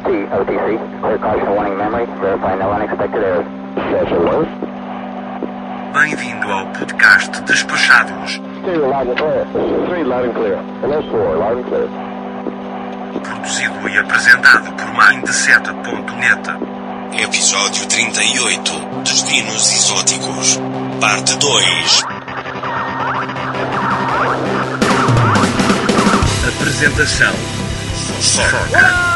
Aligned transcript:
LT, 0.00 0.32
OTC. 0.32 1.00
Clear 1.00 1.18
caution 1.18 1.50
warning 1.54 1.76
memory. 1.76 2.06
Verify 2.20 2.54
no 2.56 2.70
unexpected 2.72 3.22
errors. 3.22 3.46
Bem-vindo 5.92 6.50
ao 6.50 6.66
podcast 6.68 7.42
Despachados, 7.42 8.40
Stereo 8.62 8.88
loud 8.88 9.08
and 9.08 9.16
clear. 9.16 9.44
Three 9.88 10.04
loud 10.04 10.24
and 10.24 10.34
clear. 10.34 10.56
Hello, 10.80 11.02
four 11.10 11.36
loud 11.36 11.58
and 11.58 11.66
clear. 11.66 11.88
produzido 13.20 13.88
e 13.88 13.98
apresentado 13.98 14.72
por 14.72 14.86
Mindset.net. 14.94 16.50
Episódio 17.22 17.86
38 17.86 18.72
Destinos 19.04 19.72
Exóticos, 19.72 20.60
Parte 21.00 21.36
2. 21.36 22.04
Apresentação 26.48 27.34
Foca. 28.20 29.09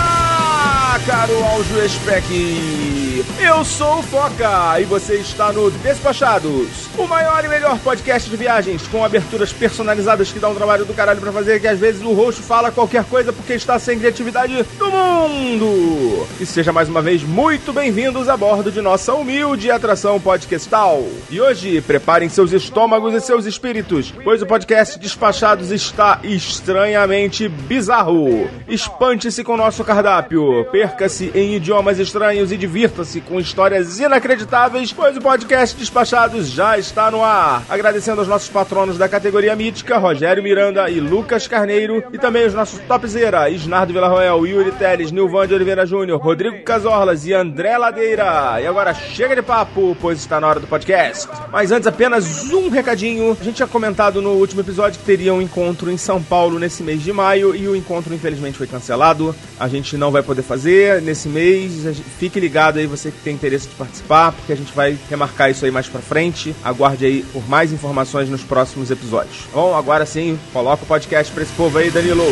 Caro 1.07 1.45
Aljo 1.45 1.87
Spec! 1.89 3.04
Eu 3.15 3.65
sou 3.65 4.01
o 4.01 4.03
Foca 4.03 4.81
e 4.81 4.85
você 4.85 5.15
está 5.15 5.53
no 5.53 5.71
Despachados, 5.71 6.89
o 6.99 7.07
maior 7.07 7.45
e 7.45 7.49
melhor 7.49 7.79
podcast 7.79 8.29
de 8.29 8.37
viagens 8.37 8.89
com 8.89 9.05
aberturas 9.05 9.53
personalizadas 9.53 10.33
que 10.33 10.41
dá 10.41 10.49
um 10.49 10.55
trabalho 10.55 10.85
do 10.85 10.93
caralho 10.93 11.21
pra 11.21 11.31
fazer 11.31 11.61
que 11.61 11.69
às 11.69 11.79
vezes 11.79 12.03
o 12.03 12.13
roxo 12.13 12.43
fala 12.43 12.73
qualquer 12.73 13.05
coisa 13.05 13.33
porque 13.33 13.53
está 13.53 13.79
sem 13.79 14.01
criatividade 14.01 14.65
do 14.77 14.91
mundo. 14.91 16.27
E 16.41 16.47
seja 16.47 16.73
mais 16.73 16.89
uma 16.89 17.01
vez 17.01 17.23
muito 17.23 17.73
bem-vindos 17.73 18.29
a 18.29 18.37
bordo 18.37 18.73
de 18.73 18.81
nossa 18.81 19.15
humilde 19.15 19.71
atração 19.71 20.21
podcastal. 20.21 21.05
E 21.31 21.41
hoje 21.41 21.81
preparem 21.83 22.29
seus 22.29 22.53
estômagos 22.53 23.15
e 23.15 23.21
seus 23.21 23.45
espíritos, 23.45 24.13
pois 24.25 24.43
o 24.43 24.47
podcast 24.47 24.99
Despachados 24.99 25.71
está 25.71 26.19
estranhamente 26.25 27.49
bizarro. 27.49 28.51
Espante-se 28.67 29.45
com 29.45 29.55
o 29.55 29.59
nosso 29.59 29.85
cardápio, 29.85 30.65
perca-se 30.73 31.31
em 31.33 31.55
idiomas 31.55 32.01
estranhos 32.01 32.51
e 32.51 32.57
divirta-se 33.05 33.21
com 33.21 33.39
histórias 33.39 34.01
inacreditáveis, 34.01 34.93
pois 34.93 35.17
o 35.17 35.21
podcast 35.21 35.77
Despachados 35.77 36.49
já 36.49 36.79
está 36.79 37.11
no 37.11 37.23
ar. 37.23 37.63
Agradecendo 37.69 38.21
aos 38.21 38.29
nossos 38.29 38.49
patronos 38.49 38.97
da 38.97 39.09
categoria 39.09 39.55
mítica, 39.55 39.99
Rogério 39.99 40.43
Miranda 40.43 40.89
e 40.91 40.99
Lucas 40.99 41.47
Carneiro, 41.47 42.03
e 42.13 42.19
também 42.19 42.47
os 42.47 42.55
nossos 42.55 42.81
topzera, 42.81 43.49
Isnardo 43.51 43.93
Villarroel, 43.93 44.47
Yuri 44.47 44.73
Teles, 44.73 45.13
Nilvan 45.13 45.47
de 45.47 45.55
Oliveira 45.55 45.87
Júnior, 45.87 46.21
Rodrigo 46.21 46.63
Casorlas 46.65 47.27
e 47.27 47.35
André 47.35 47.77
Ladeira. 47.77 48.61
E 48.61 48.67
agora 48.67 48.95
chega 48.95 49.37
de 49.37 49.43
papo, 49.43 49.97
pois 50.01 50.19
está 50.19 50.41
na 50.41 50.49
hora 50.49 50.61
do 50.61 50.67
podcast. 50.67 51.29
Mas 51.53 51.71
antes, 51.71 51.87
apenas 51.87 52.51
um 52.51 52.69
recadinho. 52.69 53.37
A 53.39 53.45
gente 53.45 53.57
tinha 53.57 53.69
comentado 53.69 54.23
no 54.23 54.31
último 54.33 54.63
episódio 54.63 54.99
que 54.99 55.05
teria 55.05 55.35
um 55.35 55.43
encontro 55.43 55.91
em 55.91 55.97
São 55.97 56.23
Paulo 56.23 56.59
nesse 56.59 56.83
mês 56.83 57.03
de 57.03 57.13
maio, 57.13 57.55
e 57.55 57.69
o 57.69 57.77
encontro 57.77 58.15
infelizmente 58.15 58.57
foi 58.57 58.67
cancelado. 58.67 59.35
A 59.61 59.69
gente 59.69 59.97
não 59.97 60.11
vai 60.11 60.23
poder 60.23 60.43
fazer 60.43 61.03
nesse 61.03 61.29
mês. 61.29 61.85
Fique 62.19 62.41
ligado 62.41 62.79
aí, 62.79 62.87
você 62.97 63.11
que 63.11 63.19
tem 63.19 63.35
interesse 63.35 63.69
de 63.69 63.75
participar, 63.75 64.33
porque 64.33 64.53
a 64.53 64.57
gente 64.57 64.73
vai 64.75 64.99
remarcar 65.09 65.51
isso 65.51 65.65
aí 65.65 65.71
mais 65.71 65.89
pra 65.89 66.01
frente. 66.01 66.55
Aguarde 66.63 67.07
aí 67.07 67.25
por 67.33 67.49
mais 67.49 67.73
informações 67.73 68.29
nos 68.29 68.43
próximos 68.43 68.91
episódios. 68.91 69.45
Bom, 69.53 69.75
agora 69.75 70.07
sim, 70.07 70.39
coloca 70.53 70.85
o 70.85 70.87
podcast 70.87 71.33
pra 71.33 71.43
esse 71.43 71.53
povo 71.53 71.79
aí, 71.79 71.91
Danilo. 71.91 72.25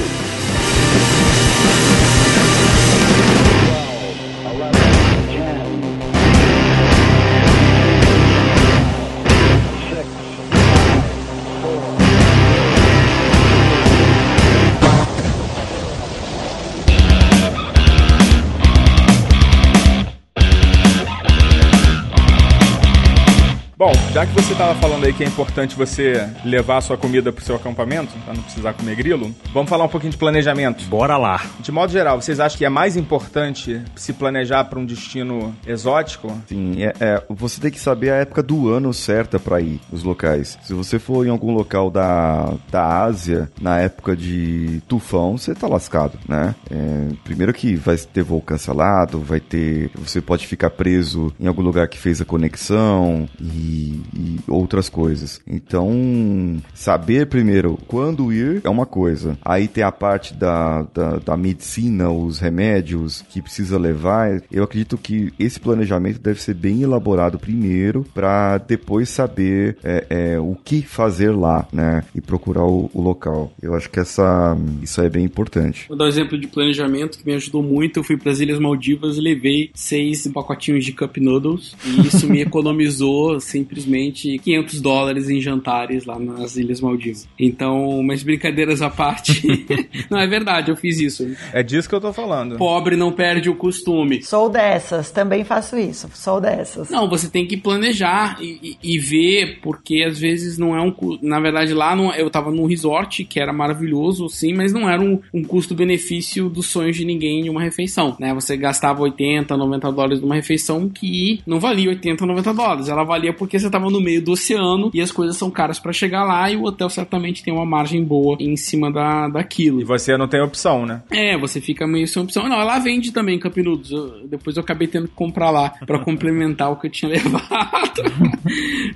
Já 24.22 24.26
que 24.26 24.34
você 24.34 24.54
tava 24.54 24.74
falando 24.76 25.04
aí 25.04 25.12
que 25.12 25.24
é 25.24 25.26
importante 25.26 25.74
você 25.74 26.28
levar 26.44 26.76
a 26.76 26.80
sua 26.80 26.96
comida 26.96 27.32
pro 27.32 27.44
seu 27.44 27.56
acampamento, 27.56 28.12
pra 28.24 28.32
não 28.32 28.42
precisar 28.42 28.72
comer 28.72 28.94
grilo, 28.94 29.34
vamos 29.52 29.68
falar 29.68 29.84
um 29.84 29.88
pouquinho 29.88 30.12
de 30.12 30.16
planejamento. 30.16 30.84
Bora 30.84 31.16
lá. 31.16 31.42
De 31.58 31.72
modo 31.72 31.90
geral, 31.90 32.20
vocês 32.20 32.38
acham 32.38 32.56
que 32.56 32.64
é 32.64 32.68
mais 32.68 32.96
importante 32.96 33.82
se 33.96 34.12
planejar 34.12 34.62
para 34.64 34.78
um 34.78 34.84
destino 34.84 35.52
exótico? 35.66 36.40
Sim, 36.46 36.84
é, 36.84 36.92
é, 37.00 37.22
você 37.28 37.60
tem 37.60 37.72
que 37.72 37.80
saber 37.80 38.10
a 38.10 38.16
época 38.16 38.44
do 38.44 38.68
ano 38.68 38.94
certa 38.94 39.40
pra 39.40 39.60
ir, 39.60 39.80
os 39.90 40.04
locais. 40.04 40.56
Se 40.62 40.72
você 40.72 41.00
for 41.00 41.26
em 41.26 41.30
algum 41.30 41.52
local 41.52 41.90
da, 41.90 42.54
da 42.70 43.02
Ásia, 43.02 43.50
na 43.60 43.80
época 43.80 44.14
de 44.14 44.80
tufão, 44.86 45.36
você 45.36 45.52
tá 45.52 45.66
lascado, 45.66 46.16
né? 46.28 46.54
É, 46.70 47.08
primeiro 47.24 47.52
que 47.52 47.74
vai 47.74 47.96
ter 47.96 48.22
voo 48.22 48.40
cancelado, 48.40 49.18
vai 49.18 49.40
ter... 49.40 49.90
Você 49.96 50.20
pode 50.20 50.46
ficar 50.46 50.70
preso 50.70 51.34
em 51.40 51.48
algum 51.48 51.62
lugar 51.62 51.88
que 51.88 51.98
fez 51.98 52.20
a 52.20 52.24
conexão 52.24 53.28
e, 53.40 54.00
e 54.14 54.38
outras 54.48 54.88
coisas. 54.88 55.40
Então, 55.46 56.60
saber 56.74 57.26
primeiro 57.26 57.78
quando 57.86 58.32
ir 58.32 58.60
é 58.64 58.68
uma 58.68 58.86
coisa. 58.86 59.38
Aí 59.44 59.68
tem 59.68 59.82
a 59.82 59.92
parte 59.92 60.34
da, 60.34 60.82
da, 60.94 61.18
da 61.18 61.36
medicina, 61.36 62.10
os 62.10 62.38
remédios 62.38 63.22
que 63.30 63.40
precisa 63.40 63.78
levar. 63.78 64.42
Eu 64.50 64.64
acredito 64.64 64.98
que 64.98 65.32
esse 65.38 65.58
planejamento 65.58 66.18
deve 66.18 66.40
ser 66.40 66.54
bem 66.54 66.82
elaborado 66.82 67.38
primeiro 67.38 68.04
para 68.14 68.58
depois 68.58 69.08
saber 69.08 69.76
é, 69.82 70.06
é, 70.10 70.38
o 70.38 70.54
que 70.54 70.82
fazer 70.82 71.30
lá, 71.30 71.66
né? 71.72 72.04
E 72.14 72.20
procurar 72.20 72.64
o, 72.64 72.90
o 72.92 73.00
local. 73.00 73.52
Eu 73.62 73.74
acho 73.74 73.88
que 73.90 74.00
essa, 74.00 74.56
isso 74.82 75.00
é 75.00 75.08
bem 75.08 75.24
importante. 75.24 75.86
Vou 75.88 75.96
dar 75.96 76.04
um 76.04 76.08
exemplo 76.08 76.38
de 76.38 76.46
planejamento 76.46 77.18
que 77.18 77.26
me 77.26 77.34
ajudou 77.34 77.62
muito. 77.62 77.98
Eu 77.98 78.04
fui 78.04 78.16
para 78.16 78.32
as 78.32 78.40
Ilhas 78.40 78.58
Maldivas 78.58 79.16
e 79.16 79.20
levei 79.20 79.70
seis 79.74 80.26
pacotinhos 80.28 80.84
de 80.84 80.92
Cup 80.92 81.16
Noodles. 81.18 81.76
E 81.84 82.06
isso 82.06 82.28
me 82.28 82.40
economizou 82.42 83.40
simplesmente 83.40 84.01
500 84.10 84.80
dólares 84.80 85.28
em 85.30 85.40
jantares 85.40 86.04
lá 86.04 86.18
nas 86.18 86.56
Ilhas 86.56 86.80
Maldivas. 86.80 87.28
Então, 87.38 88.02
mas 88.02 88.22
brincadeiras 88.22 88.82
à 88.82 88.90
parte. 88.90 89.42
não, 90.10 90.18
é 90.18 90.26
verdade, 90.26 90.70
eu 90.70 90.76
fiz 90.76 90.98
isso. 90.98 91.28
É 91.52 91.62
disso 91.62 91.88
que 91.88 91.94
eu 91.94 92.00
tô 92.00 92.12
falando. 92.12 92.56
Pobre 92.56 92.96
não 92.96 93.12
perde 93.12 93.48
o 93.50 93.54
costume. 93.54 94.22
Sou 94.22 94.48
dessas, 94.48 95.10
também 95.10 95.44
faço 95.44 95.76
isso. 95.78 96.08
Sou 96.14 96.40
dessas. 96.40 96.90
Não, 96.90 97.08
você 97.08 97.28
tem 97.28 97.46
que 97.46 97.56
planejar 97.56 98.38
e, 98.40 98.76
e- 98.82 98.94
e 98.94 98.98
ver, 98.98 99.58
porque 99.62 100.02
às 100.02 100.18
vezes 100.18 100.58
não 100.58 100.76
é 100.76 100.80
um. 100.80 100.94
Na 101.22 101.38
verdade, 101.40 101.74
lá 101.74 101.94
não- 101.94 102.12
eu 102.14 102.30
tava 102.30 102.50
num 102.50 102.66
resort 102.66 103.24
que 103.24 103.38
era 103.38 103.52
maravilhoso, 103.52 104.28
sim, 104.28 104.54
mas 104.54 104.72
não 104.72 104.88
era 104.88 105.00
um, 105.02 105.20
um 105.32 105.42
custo-benefício 105.42 106.48
dos 106.48 106.66
sonhos 106.66 106.96
de 106.96 107.04
ninguém 107.04 107.42
de 107.42 107.50
uma 107.50 107.62
refeição, 107.62 108.16
né? 108.18 108.32
Você 108.34 108.56
gastava 108.56 109.02
80, 109.02 109.56
90 109.56 109.90
dólares 109.92 110.20
numa 110.20 110.34
refeição 110.34 110.88
que 110.88 111.40
não 111.46 111.58
valia 111.60 111.88
80, 111.90 112.24
90 112.24 112.54
dólares. 112.54 112.88
Ela 112.88 113.04
valia 113.04 113.32
porque 113.32 113.58
você 113.58 113.68
tava 113.70 113.88
no 113.92 114.00
meio 114.00 114.22
do 114.22 114.32
oceano 114.32 114.90
e 114.94 115.00
as 115.00 115.12
coisas 115.12 115.36
são 115.36 115.50
caras 115.50 115.78
para 115.78 115.92
chegar 115.92 116.24
lá 116.24 116.50
e 116.50 116.56
o 116.56 116.64
hotel 116.64 116.88
certamente 116.90 117.42
tem 117.42 117.52
uma 117.52 117.66
margem 117.66 118.02
boa 118.02 118.36
em 118.40 118.56
cima 118.56 118.90
da, 118.90 119.28
daquilo. 119.28 119.80
E 119.80 119.84
você 119.84 120.16
não 120.16 120.26
tem 120.26 120.40
opção, 120.40 120.84
né? 120.86 121.02
É, 121.10 121.36
você 121.38 121.60
fica 121.60 121.86
meio 121.86 122.06
sem 122.08 122.22
opção. 122.22 122.48
Não, 122.48 122.60
ela 122.60 122.78
vende 122.78 123.12
também 123.12 123.38
Cup 123.38 123.56
Noodles. 123.58 123.90
Eu- 123.90 124.26
depois 124.26 124.56
eu 124.56 124.62
acabei 124.62 124.88
tendo 124.88 125.06
que 125.08 125.14
comprar 125.14 125.50
lá 125.50 125.70
pra 125.86 125.98
complementar 126.04 126.70
o 126.72 126.76
que 126.76 126.86
eu 126.86 126.90
tinha 126.90 127.10
levado. 127.12 128.02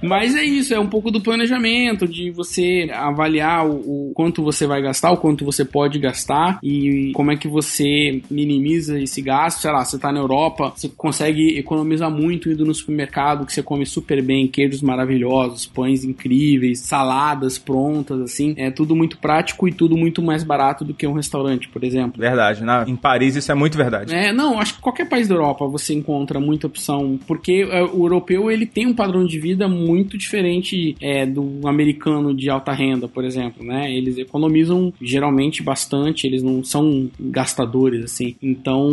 Mas 0.03 0.35
é 0.35 0.43
isso, 0.45 0.75
é 0.75 0.81
um 0.81 0.87
pouco 0.87 1.11
do 1.11 1.21
planejamento, 1.21 2.07
de 2.07 2.31
você 2.31 2.89
avaliar 2.93 3.67
o, 3.67 4.11
o 4.11 4.13
quanto 4.15 4.43
você 4.43 4.67
vai 4.67 4.81
gastar, 4.83 5.11
o 5.13 5.17
quanto 5.17 5.45
você 5.45 5.65
pode 5.65 5.99
gastar 5.99 6.59
e 6.63 7.13
como 7.15 7.31
é 7.31 7.37
que 7.37 7.49
você 7.49 8.23
minimiza 8.31 8.99
esse 9.01 9.21
gasto. 9.21 9.61
Sei 9.61 9.71
lá, 9.71 9.85
você 9.85 9.99
tá 9.99 10.13
na 10.13 10.21
Europa, 10.21 10.73
você 10.75 10.89
consegue 10.89 11.59
economizar 11.59 12.11
muito 12.11 12.51
indo 12.51 12.65
no 12.65 12.75
supermercado, 12.75 13.45
que 13.47 13.53
você 13.53 13.63
come 13.63 13.85
super 13.87 14.23
bem, 14.23 14.47
queijos 14.49 14.83
maravilhosos, 14.87 15.67
pães 15.67 16.05
incríveis, 16.05 16.81
saladas 16.81 17.59
prontas, 17.59 18.21
assim. 18.21 18.55
É 18.57 18.71
tudo 18.71 18.95
muito 18.95 19.19
prático 19.19 19.67
e 19.67 19.73
tudo 19.73 19.97
muito 19.97 20.23
mais 20.23 20.45
barato 20.45 20.85
do 20.85 20.95
que 20.95 21.07
um 21.07 21.13
restaurante, 21.13 21.69
por 21.69 21.83
exemplo. 21.83 22.21
Verdade. 22.21 22.63
Na, 22.63 22.85
em 22.87 22.97
Paris 22.97 23.37
isso 23.37 23.51
é 23.51 23.55
muito 23.55 23.77
verdade. 23.77 24.15
É, 24.15 24.33
não, 24.33 24.59
acho 24.59 24.75
que 24.75 24.81
qualquer 24.81 25.09
país 25.09 25.29
da 25.29 25.35
Europa 25.35 25.67
você 25.67 25.95
encontra 25.95 26.39
muita 26.39 26.67
opção, 26.67 27.19
porque 27.27 27.67
é, 27.71 27.83
o 27.83 28.05
europeu 28.05 28.51
ele 28.51 28.67
tem 28.67 28.87
um 28.87 28.95
padrão 28.95 29.25
de 29.25 29.39
vida 29.39 29.67
muito 29.67 30.19
diferente 30.19 30.95
é, 31.01 31.27
do 31.27 31.67
americano 31.67 32.35
de 32.35 32.49
alta 32.49 32.73
renda, 32.73 33.09
por 33.09 33.25
exemplo, 33.25 33.65
né? 33.65 33.91
Eles 33.91 34.19
economizam 34.19 34.93
geralmente 35.01 35.63
bastante, 35.63 36.27
eles 36.27 36.43
não 36.43 36.63
são 36.63 37.11
gastadores 37.19 38.05
assim. 38.05 38.37
Então 38.43 38.87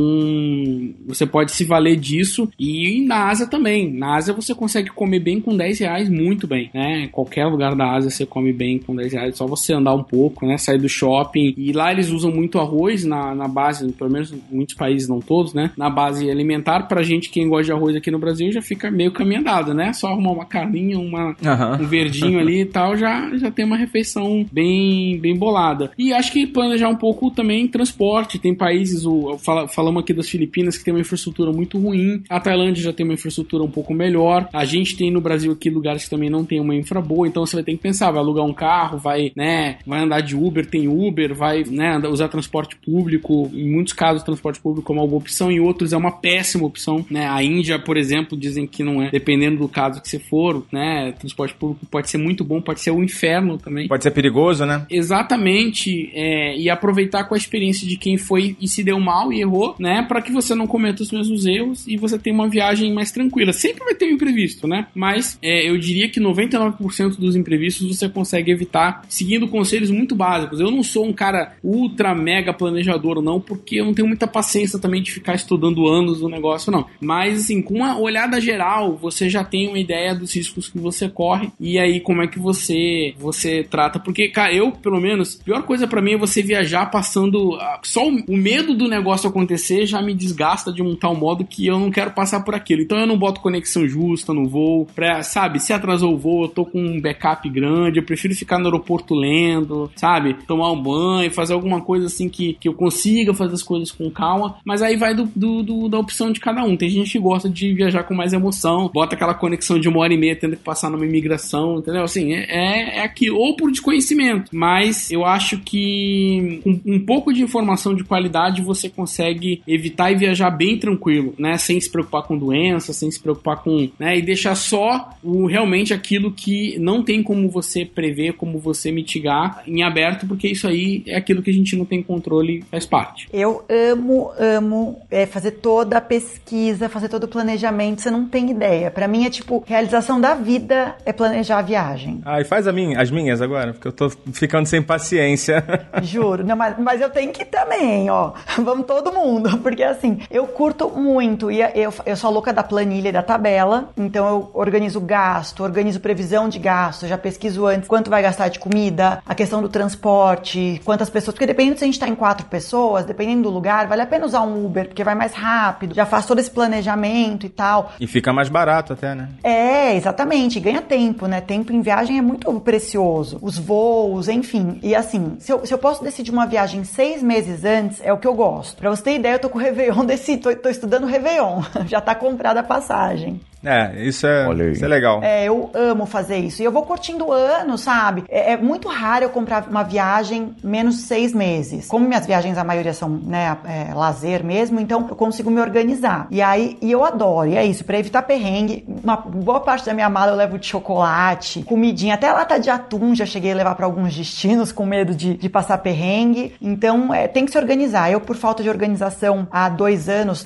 você 1.06 1.26
pode 1.26 1.52
se 1.52 1.64
valer 1.64 1.98
disso 1.98 2.50
e 2.58 3.06
na 3.06 3.30
Ásia 3.30 3.46
também. 3.46 3.92
Na 3.92 4.16
Ásia 4.16 4.34
você 4.34 4.56
consegue 4.56 4.90
comer 4.90 5.20
bem 5.20 5.34
bem 5.34 5.42
com 5.42 5.56
10 5.56 5.73
reais 5.80 6.10
muito 6.10 6.48
bem, 6.48 6.70
né? 6.74 7.08
Qualquer 7.12 7.46
lugar 7.46 7.76
da 7.76 7.92
Ásia 7.94 8.10
você 8.10 8.26
come 8.26 8.54
bem 8.54 8.80
com 8.80 8.96
10 8.96 9.14
reais, 9.14 9.38
só 9.38 9.46
você 9.46 9.74
andar 9.74 9.94
um 9.94 10.04
pouco, 10.04 10.46
né? 10.46 10.58
Sair 10.58 10.80
do 10.80 10.90
shopping. 10.90 11.54
E 11.58 11.72
lá 11.72 11.92
eles 11.92 12.10
usam 12.10 12.32
muito 12.32 12.60
arroz 12.60 13.04
na, 13.04 13.34
na 13.36 13.48
base, 13.48 13.92
pelo 13.94 14.12
menos 14.12 14.34
muitos 14.52 14.76
países, 14.76 15.08
não 15.08 15.20
todos, 15.20 15.54
né? 15.54 15.72
Na 15.78 15.90
base 15.90 16.30
alimentar. 16.30 16.88
Pra 16.88 17.04
gente, 17.04 17.30
quem 17.30 17.48
gosta 17.48 17.66
de 17.66 17.72
arroz 17.72 17.96
aqui 17.96 18.12
no 18.12 18.20
Brasil, 18.20 18.52
já 18.52 18.62
fica 18.62 18.92
meio 18.92 19.12
caminho 19.12 19.42
andado, 19.42 19.74
né? 19.74 19.94
Só 19.94 20.08
arrumar 20.08 20.32
uma 20.32 20.46
carninha, 20.46 21.00
uma, 21.00 21.36
um 21.80 21.86
verdinho 21.86 22.40
ali 22.40 22.62
e 22.62 22.66
tal, 22.66 22.98
já, 22.98 23.36
já 23.38 23.52
tem 23.52 23.66
uma 23.66 23.78
refeição 23.78 24.46
bem, 24.52 25.18
bem 25.20 25.36
bolada. 25.36 25.92
E 25.98 26.14
acho 26.14 26.32
que 26.32 26.48
planejar 26.48 26.90
um 26.90 26.96
pouco 26.96 27.32
também 27.32 27.68
transporte. 27.68 28.40
Tem 28.40 28.54
países, 28.54 29.06
o, 29.06 29.38
fala, 29.38 29.68
falamos 29.68 30.04
aqui 30.04 30.14
das 30.14 30.30
Filipinas, 30.30 30.78
que 30.78 30.84
tem 30.84 30.94
uma 30.94 31.02
infraestrutura 31.02 31.52
muito 31.52 31.78
ruim. 31.78 32.24
A 32.30 32.40
Tailândia 32.40 32.84
já 32.84 32.94
tem 32.94 33.06
uma 33.06 33.14
infraestrutura 33.14 33.64
um 33.64 33.72
pouco 33.72 33.94
melhor. 33.94 34.48
A 34.54 34.66
gente 34.66 34.96
tem 34.96 35.12
no 35.12 35.22
Brasil 35.22 35.52
aqui 35.64 35.70
lugares 35.70 36.04
que 36.04 36.10
também 36.10 36.30
não 36.30 36.44
tem 36.44 36.60
uma 36.60 36.76
infra 36.76 37.02
boa, 37.02 37.26
então 37.26 37.46
você 37.46 37.56
vai 37.56 37.64
ter 37.64 37.72
que 37.72 37.78
pensar, 37.78 38.12
vai 38.12 38.20
alugar 38.20 38.46
um 38.46 38.54
carro, 38.54 38.98
vai, 38.98 39.32
né, 39.36 39.78
vai 39.86 40.02
andar 40.02 40.20
de 40.20 40.36
Uber, 40.36 40.66
tem 40.66 40.88
Uber, 40.88 41.34
vai, 41.34 41.64
né, 41.64 41.98
usar 42.10 42.28
transporte 42.28 42.76
público. 42.76 43.50
Em 43.54 43.72
muitos 43.72 43.94
casos, 43.94 44.24
transporte 44.24 44.60
público 44.60 44.92
é 44.92 44.96
uma 44.96 45.08
boa 45.08 45.20
opção, 45.20 45.50
em 45.50 45.60
outros 45.60 45.94
é 45.94 45.98
uma 45.98 46.12
péssima 46.12 46.66
opção, 46.66 47.06
né? 47.10 47.28
A 47.28 47.42
Índia, 47.44 47.80
por 47.80 47.96
exemplo, 47.96 48.38
dizem 48.38 48.68
que 48.68 48.84
não 48.84 49.02
é, 49.02 49.10
dependendo 49.10 49.60
do 49.60 49.70
caso 49.70 50.02
que 50.02 50.10
você 50.10 50.20
for, 50.20 50.66
né, 50.72 51.14
transporte 51.14 51.54
público 51.54 51.86
pode 51.86 52.10
ser 52.10 52.18
muito 52.18 52.44
bom, 52.44 52.62
pode 52.62 52.82
ser 52.82 52.92
o 52.92 52.98
um 52.98 53.04
inferno 53.04 53.58
também. 53.58 53.88
Pode 53.88 54.04
ser 54.04 54.12
perigoso, 54.12 54.66
né? 54.66 54.86
Exatamente, 54.90 56.12
é, 56.14 56.58
e 56.58 56.70
aproveitar 56.70 57.24
com 57.26 57.36
a 57.36 57.38
experiência 57.38 57.88
de 57.88 57.98
quem 57.98 58.18
foi 58.18 58.56
e 58.60 58.68
se 58.68 58.84
deu 58.84 59.00
mal 59.00 59.32
e 59.32 59.42
errou, 59.42 59.76
né, 59.80 60.04
para 60.08 60.22
que 60.22 60.32
você 60.32 60.54
não 60.56 60.68
cometa 60.68 61.04
os 61.04 61.12
mesmos 61.12 61.46
erros 61.46 61.88
e 61.88 61.96
você 61.96 62.18
tenha 62.18 62.34
uma 62.34 62.50
viagem 62.50 62.94
mais 62.94 63.12
tranquila. 63.12 63.54
Sempre 63.54 63.86
vai 63.86 63.96
ter 63.96 64.06
um 64.06 64.12
imprevisto, 64.12 64.68
né? 64.68 64.88
Mas 64.94 65.38
é, 65.42 65.53
eu 65.62 65.78
diria 65.78 66.10
que 66.10 66.20
99% 66.20 67.18
dos 67.18 67.36
imprevistos 67.36 67.88
você 67.88 68.08
consegue 68.10 68.52
evitar 68.52 69.04
seguindo 69.08 69.48
conselhos 69.48 69.90
muito 69.90 70.16
básicos. 70.16 70.60
Eu 70.60 70.72
não 70.72 70.84
sou 70.84 71.06
um 71.06 71.14
cara 71.14 71.56
ultra 71.64 72.16
mega 72.16 72.54
planejador, 72.54 73.22
não, 73.22 73.40
porque 73.40 73.80
eu 73.80 73.86
não 73.86 73.94
tenho 73.94 74.08
muita 74.08 74.28
paciência 74.28 74.80
também 74.80 75.02
de 75.02 75.12
ficar 75.12 75.36
estudando 75.36 75.88
anos 75.88 76.22
o 76.22 76.30
negócio, 76.30 76.72
não. 76.72 76.86
Mas, 77.00 77.42
assim, 77.42 77.62
com 77.62 77.76
uma 77.76 78.00
olhada 78.00 78.40
geral, 78.40 78.96
você 78.96 79.30
já 79.30 79.44
tem 79.44 79.68
uma 79.68 79.80
ideia 79.80 80.16
dos 80.16 80.36
riscos 80.36 80.70
que 80.70 80.80
você 80.80 81.10
corre 81.10 81.52
e 81.60 81.78
aí 81.78 82.00
como 82.00 82.22
é 82.22 82.28
que 82.28 82.40
você 82.40 83.14
você 83.18 83.64
trata. 83.64 84.00
Porque, 84.00 84.30
cara, 84.30 84.54
eu, 84.54 84.72
pelo 84.72 85.00
menos, 85.00 85.40
a 85.40 85.44
pior 85.44 85.64
coisa 85.64 85.88
para 85.88 86.02
mim 86.02 86.14
é 86.14 86.18
você 86.18 86.42
viajar 86.42 86.88
passando. 86.88 87.56
Ah, 87.56 87.80
só 87.84 88.08
o 88.08 88.38
medo 88.38 88.74
do 88.74 88.88
negócio 88.88 89.30
acontecer 89.30 89.86
já 89.86 90.02
me 90.02 90.14
desgasta 90.14 90.72
de 90.72 90.82
um 90.82 90.96
tal 90.96 91.16
modo 91.16 91.46
que 91.46 91.68
eu 91.68 91.80
não 91.80 91.92
quero 91.92 92.12
passar 92.12 92.42
por 92.42 92.56
aquilo. 92.56 92.82
Então 92.82 93.00
eu 93.00 93.08
não 93.08 93.18
boto 93.18 93.42
conexão 93.42 93.88
justa 93.88 94.34
no 94.34 94.48
voo, 94.48 94.88
pra, 94.96 95.24
sabe, 95.24 95.43
se 95.60 95.74
atrasou 95.74 96.14
o 96.14 96.18
voo, 96.18 96.44
eu 96.44 96.50
tô 96.50 96.66
com 96.66 96.80
um 96.80 97.02
backup 97.02 97.48
grande, 97.50 98.00
eu 98.00 98.04
prefiro 98.04 98.36
ficar 98.36 98.60
no 98.60 98.66
aeroporto 98.66 99.14
lendo, 99.14 99.90
sabe, 99.96 100.36
tomar 100.48 100.72
um 100.72 100.82
banho, 100.82 101.32
fazer 101.32 101.54
alguma 101.54 101.82
coisa 101.82 102.08
assim 102.08 102.30
que, 102.30 102.54
que 102.60 102.68
eu 102.68 102.74
consiga 102.74 103.34
fazer 103.34 103.54
as 103.54 103.64
coisas 103.64 103.92
com 103.92 104.10
calma, 104.10 104.56
mas 104.66 104.82
aí 104.82 104.96
vai 104.96 105.14
do, 105.14 105.30
do, 105.36 105.64
do, 105.64 105.90
da 105.90 106.00
opção 106.00 106.32
de 106.32 106.40
cada 106.40 106.64
um. 106.64 106.76
Tem 106.76 106.90
gente 106.90 107.12
que 107.12 107.20
gosta 107.20 107.50
de 107.50 107.74
viajar 107.74 108.04
com 108.04 108.14
mais 108.14 108.34
emoção, 108.34 108.90
bota 108.94 109.16
aquela 109.16 109.34
conexão 109.34 109.80
de 109.80 109.88
uma 109.88 110.00
hora 110.00 110.14
e 110.14 110.18
meia 110.18 110.36
tendo 110.36 110.56
que 110.56 110.64
passar 110.64 110.90
numa 110.90 111.06
imigração, 111.06 111.80
entendeu? 111.80 112.04
Assim, 112.04 112.34
é, 112.34 112.46
é, 112.50 112.98
é 113.00 113.04
aquilo, 113.04 113.38
ou 113.38 113.56
por 113.56 113.72
desconhecimento, 113.72 114.52
mas 114.54 115.12
eu 115.12 115.26
acho 115.26 115.60
que 115.60 116.62
um 116.86 117.00
pouco 117.00 117.34
de 117.34 117.42
informação 117.42 117.96
de 117.96 118.04
qualidade 118.04 118.62
você 118.62 118.90
consegue 118.90 119.62
evitar 119.68 120.12
e 120.12 120.16
viajar 120.16 120.50
bem 120.50 120.78
tranquilo, 120.78 121.34
né, 121.38 121.58
sem 121.58 121.80
se 121.80 121.90
preocupar 121.90 122.24
com 122.24 122.38
doença, 122.38 122.94
sem 122.94 123.10
se 123.10 123.20
preocupar 123.20 123.64
com, 123.64 123.90
né, 124.00 124.18
e 124.18 124.22
deixar 124.22 124.56
só 124.56 125.10
o 125.24 125.33
realmente 125.46 125.94
aquilo 125.94 126.32
que 126.32 126.78
não 126.80 127.04
tem 127.04 127.22
como 127.24 127.50
você 127.50 127.86
prever, 127.86 128.34
como 128.34 128.60
você 128.60 128.92
mitigar 128.92 129.64
em 129.68 129.84
aberto, 129.84 130.28
porque 130.28 130.48
isso 130.48 130.68
aí 130.68 131.04
é 131.08 131.18
aquilo 131.18 131.42
que 131.42 131.50
a 131.50 131.54
gente 131.54 131.76
não 131.76 131.86
tem 131.86 132.02
controle, 132.02 132.64
faz 132.70 132.86
parte. 132.86 133.28
Eu 133.32 133.64
amo, 133.70 134.32
amo 134.38 135.02
é, 135.10 135.26
fazer 135.26 135.52
toda 135.52 135.98
a 135.98 136.02
pesquisa, 136.02 136.90
fazer 136.90 137.10
todo 137.10 137.24
o 137.26 137.28
planejamento, 137.28 138.02
você 138.02 138.12
não 138.12 138.26
tem 138.26 138.52
ideia. 138.52 138.92
Para 138.92 139.08
mim 139.08 139.26
é 139.26 139.30
tipo, 139.30 139.64
realização 139.66 140.20
da 140.20 140.34
vida 140.36 140.96
é 141.06 141.12
planejar 141.12 141.60
a 141.60 141.62
viagem. 141.62 142.22
Ah, 142.26 142.40
e 142.42 142.46
faz 142.46 142.68
a 142.68 142.72
minha, 142.72 143.02
as 143.02 143.10
minhas 143.10 143.42
agora, 143.42 143.74
porque 143.74 143.88
eu 143.88 143.92
tô 143.92 144.10
ficando 144.32 144.66
sem 144.66 144.82
paciência. 144.82 145.64
Juro, 146.04 146.44
não, 146.46 146.56
mas, 146.56 146.78
mas 146.78 147.02
eu 147.02 147.10
tenho 147.10 147.32
que 147.32 147.44
ir 147.44 147.46
também, 147.46 148.10
ó. 148.10 148.34
Vamos 148.60 148.86
todo 148.86 149.12
mundo, 149.12 149.58
porque 149.64 149.84
assim, 149.84 150.20
eu 150.30 150.46
curto 150.48 150.90
muito 150.90 151.52
e 151.52 151.62
eu, 151.62 151.94
eu 152.06 152.16
sou 152.16 152.30
a 152.30 152.34
louca 152.34 152.54
da 152.54 152.64
planilha 152.64 153.10
e 153.10 153.12
da 153.12 153.24
tabela, 153.24 153.90
então 153.98 154.28
eu 154.28 154.52
organizo 154.54 155.00
gasto, 155.00 155.23
organizo 155.60 156.00
previsão 156.00 156.50
de 156.50 156.60
gasto, 156.60 157.08
já 157.08 157.18
pesquiso 157.18 157.66
antes 157.66 157.88
quanto 157.88 158.10
vai 158.10 158.22
gastar 158.22 158.48
de 158.50 158.60
comida, 158.60 159.22
a 159.26 159.36
questão 159.36 159.62
do 159.62 159.70
transporte, 159.70 160.82
quantas 160.84 161.10
pessoas, 161.10 161.34
porque 161.34 161.46
dependendo 161.46 161.78
se 161.78 161.84
a 161.84 161.88
gente 161.88 162.00
tá 162.00 162.08
em 162.08 162.16
quatro 162.16 162.46
pessoas, 162.48 163.06
dependendo 163.06 163.44
do 163.44 163.50
lugar, 163.50 163.88
vale 163.88 164.02
a 164.02 164.06
pena 164.06 164.26
usar 164.26 164.42
um 164.42 164.66
Uber, 164.66 164.88
porque 164.88 165.04
vai 165.04 165.16
mais 165.16 165.34
rápido, 165.34 165.96
já 165.96 166.06
faz 166.06 166.26
todo 166.26 166.40
esse 166.40 166.52
planejamento 166.52 167.46
e 167.46 167.50
tal. 167.50 167.92
E 168.00 168.08
fica 168.08 168.34
mais 168.34 168.50
barato 168.50 168.94
até, 168.94 169.16
né? 169.16 169.30
É, 169.44 169.96
exatamente, 169.96 170.60
ganha 170.60 170.82
tempo, 170.82 171.28
né? 171.28 171.42
Tempo 171.42 171.74
em 171.74 171.82
viagem 171.82 172.18
é 172.18 172.22
muito 172.22 172.52
precioso. 172.60 173.40
Os 173.42 173.58
voos, 173.58 174.28
enfim. 174.28 174.80
E 174.82 174.96
assim, 174.96 175.36
se 175.40 175.52
eu, 175.52 175.66
se 175.66 175.74
eu 175.74 175.78
posso 175.78 176.04
decidir 176.04 176.32
uma 176.32 176.46
viagem 176.46 176.84
seis 176.84 177.22
meses 177.22 177.64
antes, 177.64 178.02
é 178.04 178.12
o 178.12 178.18
que 178.18 178.28
eu 178.28 178.34
gosto. 178.34 178.78
Pra 178.78 178.90
você 178.90 179.04
ter 179.04 179.16
ideia, 179.16 179.36
eu 179.36 179.40
tô 179.40 179.50
com 179.50 179.58
o 179.58 179.62
Réveillon 179.62 180.06
desse, 180.06 180.38
tô, 180.38 180.56
tô 180.56 180.70
estudando 180.70 181.06
Réveillon. 181.06 181.62
já 181.86 182.02
tá 182.02 182.16
comprada 182.16 182.60
a 182.60 182.64
passagem. 182.64 183.40
É, 183.64 184.04
isso 184.04 184.28
é, 184.28 184.72
isso 184.72 184.84
é 184.84 184.88
legal. 184.88 185.24
É, 185.24 185.46
eu 185.46 185.72
amo 185.74 186.06
fazer 186.06 186.38
isso. 186.38 186.62
E 186.62 186.66
eu 186.66 186.72
vou 186.72 186.84
curtindo 186.84 187.28
o 187.28 187.32
ano, 187.32 187.78
sabe? 187.78 188.26
É, 188.28 188.54
é, 188.54 188.58
muito 188.58 188.90
raro 188.90 189.26
eu 189.26 189.30
comprar 189.30 189.68
uma 189.70 189.84
viagem 189.84 190.54
menos 190.62 191.02
seis 191.02 191.34
meses. 191.34 191.88
Como 191.88 192.06
minhas 192.06 192.26
viagens, 192.26 192.58
a 192.58 192.64
maioria 192.64 192.94
são, 192.94 193.10
né, 193.10 193.58
é, 193.66 193.94
lazer 193.94 194.44
mesmo, 194.44 194.80
então 194.80 195.08
eu 195.10 195.16
consigo 195.16 195.50
me 195.50 195.62
organizar. 195.62 196.28
E 196.30 196.42
aí, 196.42 196.78
e 196.82 196.92
eu 196.92 197.06
adoro. 197.06 197.50
E 197.50 197.56
é 197.56 197.66
isso, 197.66 197.86
pra 197.86 197.98
evitar 197.98 198.24
perrengue, 198.24 198.86
uma 199.04 199.16
boa 199.16 199.62
parte 199.62 199.86
da 199.86 199.94
minha 199.94 200.10
mala 200.10 200.34
eu 200.34 200.36
levo 200.36 200.60
de 200.60 200.66
chocolate, 200.66 201.64
comidinha, 201.64 202.16
até 202.16 202.32
lata 202.32 202.60
de 202.60 202.70
atum 202.70 203.16
já 203.16 203.26
cheguei 203.26 203.52
a 203.52 203.56
levar 203.56 203.76
para 203.76 203.86
alguns 203.86 204.16
destinos 204.16 204.72
com 204.72 204.86
medo 204.86 205.16
de, 205.16 205.36
de 205.36 205.50
passar 205.50 205.78
perrengue. 205.78 206.54
Então, 206.62 207.14
é, 207.14 207.28
tem 207.28 207.46
que 207.46 207.52
se 207.52 207.58
organizar. 207.58 208.12
Eu, 208.12 208.20
por 208.20 208.36
falta 208.36 208.62
de 208.62 208.70
organização, 208.70 209.48
há 209.50 209.70
dois 209.70 210.10
anos, 210.10 210.46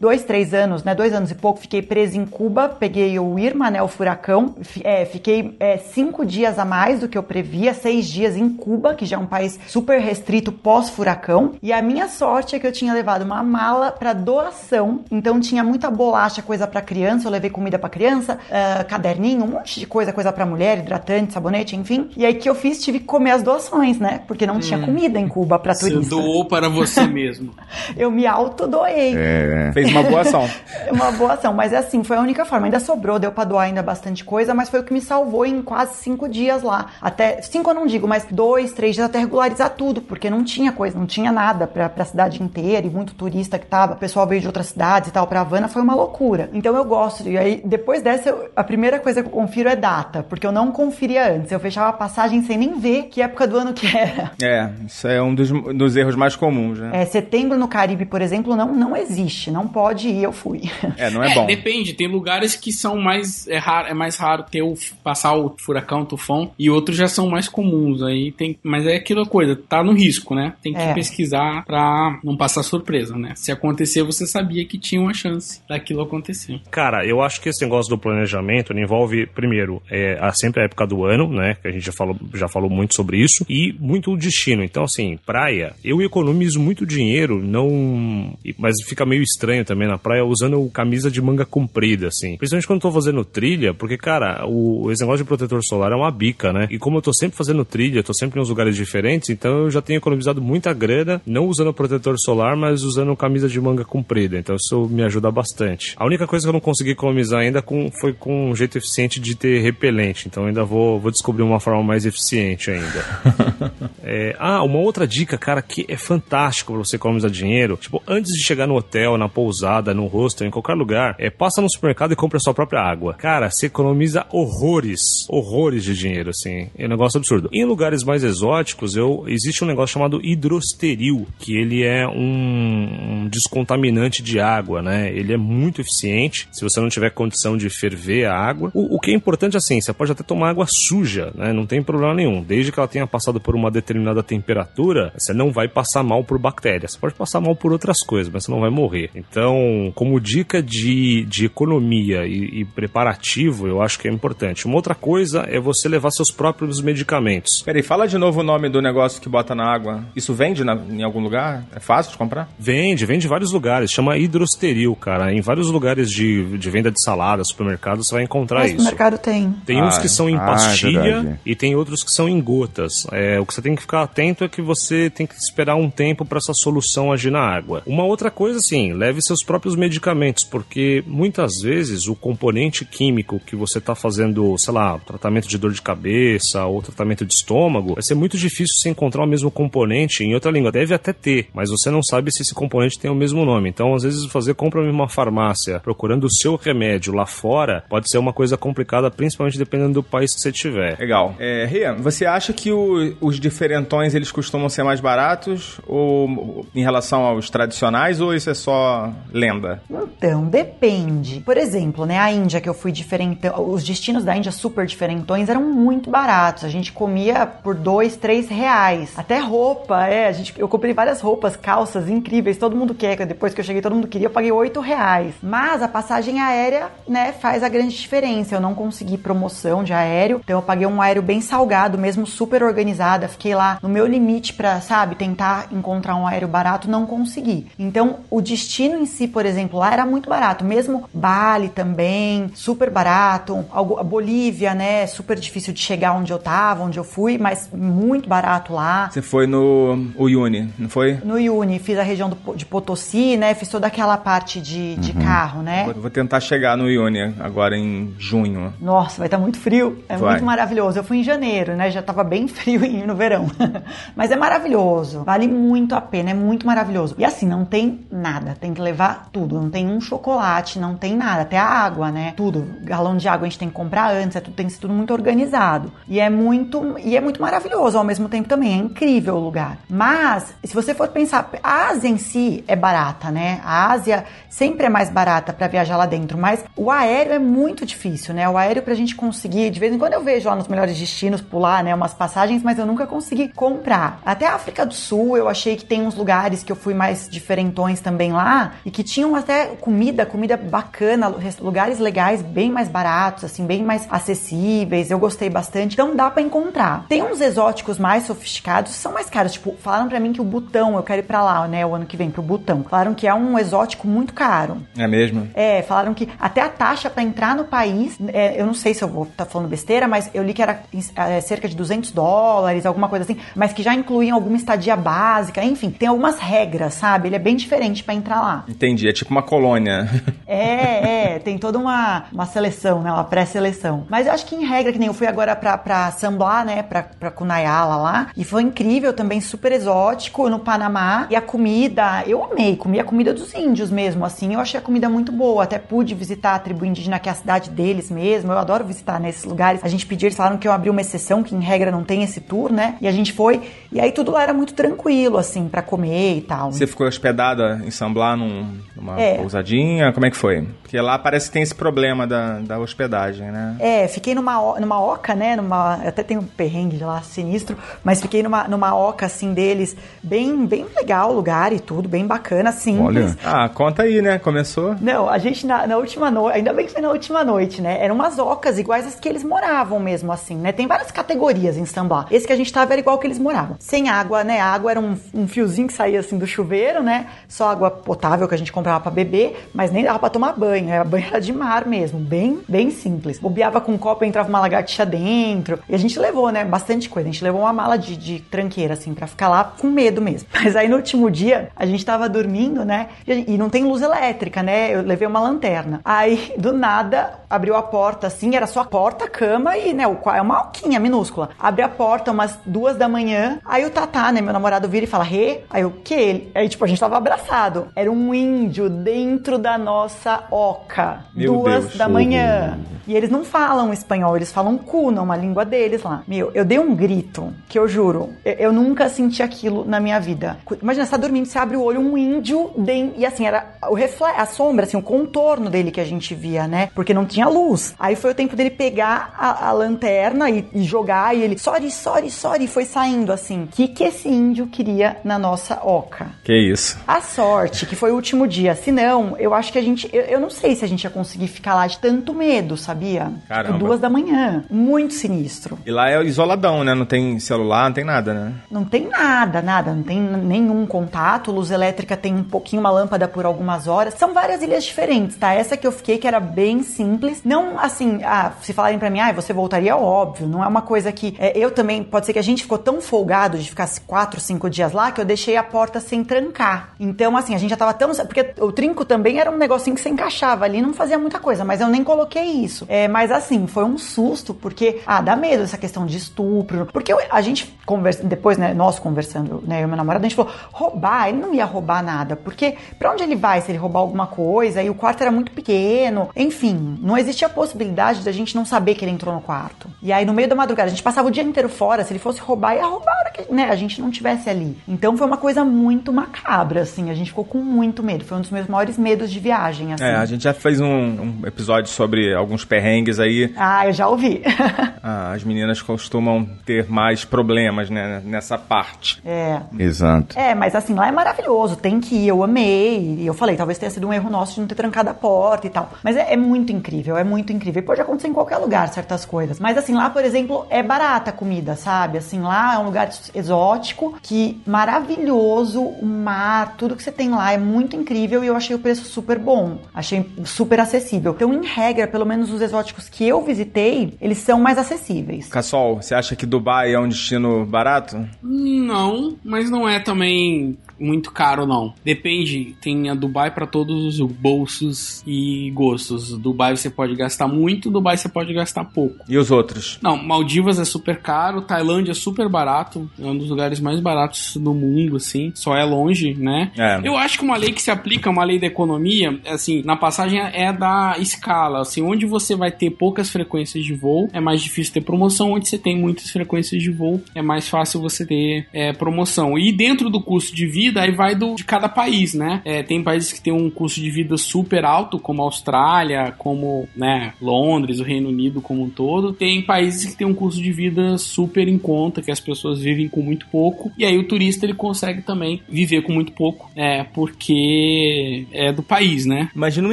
dois, 0.00 0.24
três 0.24 0.52
anos, 0.52 0.82
né, 0.82 0.94
dois 0.94 1.12
anos 1.12 1.30
e 1.30 1.34
pouco, 1.34 1.60
fiquei 1.60 1.82
presa 1.82 2.16
em 2.16 2.26
Cuba 2.26 2.55
Cuba, 2.56 2.70
peguei 2.70 3.18
o 3.18 3.38
Irma, 3.38 3.70
né, 3.70 3.82
o 3.82 3.88
furacão. 3.88 4.54
É, 4.82 5.04
fiquei 5.04 5.54
é, 5.60 5.76
cinco 5.76 6.24
dias 6.24 6.58
a 6.58 6.64
mais 6.64 7.00
do 7.00 7.08
que 7.08 7.18
eu 7.18 7.22
previa, 7.22 7.74
seis 7.74 8.06
dias 8.06 8.34
em 8.34 8.48
Cuba, 8.48 8.94
que 8.94 9.04
já 9.04 9.16
é 9.16 9.18
um 9.18 9.26
país 9.26 9.60
super 9.66 10.00
restrito 10.00 10.50
pós-furacão. 10.50 11.52
E 11.62 11.70
a 11.70 11.82
minha 11.82 12.08
sorte 12.08 12.56
é 12.56 12.58
que 12.58 12.66
eu 12.66 12.72
tinha 12.72 12.94
levado 12.94 13.22
uma 13.22 13.42
mala 13.42 13.92
para 13.92 14.14
doação, 14.14 15.00
então 15.10 15.38
tinha 15.38 15.62
muita 15.62 15.90
bolacha, 15.90 16.40
coisa 16.40 16.66
para 16.66 16.80
criança. 16.80 17.28
Eu 17.28 17.32
levei 17.32 17.50
comida 17.50 17.78
para 17.78 17.90
criança, 17.90 18.38
uh, 18.48 18.86
caderninho, 18.86 19.44
um 19.44 19.48
monte 19.48 19.78
de 19.78 19.86
coisa, 19.86 20.10
coisa 20.10 20.32
para 20.32 20.46
mulher, 20.46 20.78
hidratante, 20.78 21.34
sabonete, 21.34 21.76
enfim. 21.76 22.08
E 22.16 22.24
aí 22.24 22.36
que 22.36 22.48
eu 22.48 22.54
fiz, 22.54 22.82
tive 22.82 23.00
que 23.00 23.04
comer 23.04 23.32
as 23.32 23.42
doações, 23.42 23.98
né? 23.98 24.22
Porque 24.26 24.46
não 24.46 24.56
hum. 24.56 24.60
tinha 24.60 24.78
comida 24.78 25.18
em 25.18 25.28
Cuba 25.28 25.58
para 25.58 25.74
turista. 25.74 26.02
Você 26.02 26.08
doou 26.08 26.46
para 26.46 26.70
você 26.70 27.04
mesmo. 27.06 27.52
eu 27.98 28.10
me 28.10 28.26
autodoei. 28.26 29.14
É. 29.14 29.70
Fez 29.74 29.90
uma 29.90 30.02
boa 30.02 30.22
ação. 30.22 30.48
uma 30.90 31.12
boa 31.12 31.34
ação, 31.34 31.52
mas 31.52 31.74
é 31.74 31.76
assim, 31.76 32.02
foi 32.02 32.16
a 32.16 32.20
única 32.22 32.45
forma. 32.46 32.66
Ainda 32.66 32.80
sobrou, 32.80 33.18
deu 33.18 33.32
pra 33.32 33.44
doar 33.44 33.66
ainda 33.66 33.82
bastante 33.82 34.24
coisa, 34.24 34.54
mas 34.54 34.68
foi 34.68 34.80
o 34.80 34.84
que 34.84 34.92
me 34.92 35.00
salvou 35.00 35.44
em 35.44 35.62
quase 35.62 35.96
cinco 35.96 36.28
dias 36.28 36.62
lá. 36.62 36.86
Até, 37.00 37.42
cinco 37.42 37.70
eu 37.70 37.74
não 37.74 37.86
digo, 37.86 38.08
mas 38.08 38.26
dois, 38.30 38.72
três 38.72 38.94
dias 38.94 39.06
até 39.06 39.18
regularizar 39.18 39.70
tudo, 39.70 40.00
porque 40.00 40.30
não 40.30 40.42
tinha 40.44 40.72
coisa, 40.72 40.98
não 40.98 41.06
tinha 41.06 41.30
nada 41.30 41.66
pra, 41.66 41.88
pra 41.88 42.04
cidade 42.04 42.42
inteira 42.42 42.86
e 42.86 42.90
muito 42.90 43.14
turista 43.14 43.58
que 43.58 43.66
tava. 43.66 43.94
O 43.94 43.96
pessoal 43.96 44.26
veio 44.26 44.40
de 44.40 44.46
outras 44.46 44.66
cidades 44.66 45.10
e 45.10 45.12
tal 45.12 45.26
pra 45.26 45.40
Havana, 45.40 45.68
foi 45.68 45.82
uma 45.82 45.94
loucura. 45.94 46.48
Então 46.52 46.76
eu 46.76 46.84
gosto. 46.84 47.28
E 47.28 47.36
aí, 47.36 47.60
depois 47.64 48.02
dessa, 48.02 48.30
eu, 48.30 48.50
a 48.54 48.64
primeira 48.64 48.98
coisa 48.98 49.22
que 49.22 49.28
eu 49.28 49.32
confiro 49.32 49.68
é 49.68 49.76
data, 49.76 50.22
porque 50.22 50.46
eu 50.46 50.52
não 50.52 50.70
conferia 50.72 51.34
antes. 51.34 51.52
Eu 51.52 51.60
fechava 51.60 51.88
a 51.88 51.92
passagem 51.92 52.42
sem 52.42 52.56
nem 52.56 52.78
ver 52.78 53.04
que 53.04 53.22
época 53.22 53.46
do 53.46 53.58
ano 53.58 53.72
que 53.72 53.86
era. 53.96 54.32
É, 54.42 54.70
isso 54.86 55.08
é 55.08 55.20
um 55.20 55.34
dos, 55.34 55.50
dos 55.50 55.96
erros 55.96 56.14
mais 56.14 56.36
comuns, 56.36 56.78
né? 56.78 56.90
É, 56.92 57.04
setembro 57.04 57.58
no 57.58 57.68
Caribe, 57.68 58.04
por 58.04 58.20
exemplo, 58.20 58.54
não, 58.54 58.72
não 58.72 58.96
existe. 58.96 59.50
Não 59.50 59.66
pode 59.66 60.08
ir, 60.08 60.22
eu 60.22 60.32
fui. 60.32 60.62
É, 60.96 61.10
não 61.10 61.22
é, 61.22 61.30
é 61.30 61.34
bom. 61.34 61.46
Depende, 61.46 61.94
tem 61.94 62.08
lugares 62.08 62.35
lugares 62.36 62.54
que 62.54 62.72
são 62.72 62.96
mais. 62.96 63.46
É, 63.48 63.58
raro, 63.58 63.88
é 63.88 63.94
mais 63.94 64.16
raro 64.16 64.44
ter 64.44 64.62
o, 64.62 64.74
passar 65.02 65.34
o 65.34 65.54
furacão, 65.58 66.02
o 66.02 66.06
tufão, 66.06 66.52
e 66.58 66.70
outros 66.70 66.96
já 66.96 67.08
são 67.08 67.28
mais 67.28 67.48
comuns. 67.48 68.02
Aí 68.02 68.32
tem, 68.32 68.58
mas 68.62 68.86
é 68.86 68.96
aquela 68.96 69.24
coisa, 69.24 69.56
tá 69.56 69.82
no 69.82 69.92
risco, 69.92 70.34
né? 70.34 70.54
Tem 70.62 70.72
que 70.72 70.80
é. 70.80 70.94
pesquisar 70.94 71.64
pra 71.64 72.20
não 72.22 72.36
passar 72.36 72.62
surpresa, 72.62 73.16
né? 73.16 73.32
Se 73.34 73.50
acontecer, 73.50 74.02
você 74.02 74.26
sabia 74.26 74.64
que 74.64 74.78
tinha 74.78 75.00
uma 75.00 75.14
chance 75.14 75.60
daquilo 75.68 76.02
acontecer. 76.02 76.60
Cara, 76.70 77.06
eu 77.06 77.22
acho 77.22 77.40
que 77.40 77.48
esse 77.48 77.64
negócio 77.64 77.90
do 77.90 77.98
planejamento 77.98 78.72
envolve, 78.72 79.26
primeiro, 79.26 79.82
é, 79.90 80.18
a, 80.20 80.32
sempre 80.32 80.62
a 80.62 80.64
época 80.64 80.86
do 80.86 81.04
ano, 81.04 81.28
né? 81.28 81.56
Que 81.60 81.68
a 81.68 81.72
gente 81.72 81.84
já 81.84 81.92
falou, 81.92 82.16
já 82.34 82.48
falou 82.48 82.68
muito 82.68 82.94
sobre 82.94 83.18
isso, 83.18 83.44
e 83.48 83.74
muito 83.78 84.12
o 84.12 84.16
destino. 84.16 84.62
Então, 84.62 84.84
assim, 84.84 85.18
praia, 85.24 85.74
eu 85.82 86.02
economizo 86.02 86.60
muito 86.60 86.84
dinheiro, 86.84 87.42
não. 87.42 88.36
Mas 88.58 88.76
fica 88.84 89.06
meio 89.06 89.22
estranho 89.22 89.64
também 89.64 89.88
na 89.88 89.98
praia 89.98 90.24
usando 90.24 90.68
camisa 90.70 91.10
de 91.10 91.22
manga 91.22 91.44
comprida, 91.44 92.08
assim. 92.16 92.36
Principalmente 92.36 92.66
quando 92.66 92.78
eu 92.78 92.82
tô 92.82 92.92
fazendo 92.92 93.24
trilha, 93.24 93.74
porque, 93.74 93.96
cara, 93.96 94.46
o, 94.46 94.90
esse 94.90 95.02
negócio 95.02 95.24
de 95.24 95.28
protetor 95.28 95.62
solar 95.62 95.92
é 95.92 95.96
uma 95.96 96.10
bica, 96.10 96.52
né? 96.52 96.66
E 96.70 96.78
como 96.78 96.98
eu 96.98 97.02
tô 97.02 97.12
sempre 97.12 97.36
fazendo 97.36 97.64
trilha, 97.64 98.02
tô 98.02 98.14
sempre 98.14 98.38
em 98.38 98.42
uns 98.42 98.48
lugares 98.48 98.74
diferentes, 98.74 99.30
então 99.30 99.64
eu 99.64 99.70
já 99.70 99.82
tenho 99.82 99.98
economizado 99.98 100.40
muita 100.40 100.72
grana, 100.72 101.20
não 101.26 101.46
usando 101.46 101.72
protetor 101.72 102.18
solar, 102.18 102.56
mas 102.56 102.82
usando 102.82 103.14
camisa 103.16 103.48
de 103.48 103.60
manga 103.60 103.84
comprida. 103.84 104.38
Então 104.38 104.56
isso 104.56 104.88
me 104.88 105.02
ajuda 105.02 105.30
bastante. 105.30 105.94
A 105.96 106.06
única 106.06 106.26
coisa 106.26 106.44
que 106.44 106.48
eu 106.48 106.52
não 106.52 106.60
consegui 106.60 106.90
economizar 106.90 107.40
ainda 107.40 107.60
com, 107.62 107.90
foi 108.00 108.12
com 108.12 108.50
um 108.50 108.56
jeito 108.56 108.78
eficiente 108.78 109.20
de 109.20 109.34
ter 109.34 109.60
repelente. 109.60 110.26
Então 110.26 110.46
ainda 110.46 110.64
vou, 110.64 111.00
vou 111.00 111.10
descobrir 111.10 111.42
uma 111.42 111.60
forma 111.60 111.82
mais 111.82 112.06
eficiente 112.06 112.70
ainda. 112.70 113.04
é, 114.02 114.36
ah, 114.38 114.62
uma 114.62 114.78
outra 114.78 115.06
dica, 115.06 115.36
cara, 115.36 115.62
que 115.62 115.84
é 115.88 115.96
fantástico 115.96 116.72
pra 116.72 116.84
você 116.84 116.96
economizar 116.96 117.30
dinheiro. 117.30 117.76
Tipo, 117.76 118.02
antes 118.06 118.32
de 118.32 118.42
chegar 118.42 118.66
no 118.66 118.76
hotel, 118.76 119.16
na 119.16 119.28
pousada, 119.28 119.94
no 119.94 120.06
hostel, 120.06 120.46
em 120.46 120.50
qualquer 120.50 120.74
lugar, 120.74 121.14
é 121.18 121.30
passa 121.30 121.60
no 121.60 121.70
supermercado 121.70 122.05
e 122.12 122.16
compra 122.16 122.38
sua 122.38 122.54
própria 122.54 122.80
água. 122.80 123.14
Cara, 123.14 123.50
você 123.50 123.66
economiza 123.66 124.26
horrores, 124.30 125.00
horrores 125.28 125.84
de 125.84 125.94
dinheiro, 125.94 126.30
assim. 126.30 126.68
É 126.76 126.86
um 126.86 126.88
negócio 126.88 127.18
absurdo. 127.18 127.48
Em 127.52 127.64
lugares 127.64 128.02
mais 128.02 128.22
exóticos, 128.24 128.96
eu 128.96 129.24
existe 129.26 129.62
um 129.64 129.66
negócio 129.66 129.94
chamado 129.94 130.20
hidrosteril, 130.22 131.26
que 131.38 131.56
ele 131.56 131.84
é 131.84 132.06
um, 132.06 133.22
um 133.22 133.28
descontaminante 133.28 134.22
de 134.22 134.40
água, 134.40 134.82
né? 134.82 135.12
Ele 135.12 135.32
é 135.32 135.36
muito 135.36 135.80
eficiente 135.80 136.48
se 136.52 136.62
você 136.62 136.80
não 136.80 136.88
tiver 136.88 137.10
condição 137.10 137.56
de 137.56 137.68
ferver 137.70 138.26
a 138.26 138.34
água. 138.34 138.70
O, 138.74 138.96
o 138.96 139.00
que 139.00 139.10
é 139.10 139.14
importante, 139.14 139.56
assim, 139.56 139.80
você 139.80 139.92
pode 139.92 140.12
até 140.12 140.22
tomar 140.22 140.50
água 140.50 140.66
suja, 140.68 141.32
né? 141.34 141.52
Não 141.52 141.66
tem 141.66 141.82
problema 141.82 142.14
nenhum. 142.14 142.42
Desde 142.42 142.72
que 142.72 142.78
ela 142.78 142.88
tenha 142.88 143.06
passado 143.06 143.40
por 143.40 143.54
uma 143.54 143.70
determinada 143.70 144.22
temperatura, 144.22 145.12
você 145.16 145.32
não 145.32 145.50
vai 145.50 145.68
passar 145.68 146.02
mal 146.02 146.22
por 146.24 146.38
bactérias. 146.38 146.92
Você 146.92 146.98
pode 146.98 147.14
passar 147.14 147.40
mal 147.40 147.54
por 147.54 147.72
outras 147.72 148.02
coisas, 148.02 148.32
mas 148.32 148.44
você 148.44 148.50
não 148.50 148.60
vai 148.60 148.70
morrer. 148.70 149.10
Então, 149.14 149.92
como 149.94 150.20
dica 150.20 150.62
de, 150.62 151.24
de 151.24 151.46
economia 151.46 151.95
e, 152.02 152.60
e 152.60 152.64
preparativo, 152.64 153.66
eu 153.68 153.80
acho 153.82 153.98
que 153.98 154.08
é 154.08 154.10
importante. 154.12 154.66
Uma 154.66 154.76
outra 154.76 154.94
coisa 154.94 155.46
é 155.48 155.60
você 155.60 155.88
levar 155.88 156.10
seus 156.10 156.30
próprios 156.30 156.80
medicamentos. 156.80 157.62
Peraí, 157.62 157.82
fala 157.82 158.06
de 158.08 158.18
novo 158.18 158.40
o 158.40 158.42
nome 158.42 158.68
do 158.68 158.80
negócio 158.82 159.20
que 159.20 159.28
bota 159.28 159.54
na 159.54 159.64
água. 159.64 160.04
Isso 160.14 160.34
vende 160.34 160.64
na- 160.64 160.74
em 160.90 161.02
algum 161.02 161.20
lugar? 161.20 161.64
É 161.74 161.80
fácil 161.80 162.12
de 162.12 162.18
comprar? 162.18 162.48
Vende, 162.58 163.04
vende 163.06 163.26
em 163.26 163.28
vários 163.28 163.52
lugares. 163.52 163.90
Chama 163.90 164.16
hidrosteril, 164.16 164.94
cara. 164.96 165.32
Em 165.32 165.40
vários 165.40 165.70
lugares 165.70 166.10
de, 166.10 166.56
de 166.58 166.70
venda 166.70 166.90
de 166.90 167.00
salada, 167.02 167.44
supermercado, 167.44 168.02
você 168.02 168.14
vai 168.14 168.24
encontrar 168.24 168.60
Mas 168.60 168.72
isso. 168.72 168.84
mercado 168.84 169.18
tem. 169.18 169.52
Tem 169.64 169.82
uns 169.82 169.98
Ah, 169.98 170.00
que 170.00 170.08
são 170.08 170.28
em 170.28 170.36
ah, 170.36 170.42
é 170.42 170.46
pastilha 170.46 171.00
verdade. 171.02 171.40
e 171.44 171.54
tem 171.54 171.74
outros 171.76 172.02
que 172.02 172.10
são 172.10 172.28
em 172.28 172.40
gotas. 172.40 172.92
É, 173.12 173.38
o 173.38 173.46
que 173.46 173.54
você 173.54 173.62
tem 173.62 173.74
que 173.74 173.82
ficar 173.82 174.02
atento 174.02 174.44
é 174.44 174.48
que 174.48 174.62
você 174.62 175.10
tem 175.10 175.26
que 175.26 175.34
esperar 175.34 175.76
um 175.76 175.88
tempo 175.90 176.24
para 176.24 176.38
essa 176.38 176.52
solução 176.54 177.12
agir 177.12 177.30
na 177.30 177.40
água. 177.40 177.82
Uma 177.86 178.04
outra 178.04 178.30
coisa, 178.30 178.58
assim, 178.58 178.92
leve 178.92 179.20
seus 179.22 179.42
próprios 179.42 179.76
medicamentos, 179.76 180.44
porque 180.44 181.02
muitas 181.06 181.60
vezes 181.62 181.85
o 182.08 182.14
componente 182.14 182.84
químico 182.84 183.40
que 183.44 183.56
você 183.56 183.78
está 183.78 183.94
fazendo, 183.94 184.56
sei 184.58 184.72
lá, 184.74 184.98
tratamento 184.98 185.48
de 185.48 185.58
dor 185.58 185.72
de 185.72 185.82
cabeça 185.82 186.64
ou 186.66 186.82
tratamento 186.82 187.24
de 187.24 187.34
estômago, 187.34 187.94
vai 187.94 188.02
ser 188.02 188.14
muito 188.14 188.36
difícil 188.36 188.76
você 188.76 188.88
encontrar 188.88 189.22
o 189.24 189.26
mesmo 189.26 189.50
componente 189.50 190.22
em 190.24 190.34
outra 190.34 190.50
língua. 190.50 190.72
Deve 190.72 190.94
até 190.94 191.12
ter, 191.12 191.48
mas 191.54 191.70
você 191.70 191.90
não 191.90 192.02
sabe 192.02 192.32
se 192.32 192.42
esse 192.42 192.54
componente 192.54 192.98
tem 192.98 193.10
o 193.10 193.14
mesmo 193.14 193.44
nome. 193.44 193.68
Então, 193.68 193.94
às 193.94 194.02
vezes, 194.02 194.24
fazer 194.26 194.54
compra 194.54 194.82
em 194.82 194.90
uma 194.90 195.08
farmácia 195.08 195.80
procurando 195.80 196.24
o 196.24 196.30
seu 196.30 196.56
remédio 196.56 197.12
lá 197.14 197.26
fora 197.26 197.84
pode 197.88 198.10
ser 198.10 198.18
uma 198.18 198.32
coisa 198.32 198.56
complicada, 198.56 199.10
principalmente 199.10 199.58
dependendo 199.58 199.94
do 199.94 200.02
país 200.02 200.34
que 200.34 200.40
você 200.40 200.50
tiver. 200.52 200.98
Legal. 200.98 201.34
É, 201.38 201.66
Rian, 201.66 201.94
você 201.96 202.24
acha 202.26 202.52
que 202.52 202.72
o- 202.72 203.14
os 203.20 203.38
diferentões 203.38 204.14
eles 204.14 204.30
costumam 204.32 204.68
ser 204.68 204.82
mais 204.82 205.00
baratos 205.00 205.80
ou 205.86 206.66
em 206.74 206.82
relação 206.82 207.22
aos 207.24 207.50
tradicionais 207.50 208.20
ou 208.20 208.34
isso 208.34 208.50
é 208.50 208.54
só 208.54 209.12
lenda? 209.32 209.82
Então, 209.90 210.44
depende. 210.48 211.40
Por 211.40 211.56
exemplo, 211.56 211.75
né, 212.06 212.18
a 212.18 212.30
Índia 212.30 212.60
que 212.60 212.68
eu 212.68 212.74
fui 212.74 212.92
diferentão, 212.92 213.70
os 213.70 213.84
destinos 213.84 214.24
da 214.24 214.36
Índia 214.36 214.52
super 214.52 214.86
diferentões 214.86 215.48
eram 215.48 215.62
muito 215.62 216.10
baratos. 216.10 216.64
A 216.64 216.68
gente 216.68 216.92
comia 216.92 217.46
por 217.46 217.74
dois, 217.74 218.16
três 218.16 218.48
reais. 218.48 219.12
Até 219.16 219.38
roupa, 219.38 220.06
é. 220.06 220.28
A 220.28 220.32
gente, 220.32 220.54
eu 220.58 220.68
comprei 220.68 220.94
várias 220.94 221.20
roupas, 221.20 221.56
calças 221.56 222.08
incríveis, 222.08 222.56
todo 222.56 222.76
mundo 222.76 222.94
quer. 222.94 223.26
Depois 223.26 223.52
que 223.52 223.60
eu 223.60 223.64
cheguei, 223.64 223.82
todo 223.82 223.94
mundo 223.94 224.08
queria, 224.08 224.26
eu 224.26 224.32
paguei 224.32 224.52
oito 224.52 224.80
reais. 224.80 225.34
Mas 225.42 225.82
a 225.82 225.88
passagem 225.88 226.40
aérea, 226.40 226.88
né, 227.06 227.32
faz 227.32 227.62
a 227.62 227.68
grande 227.68 227.96
diferença. 227.96 228.54
Eu 228.54 228.60
não 228.60 228.74
consegui 228.74 229.18
promoção 229.18 229.82
de 229.84 229.92
aéreo, 229.92 230.40
então 230.42 230.58
eu 230.58 230.62
paguei 230.62 230.86
um 230.86 231.02
aéreo 231.02 231.22
bem 231.22 231.40
salgado, 231.40 231.98
mesmo 231.98 232.26
super 232.26 232.62
organizada. 232.62 233.28
Fiquei 233.28 233.54
lá 233.54 233.78
no 233.82 233.88
meu 233.88 234.06
limite 234.06 234.52
pra, 234.52 234.80
sabe, 234.80 235.14
tentar 235.14 235.68
encontrar 235.72 236.16
um 236.16 236.26
aéreo 236.26 236.48
barato, 236.48 236.90
não 236.90 237.06
consegui. 237.06 237.66
Então, 237.78 238.16
o 238.30 238.40
destino 238.40 238.96
em 238.96 239.06
si, 239.06 239.28
por 239.28 239.44
exemplo, 239.44 239.78
lá 239.78 239.92
era 239.92 240.06
muito 240.06 240.28
barato. 240.28 240.64
Mesmo 240.64 241.08
Bali 241.12 241.65
também, 241.68 242.50
super 242.54 242.90
barato. 242.90 243.64
A 243.72 243.82
Bolívia, 243.82 244.74
né, 244.74 245.06
super 245.06 245.38
difícil 245.38 245.72
de 245.72 245.80
chegar 245.80 246.12
onde 246.12 246.32
eu 246.32 246.38
tava, 246.38 246.82
onde 246.82 246.98
eu 246.98 247.04
fui, 247.04 247.38
mas 247.38 247.68
muito 247.72 248.28
barato 248.28 248.72
lá. 248.72 249.10
Você 249.10 249.22
foi 249.22 249.46
no 249.46 250.10
Uyuni, 250.16 250.72
não 250.78 250.88
foi? 250.88 251.18
No 251.24 251.38
Yuni, 251.38 251.78
fiz 251.78 251.98
a 251.98 252.02
região 252.02 252.28
do 252.28 252.36
de 252.54 252.64
Potosí, 252.64 253.36
né, 253.36 253.54
fiz 253.54 253.68
toda 253.68 253.86
aquela 253.86 254.16
parte 254.16 254.60
de, 254.60 254.96
de 254.96 255.12
carro, 255.12 255.62
né. 255.62 255.84
Vou, 255.84 256.02
vou 256.02 256.10
tentar 256.10 256.40
chegar 256.40 256.76
no 256.76 256.84
Uyuni 256.84 257.34
agora 257.40 257.76
em 257.76 258.14
junho. 258.18 258.72
Nossa, 258.80 259.18
vai 259.18 259.26
estar 259.26 259.38
muito 259.38 259.58
frio. 259.58 260.02
É 260.08 260.16
Vai. 260.16 260.32
muito 260.32 260.44
maravilhoso. 260.44 260.98
Eu 260.98 261.04
fui 261.04 261.18
em 261.18 261.22
janeiro, 261.22 261.74
né? 261.74 261.90
Já 261.90 262.02
tava 262.02 262.24
bem 262.24 262.46
frio 262.48 262.80
no 263.06 263.14
verão. 263.14 263.46
Mas 264.14 264.30
é 264.30 264.36
maravilhoso. 264.36 265.22
Vale 265.24 265.48
muito 265.48 265.94
a 265.94 266.00
pena, 266.00 266.30
é 266.30 266.34
muito 266.34 266.66
maravilhoso. 266.66 267.14
E 267.18 267.24
assim, 267.24 267.46
não 267.46 267.64
tem 267.64 268.06
nada. 268.10 268.56
Tem 268.58 268.72
que 268.72 268.80
levar 268.80 269.28
tudo. 269.32 269.60
Não 269.60 269.70
tem 269.70 269.88
um 269.88 270.00
chocolate, 270.00 270.78
não 270.78 270.94
tem 270.94 271.16
nada. 271.16 271.44
Até 271.56 271.58
a 271.58 271.68
água, 271.68 272.10
né? 272.10 272.34
Tudo. 272.36 272.76
Galão 272.82 273.16
de 273.16 273.26
água 273.26 273.46
a 273.46 273.48
gente 273.48 273.58
tem 273.58 273.68
que 273.68 273.74
comprar 273.74 274.12
antes. 274.12 274.36
É 274.36 274.40
tudo, 274.40 274.54
tem 274.54 274.66
que 274.66 274.72
ser 274.72 274.80
tudo 274.80 274.92
muito 274.92 275.12
organizado. 275.12 275.90
E 276.06 276.20
é 276.20 276.28
muito, 276.28 276.96
e 277.02 277.16
é 277.16 277.20
muito 277.20 277.40
maravilhoso 277.40 277.96
ao 277.96 278.04
mesmo 278.04 278.28
tempo 278.28 278.46
também. 278.46 278.74
É 278.74 278.76
incrível 278.76 279.36
o 279.36 279.40
lugar. 279.40 279.78
Mas, 279.88 280.54
se 280.62 280.74
você 280.74 280.94
for 280.94 281.08
pensar, 281.08 281.50
a 281.62 281.88
Ásia 281.88 282.08
em 282.08 282.18
si 282.18 282.62
é 282.68 282.76
barata, 282.76 283.30
né? 283.30 283.60
A 283.64 283.90
Ásia 283.90 284.24
sempre 284.50 284.86
é 284.86 284.88
mais 284.90 285.08
barata 285.08 285.52
para 285.52 285.66
viajar 285.66 285.96
lá 285.96 286.04
dentro. 286.04 286.36
Mas 286.36 286.62
o 286.76 286.90
aéreo 286.90 287.32
é 287.32 287.38
muito 287.38 287.86
difícil, 287.86 288.34
né? 288.34 288.46
O 288.46 288.58
aéreo 288.58 288.82
pra 288.82 288.94
gente 288.94 289.14
conseguir, 289.14 289.70
de 289.70 289.80
vez 289.80 289.94
em 289.94 289.98
quando 289.98 290.12
eu 290.12 290.22
vejo 290.22 290.48
lá 290.48 290.56
nos 290.56 290.68
melhores 290.68 290.98
destinos 290.98 291.40
pular, 291.40 291.82
né, 291.82 291.94
umas 291.94 292.12
passagens, 292.12 292.62
mas 292.62 292.78
eu 292.78 292.84
nunca 292.84 293.06
consegui 293.06 293.48
comprar. 293.48 294.20
Até 294.26 294.46
a 294.46 294.54
África 294.54 294.84
do 294.84 294.92
Sul, 294.92 295.36
eu 295.38 295.48
achei 295.48 295.76
que 295.76 295.84
tem 295.84 296.02
uns 296.02 296.14
lugares 296.14 296.62
que 296.62 296.70
eu 296.70 296.76
fui 296.76 296.92
mais 296.92 297.28
diferentões 297.28 298.00
também 298.00 298.32
lá 298.32 298.72
e 298.84 298.90
que 298.90 299.02
tinham 299.02 299.34
até 299.34 299.66
comida, 299.76 300.26
comida 300.26 300.56
bacana, 300.56 301.28
lugares 301.58 301.98
legais, 301.98 302.42
bem 302.42 302.70
mais 302.70 302.88
baratos, 302.88 303.44
assim, 303.44 303.66
bem 303.66 303.82
mais 303.82 304.06
acessíveis. 304.10 305.10
Eu 305.10 305.18
gostei 305.18 305.48
bastante. 305.48 305.94
Então 305.94 306.14
dá 306.14 306.30
pra 306.30 306.42
encontrar. 306.42 307.06
Tem 307.08 307.22
uns 307.22 307.40
exóticos 307.40 307.98
mais 307.98 308.24
sofisticados, 308.24 308.92
são 308.92 309.12
mais 309.12 309.28
caros, 309.28 309.52
tipo, 309.52 309.74
falaram 309.80 310.08
pra 310.08 310.20
mim 310.20 310.32
que 310.32 310.40
o 310.40 310.44
Butão, 310.44 310.96
eu 310.96 311.02
quero 311.02 311.20
ir 311.20 311.24
pra 311.24 311.42
lá, 311.42 311.66
né, 311.66 311.84
o 311.84 311.94
ano 311.94 312.06
que 312.06 312.16
vem 312.16 312.30
pro 312.30 312.42
Butão. 312.42 312.84
Falaram 312.88 313.14
que 313.14 313.26
é 313.26 313.34
um 313.34 313.58
exótico 313.58 314.06
muito 314.06 314.32
caro. 314.34 314.82
É 314.96 315.06
mesmo? 315.06 315.48
É, 315.54 315.82
falaram 315.82 316.14
que 316.14 316.28
até 316.38 316.60
a 316.60 316.68
taxa 316.68 317.08
pra 317.10 317.22
entrar 317.22 317.54
no 317.54 317.64
país, 317.64 318.18
é, 318.28 318.60
eu 318.60 318.66
não 318.66 318.74
sei 318.74 318.94
se 318.94 319.02
eu 319.02 319.08
vou 319.08 319.24
estar 319.24 319.44
falando 319.44 319.68
besteira, 319.68 320.06
mas 320.08 320.30
eu 320.34 320.42
li 320.42 320.52
que 320.52 320.62
era 320.62 320.82
é, 321.16 321.40
cerca 321.40 321.68
de 321.68 321.76
200 321.76 322.12
dólares, 322.12 322.86
alguma 322.86 323.08
coisa 323.08 323.24
assim, 323.24 323.36
mas 323.54 323.72
que 323.72 323.82
já 323.82 323.94
incluíam 323.94 324.34
alguma 324.34 324.56
estadia 324.56 324.96
básica, 324.96 325.62
enfim, 325.64 325.90
tem 325.90 326.08
algumas 326.08 326.38
regras, 326.38 326.94
sabe? 326.94 327.28
Ele 327.28 327.36
é 327.36 327.38
bem 327.38 327.56
diferente 327.56 328.02
pra 328.02 328.14
entrar 328.14 328.40
lá. 328.40 328.64
Entendi, 328.68 329.08
é 329.08 329.12
tipo 329.12 329.30
uma 329.30 329.42
colônia. 329.42 330.08
É, 330.46 331.34
é, 331.34 331.35
tem 331.38 331.58
toda 331.58 331.78
uma, 331.78 332.24
uma 332.32 332.46
seleção, 332.46 333.02
né? 333.02 333.12
Uma 333.12 333.24
pré-seleção. 333.24 334.06
Mas 334.08 334.26
eu 334.26 334.32
acho 334.32 334.46
que 334.46 334.54
em 334.54 334.64
regra, 334.64 334.92
que 334.92 334.98
nem 334.98 335.08
eu 335.08 335.14
fui 335.14 335.26
agora 335.26 335.54
pra, 335.56 335.76
pra 335.78 336.10
Samblá, 336.10 336.64
né? 336.64 336.82
Pra, 336.82 337.02
pra 337.02 337.30
Cunayala 337.30 337.96
lá. 337.96 338.26
E 338.36 338.44
foi 338.44 338.62
incrível 338.62 339.12
também, 339.12 339.40
super 339.40 339.72
exótico 339.72 340.48
no 340.48 340.58
Panamá. 340.58 341.26
E 341.30 341.36
a 341.36 341.40
comida, 341.40 342.22
eu 342.26 342.44
amei. 342.44 342.76
Comi 342.76 343.00
a 343.00 343.04
comida 343.04 343.32
dos 343.32 343.54
índios 343.54 343.90
mesmo, 343.90 344.24
assim. 344.24 344.54
Eu 344.54 344.60
achei 344.60 344.78
a 344.78 344.82
comida 344.82 345.08
muito 345.08 345.32
boa. 345.32 345.64
Até 345.64 345.78
pude 345.78 346.14
visitar 346.14 346.54
a 346.54 346.58
tribo 346.58 346.84
indígena, 346.84 347.18
que 347.18 347.28
é 347.28 347.32
a 347.32 347.34
cidade 347.34 347.70
deles 347.70 348.10
mesmo. 348.10 348.52
Eu 348.52 348.58
adoro 348.58 348.84
visitar 348.84 349.18
nesses 349.20 349.44
lugares. 349.44 349.80
A 349.84 349.88
gente 349.88 350.06
pediu, 350.06 350.26
eles 350.28 350.36
falaram 350.36 350.56
que 350.58 350.66
eu 350.66 350.72
abri 350.72 350.90
uma 350.90 351.00
exceção, 351.00 351.42
que 351.42 351.54
em 351.54 351.60
regra 351.60 351.90
não 351.90 352.04
tem 352.04 352.22
esse 352.22 352.40
tour, 352.40 352.72
né? 352.72 352.96
E 353.00 353.08
a 353.08 353.12
gente 353.12 353.32
foi. 353.32 353.62
E 353.92 354.00
aí 354.00 354.12
tudo 354.12 354.30
lá 354.32 354.42
era 354.42 354.52
muito 354.52 354.74
tranquilo, 354.74 355.38
assim, 355.38 355.68
pra 355.68 355.82
comer 355.82 356.36
e 356.36 356.40
tal. 356.40 356.72
Você 356.72 356.86
ficou 356.86 357.06
hospedada 357.06 357.80
em 357.84 357.90
San 357.90 358.12
Blas 358.12 358.38
num- 358.38 358.76
numa 358.94 359.20
É. 359.20 359.34
pousadinha? 359.36 360.12
Como 360.12 360.26
é 360.26 360.30
que 360.30 360.36
foi? 360.36 360.66
Porque 360.82 361.00
lá 361.00 361.15
parece 361.18 361.46
que 361.46 361.52
tem 361.52 361.62
esse 361.62 361.74
problema 361.74 362.26
da, 362.26 362.58
da 362.60 362.78
hospedagem, 362.78 363.50
né? 363.50 363.76
É, 363.78 364.08
fiquei 364.08 364.34
numa, 364.34 364.78
numa 364.80 365.00
oca, 365.00 365.34
né? 365.34 365.56
Numa, 365.56 365.94
até 365.94 366.22
tem 366.22 366.36
um 366.36 366.42
perrengue 366.42 366.98
lá 366.98 367.22
sinistro, 367.22 367.76
mas 368.02 368.20
fiquei 368.20 368.42
numa, 368.42 368.68
numa 368.68 368.94
oca 368.94 369.26
assim 369.26 369.52
deles, 369.52 369.96
bem, 370.22 370.66
bem 370.66 370.86
legal 370.96 371.30
o 371.30 371.34
lugar 371.34 371.72
e 371.72 371.80
tudo, 371.80 372.08
bem 372.08 372.26
bacana, 372.26 372.72
simples. 372.72 373.04
Olha. 373.04 373.36
Ah, 373.44 373.68
conta 373.68 374.02
aí, 374.02 374.20
né? 374.22 374.38
Começou? 374.38 374.96
Não, 375.00 375.28
a 375.28 375.38
gente 375.38 375.66
na, 375.66 375.86
na 375.86 375.96
última 375.96 376.30
noite, 376.30 376.56
ainda 376.56 376.72
bem 376.72 376.86
que 376.86 376.92
foi 376.92 377.02
na 377.02 377.10
última 377.10 377.44
noite, 377.44 377.80
né? 377.80 377.98
Eram 378.02 378.14
umas 378.14 378.38
ocas 378.38 378.78
iguais 378.78 379.06
às 379.06 379.14
que 379.14 379.28
eles 379.28 379.42
moravam 379.42 379.98
mesmo, 379.98 380.32
assim, 380.32 380.56
né? 380.56 380.72
Tem 380.72 380.86
várias 380.86 381.10
categorias 381.10 381.76
em 381.76 381.84
Samblá. 381.84 382.26
Esse 382.30 382.46
que 382.46 382.52
a 382.52 382.56
gente 382.56 382.72
tava 382.72 382.92
era 382.92 383.00
igual 383.00 383.18
que 383.18 383.26
eles 383.26 383.38
moravam. 383.38 383.76
Sem 383.78 384.08
água, 384.08 384.44
né? 384.44 384.60
A 384.60 384.66
água 384.66 384.90
era 384.90 385.00
um, 385.00 385.16
um 385.34 385.48
fiozinho 385.48 385.88
que 385.88 385.94
saía 385.94 386.20
assim 386.20 386.38
do 386.38 386.46
chuveiro, 386.46 387.02
né? 387.02 387.26
Só 387.48 387.70
água 387.70 387.90
potável 387.90 388.46
que 388.48 388.54
a 388.54 388.58
gente 388.58 388.72
comprava 388.72 389.00
pra 389.00 389.10
beber, 389.10 389.68
mas 389.72 389.90
nem 389.90 390.04
dava 390.04 390.18
pra 390.18 390.30
tomar 390.30 390.52
banho. 390.52 390.90
É 390.90 391.04
banheira 391.06 391.40
de 391.40 391.52
mar 391.52 391.86
mesmo, 391.86 392.18
bem, 392.18 392.60
bem 392.68 392.90
simples. 392.90 393.38
Bobeava 393.38 393.80
com 393.80 393.92
um 393.92 393.98
copo, 393.98 394.24
entrava 394.24 394.48
uma 394.48 394.60
lagartixa 394.60 395.06
dentro. 395.06 395.78
E 395.88 395.94
a 395.94 395.98
gente 395.98 396.18
levou, 396.18 396.50
né, 396.50 396.64
bastante 396.64 397.08
coisa. 397.08 397.28
A 397.28 397.32
gente 397.32 397.42
levou 397.42 397.62
uma 397.62 397.72
mala 397.72 397.96
de, 397.96 398.16
de 398.16 398.40
tranqueira, 398.40 398.94
assim, 398.94 399.14
pra 399.14 399.26
ficar 399.26 399.48
lá 399.48 399.64
com 399.64 399.88
medo 399.88 400.20
mesmo. 400.20 400.48
Mas 400.52 400.76
aí 400.76 400.88
no 400.88 400.96
último 400.96 401.30
dia, 401.30 401.70
a 401.76 401.86
gente 401.86 402.04
tava 402.04 402.28
dormindo, 402.28 402.84
né, 402.84 403.08
e, 403.26 403.54
e 403.54 403.58
não 403.58 403.68
tem 403.68 403.84
luz 403.84 404.02
elétrica, 404.02 404.62
né? 404.62 404.94
Eu 404.94 405.02
levei 405.02 405.26
uma 405.26 405.40
lanterna. 405.40 406.00
Aí, 406.04 406.52
do 406.58 406.72
nada, 406.72 407.40
abriu 407.48 407.76
a 407.76 407.82
porta, 407.82 408.26
assim, 408.26 408.54
era 408.54 408.66
só 408.66 408.80
a 408.80 408.84
porta, 408.84 409.28
cama 409.28 409.76
e, 409.76 409.92
né, 409.92 410.06
o 410.06 410.16
é 410.30 410.42
uma 410.42 410.58
alquinha 410.58 410.98
minúscula. 410.98 411.50
Abre 411.58 411.82
a 411.82 411.88
porta 411.88 412.32
umas 412.32 412.58
duas 412.66 412.96
da 412.96 413.08
manhã, 413.08 413.58
aí 413.64 413.84
o 413.84 413.90
Tatá, 413.90 414.32
né, 414.32 414.40
meu 414.40 414.52
namorado 414.52 414.88
vira 414.88 415.04
e 415.04 415.08
fala, 415.08 415.24
Rê? 415.24 415.60
Aí 415.70 415.84
o 415.84 415.90
que? 415.90 416.50
Aí, 416.54 416.68
tipo, 416.68 416.84
a 416.84 416.88
gente 416.88 416.98
tava 417.00 417.16
abraçado. 417.16 417.88
Era 417.94 418.10
um 418.10 418.34
índio 418.34 418.88
dentro 418.88 419.58
da 419.58 419.78
nossa 419.78 420.44
oca. 420.50 420.95
Meu 421.34 421.52
duas 421.54 421.84
Deus. 421.84 421.96
da 421.96 422.08
manhã. 422.08 422.78
E 423.06 423.14
eles 423.14 423.30
não 423.30 423.44
falam 423.44 423.92
espanhol, 423.92 424.36
eles 424.36 424.50
falam 424.50 424.76
cuna, 424.76 425.22
uma 425.22 425.36
língua 425.36 425.64
deles 425.64 426.02
lá. 426.02 426.22
Meu, 426.26 426.50
eu 426.54 426.64
dei 426.64 426.78
um 426.78 426.94
grito, 426.94 427.52
que 427.68 427.78
eu 427.78 427.86
juro, 427.86 428.30
eu, 428.44 428.54
eu 428.54 428.72
nunca 428.72 429.08
senti 429.08 429.42
aquilo 429.42 429.84
na 429.84 430.00
minha 430.00 430.18
vida. 430.18 430.58
Imagina, 430.82 431.04
você 431.04 431.10
tá 431.12 431.16
dormindo, 431.16 431.46
você 431.46 431.58
abre 431.58 431.76
o 431.76 431.82
olho, 431.82 432.00
um 432.00 432.18
índio, 432.18 432.70
dentro, 432.76 433.20
e 433.20 433.24
assim, 433.24 433.46
era 433.46 433.76
o 433.88 433.94
reflexo, 433.94 434.40
a 434.40 434.46
sombra, 434.46 434.86
assim, 434.86 434.96
o 434.96 435.02
contorno 435.02 435.70
dele 435.70 435.92
que 435.92 436.00
a 436.00 436.04
gente 436.04 436.34
via, 436.34 436.66
né? 436.66 436.88
Porque 436.94 437.14
não 437.14 437.24
tinha 437.24 437.48
luz. 437.48 437.94
Aí 437.98 438.16
foi 438.16 438.32
o 438.32 438.34
tempo 438.34 438.56
dele 438.56 438.70
pegar 438.70 439.34
a, 439.38 439.68
a 439.68 439.72
lanterna 439.72 440.50
e, 440.50 440.66
e 440.72 440.82
jogar, 440.82 441.36
e 441.36 441.42
ele, 441.42 441.58
sorry, 441.58 441.90
sorry, 441.90 442.30
sorry, 442.30 442.64
e 442.64 442.68
foi 442.68 442.84
saindo 442.84 443.32
assim. 443.32 443.64
O 443.64 443.66
que, 443.68 443.88
que 443.88 444.02
esse 444.02 444.28
índio 444.28 444.66
queria 444.66 445.18
na 445.22 445.38
nossa 445.38 445.78
oca? 445.84 446.26
Que 446.42 446.54
isso. 446.54 446.98
A 447.06 447.20
sorte, 447.20 447.86
que 447.86 447.94
foi 447.94 448.10
o 448.10 448.16
último 448.16 448.48
dia. 448.48 448.74
Se 448.74 448.90
não, 448.90 449.36
eu 449.38 449.54
acho 449.54 449.72
que 449.72 449.78
a 449.78 449.82
gente. 449.82 450.08
Eu, 450.12 450.22
eu 450.22 450.40
não 450.40 450.50
sei 450.50 450.74
se 450.74 450.85
a 450.86 450.88
gente 450.88 451.04
ia 451.04 451.10
conseguir 451.10 451.48
ficar 451.48 451.74
lá 451.74 451.86
de 451.86 451.98
tanto 451.98 452.34
medo, 452.34 452.76
sabia? 452.76 453.32
Caramba. 453.48 453.74
Tipo, 453.74 453.86
duas 453.86 454.00
da 454.00 454.08
manhã. 454.08 454.64
Muito 454.70 455.14
sinistro. 455.14 455.78
E 455.84 455.90
lá 455.90 456.10
é 456.10 456.22
isoladão, 456.24 456.84
né? 456.84 456.94
Não 456.94 457.04
tem 457.04 457.38
celular, 457.38 457.86
não 457.86 457.92
tem 457.92 458.04
nada, 458.04 458.34
né? 458.34 458.54
Não 458.70 458.84
tem 458.84 459.08
nada, 459.08 459.62
nada. 459.62 459.92
Não 459.92 460.02
tem 460.02 460.20
nenhum 460.20 460.86
contato. 460.86 461.50
Luz 461.52 461.70
elétrica 461.70 462.16
tem 462.16 462.34
um 462.34 462.44
pouquinho 462.44 462.80
uma 462.80 462.90
lâmpada 462.90 463.28
por 463.28 463.44
algumas 463.44 463.86
horas. 463.86 464.14
São 464.14 464.32
várias 464.32 464.62
ilhas 464.62 464.84
diferentes, 464.84 465.36
tá? 465.36 465.52
Essa 465.52 465.76
que 465.76 465.86
eu 465.86 465.92
fiquei, 465.92 466.18
que 466.18 466.26
era 466.26 466.40
bem 466.40 466.82
simples. 466.82 467.42
Não 467.44 467.78
assim, 467.78 468.20
ah, 468.24 468.52
se 468.62 468.72
falarem 468.72 468.98
pra 468.98 469.10
mim, 469.10 469.20
ah, 469.20 469.32
você 469.32 469.52
voltaria, 469.52 469.96
óbvio. 469.96 470.46
Não 470.46 470.62
é 470.62 470.66
uma 470.66 470.82
coisa 470.82 471.12
que. 471.12 471.36
é, 471.38 471.56
eu 471.56 471.70
também, 471.70 472.02
pode 472.02 472.26
ser 472.26 472.32
que 472.32 472.38
a 472.38 472.42
gente 472.42 472.62
ficou 472.62 472.78
tão 472.78 473.00
folgado 473.00 473.58
de 473.58 473.68
ficar 473.68 473.88
quatro, 474.06 474.40
cinco 474.40 474.68
dias 474.68 474.92
lá 474.92 475.10
que 475.10 475.20
eu 475.20 475.24
deixei 475.24 475.56
a 475.56 475.62
porta 475.62 476.00
sem 476.00 476.24
trancar. 476.24 476.94
Então, 476.98 477.36
assim, 477.36 477.54
a 477.54 477.58
gente 477.58 477.70
já 477.70 477.76
tava 477.76 477.94
tão. 477.94 478.10
Porque 478.14 478.54
o 478.60 478.72
trinco 478.72 479.04
também 479.04 479.38
era 479.38 479.50
um 479.50 479.56
negocinho 479.56 479.94
que 479.96 480.02
você 480.02 480.08
encaixava 480.08 480.64
ali, 480.64 480.75
não 480.82 480.92
fazia 480.94 481.18
muita 481.18 481.38
coisa, 481.38 481.64
mas 481.64 481.80
eu 481.80 481.88
nem 481.88 482.02
coloquei 482.04 482.44
isso. 482.44 482.84
É, 482.88 483.08
mas 483.08 483.30
assim, 483.30 483.66
foi 483.66 483.84
um 483.84 483.98
susto, 483.98 484.52
porque, 484.54 485.00
ah, 485.06 485.20
dá 485.20 485.36
medo 485.36 485.62
essa 485.62 485.76
questão 485.78 486.06
de 486.06 486.16
estupro. 486.16 486.86
Porque 486.92 487.12
eu- 487.12 487.18
a 487.30 487.40
gente 487.40 487.74
conversa, 487.84 488.22
depois, 488.24 488.58
né, 488.58 488.74
nós 488.74 488.98
conversando, 488.98 489.62
né, 489.66 489.80
eu 489.80 489.84
e 489.84 489.86
meu 489.86 489.96
namorado, 489.96 490.24
a 490.24 490.28
gente 490.28 490.36
falou, 490.36 490.52
roubar, 490.72 491.28
ele 491.28 491.38
não 491.38 491.54
ia 491.54 491.64
roubar 491.64 492.02
nada, 492.02 492.36
porque 492.36 492.76
pra 492.98 493.12
onde 493.12 493.22
ele 493.22 493.36
vai 493.36 493.60
se 493.60 493.70
ele 493.70 493.78
roubar 493.78 494.00
alguma 494.00 494.26
coisa? 494.26 494.82
E 494.82 494.90
o 494.90 494.94
quarto 494.94 495.20
era 495.22 495.30
muito 495.30 495.52
pequeno, 495.52 496.28
enfim, 496.36 496.98
não 497.00 497.16
existia 497.16 497.46
a 497.46 497.50
possibilidade 497.50 498.20
da 498.22 498.32
gente 498.32 498.54
não 498.54 498.64
saber 498.64 498.94
que 498.94 499.04
ele 499.04 499.12
entrou 499.12 499.34
no 499.34 499.40
quarto. 499.40 499.88
E 500.02 500.12
aí, 500.12 500.24
no 500.24 500.32
meio 500.32 500.48
da 500.48 500.54
madrugada, 500.54 500.86
a 500.88 500.90
gente 500.90 501.02
passava 501.02 501.28
o 501.28 501.30
dia 501.30 501.42
inteiro 501.42 501.68
fora, 501.68 502.04
se 502.04 502.12
ele 502.12 502.18
fosse 502.18 502.40
roubar, 502.40 502.74
ia 502.74 502.84
roubar 502.86 503.32
que 503.32 503.52
né, 503.52 503.68
a 503.70 503.76
gente 503.76 504.00
não 504.00 504.10
tivesse 504.10 504.48
ali. 504.48 504.76
Então 504.88 505.16
foi 505.16 505.26
uma 505.26 505.36
coisa 505.36 505.64
muito 505.64 506.12
macabra, 506.12 506.82
assim, 506.82 507.10
a 507.10 507.14
gente 507.14 507.30
ficou 507.30 507.44
com 507.44 507.58
muito 507.58 508.02
medo, 508.02 508.24
foi 508.24 508.38
um 508.38 508.40
dos 508.40 508.50
meus 508.50 508.66
maiores 508.66 508.96
medos 508.98 509.30
de 509.30 509.38
viagem, 509.40 509.92
assim. 509.92 510.04
É, 510.04 510.14
a 510.16 510.24
gente 510.24 510.44
já 510.44 510.54
fez 510.66 510.80
um, 510.80 510.86
um 510.86 511.46
episódio 511.46 511.90
sobre 511.90 512.34
alguns 512.34 512.64
perrengues 512.64 513.20
aí. 513.20 513.52
Ah, 513.56 513.86
eu 513.86 513.92
já 513.92 514.08
ouvi. 514.08 514.42
Ah, 515.08 515.34
as 515.34 515.44
meninas 515.44 515.80
costumam 515.80 516.44
ter 516.64 516.90
mais 516.90 517.24
problemas, 517.24 517.88
né, 517.88 518.20
nessa 518.24 518.58
parte. 518.58 519.22
é. 519.24 519.60
Exato. 519.78 520.36
É, 520.36 520.52
mas 520.52 520.74
assim, 520.74 520.94
lá 520.94 521.06
é 521.06 521.12
maravilhoso, 521.12 521.76
tem 521.76 522.00
que 522.00 522.16
ir, 522.16 522.28
eu 522.28 522.42
amei. 522.42 523.18
E 523.20 523.24
eu 523.26 523.32
falei, 523.32 523.54
talvez 523.54 523.78
tenha 523.78 523.88
sido 523.90 524.08
um 524.08 524.12
erro 524.12 524.28
nosso 524.28 524.54
de 524.54 524.60
não 524.62 524.66
ter 524.66 524.74
trancado 524.74 525.08
a 525.10 525.14
porta 525.14 525.68
e 525.68 525.70
tal. 525.70 525.92
Mas 526.02 526.16
é, 526.16 526.32
é 526.32 526.36
muito 526.36 526.72
incrível, 526.72 527.16
é 527.16 527.22
muito 527.22 527.52
incrível. 527.52 527.80
E 527.80 527.86
pode 527.86 528.00
acontecer 528.00 528.26
em 528.26 528.32
qualquer 528.32 528.56
lugar 528.56 528.88
certas 528.88 529.24
coisas. 529.24 529.60
Mas 529.60 529.78
assim, 529.78 529.94
lá, 529.94 530.10
por 530.10 530.24
exemplo, 530.24 530.66
é 530.70 530.82
barata 530.82 531.30
a 531.30 531.32
comida, 531.32 531.76
sabe? 531.76 532.18
Assim, 532.18 532.40
lá 532.40 532.74
é 532.74 532.78
um 532.78 532.86
lugar 532.86 533.08
exótico 533.32 534.18
que 534.20 534.60
maravilhoso, 534.66 535.82
o 535.82 536.04
mar, 536.04 536.74
tudo 536.76 536.96
que 536.96 537.02
você 537.02 537.12
tem 537.12 537.30
lá 537.30 537.52
é 537.52 537.58
muito 537.58 537.94
incrível 537.94 538.42
e 538.42 538.48
eu 538.48 538.56
achei 538.56 538.74
o 538.74 538.80
preço 538.80 539.04
super 539.04 539.38
bom. 539.38 539.78
Achei 539.94 540.28
super 540.56 540.80
acessível. 540.80 541.34
Então, 541.36 541.52
em 541.52 541.64
regra, 541.64 542.06
pelo 542.06 542.24
menos 542.24 542.50
os 542.50 542.62
exóticos 542.62 543.08
que 543.08 543.26
eu 543.28 543.42
visitei, 543.42 544.14
eles 544.20 544.38
são 544.38 544.58
mais 544.58 544.78
acessíveis. 544.78 545.48
Cassol, 545.48 545.96
você 545.96 546.14
acha 546.14 546.34
que 546.34 546.46
Dubai 546.46 546.94
é 546.94 546.98
um 546.98 547.08
destino 547.08 547.66
barato? 547.66 548.26
Não, 548.42 549.36
mas 549.44 549.70
não 549.70 549.86
é 549.86 550.00
também 550.00 550.78
muito 550.98 551.30
caro, 551.30 551.66
não. 551.66 551.94
Depende, 552.04 552.76
tem 552.80 553.08
a 553.08 553.14
Dubai 553.14 553.50
para 553.50 553.66
todos 553.66 554.20
os 554.20 554.32
bolsos 554.32 555.22
e 555.26 555.70
gostos. 555.74 556.36
Dubai 556.38 556.76
você 556.76 556.90
pode 556.90 557.14
gastar 557.14 557.48
muito, 557.48 557.90
Dubai 557.90 558.16
você 558.16 558.28
pode 558.28 558.52
gastar 558.52 558.84
pouco. 558.84 559.24
E 559.28 559.36
os 559.36 559.50
outros? 559.50 559.98
Não, 560.02 560.16
Maldivas 560.16 560.78
é 560.78 560.84
super 560.84 561.20
caro, 561.20 561.62
Tailândia 561.62 562.12
é 562.12 562.14
super 562.14 562.48
barato, 562.48 563.10
é 563.20 563.26
um 563.26 563.36
dos 563.36 563.50
lugares 563.50 563.80
mais 563.80 564.00
baratos 564.00 564.56
do 564.56 564.74
mundo, 564.74 565.16
assim, 565.16 565.52
só 565.54 565.74
é 565.74 565.84
longe, 565.84 566.34
né? 566.34 566.70
É. 566.76 567.00
Eu 567.04 567.16
acho 567.16 567.38
que 567.38 567.44
uma 567.44 567.56
lei 567.56 567.72
que 567.72 567.82
se 567.82 567.90
aplica, 567.90 568.30
uma 568.30 568.44
lei 568.44 568.58
da 568.58 568.66
economia, 568.66 569.38
assim, 569.46 569.82
na 569.84 569.96
passagem 569.96 570.40
é 570.40 570.72
da 570.72 571.16
escala, 571.18 571.80
assim, 571.80 572.02
onde 572.02 572.26
você 572.26 572.54
vai 572.54 572.70
ter 572.70 572.90
poucas 572.90 573.30
frequências 573.30 573.84
de 573.84 573.94
voo, 573.94 574.28
é 574.32 574.40
mais 574.40 574.62
difícil 574.62 574.92
ter 574.92 575.00
promoção, 575.00 575.52
onde 575.52 575.68
você 575.68 575.78
tem 575.78 575.96
muitas 575.98 576.30
frequências 576.30 576.82
de 576.82 576.90
voo, 576.90 577.22
é 577.34 577.42
mais 577.42 577.68
fácil 577.68 578.00
você 578.00 578.24
ter 578.26 578.66
é, 578.72 578.92
promoção. 578.92 579.58
E 579.58 579.72
dentro 579.72 580.10
do 580.10 580.20
custo 580.20 580.54
de 580.54 580.66
vida, 580.66 580.85
aí 580.94 581.10
vai 581.10 581.34
do, 581.34 581.54
de 581.54 581.64
cada 581.64 581.88
país, 581.88 582.34
né? 582.34 582.60
É, 582.64 582.82
tem 582.82 583.02
países 583.02 583.32
que 583.32 583.40
tem 583.40 583.52
um 583.52 583.70
custo 583.70 584.00
de 584.00 584.10
vida 584.10 584.36
super 584.36 584.84
alto, 584.84 585.18
como 585.18 585.42
a 585.42 585.44
Austrália, 585.44 586.34
como, 586.36 586.88
né, 586.94 587.32
Londres, 587.40 588.00
o 588.00 588.04
Reino 588.04 588.28
Unido 588.28 588.60
como 588.60 588.82
um 588.82 588.90
todo. 588.90 589.32
Tem 589.32 589.62
países 589.62 590.12
que 590.12 590.16
tem 590.16 590.26
um 590.26 590.34
custo 590.34 590.62
de 590.62 590.72
vida 590.72 591.18
super 591.18 591.68
em 591.68 591.78
conta, 591.78 592.22
que 592.22 592.30
as 592.30 592.40
pessoas 592.40 592.80
vivem 592.80 593.08
com 593.08 593.20
muito 593.20 593.46
pouco, 593.46 593.92
e 593.96 594.04
aí 594.04 594.18
o 594.18 594.24
turista 594.24 594.66
ele 594.66 594.74
consegue 594.74 595.22
também 595.22 595.60
viver 595.68 596.02
com 596.02 596.12
muito 596.12 596.32
pouco, 596.32 596.70
é, 596.74 597.04
porque 597.04 598.46
é 598.52 598.72
do 598.72 598.82
país, 598.82 599.26
né? 599.26 599.50
Imagina 599.54 599.88
um 599.88 599.92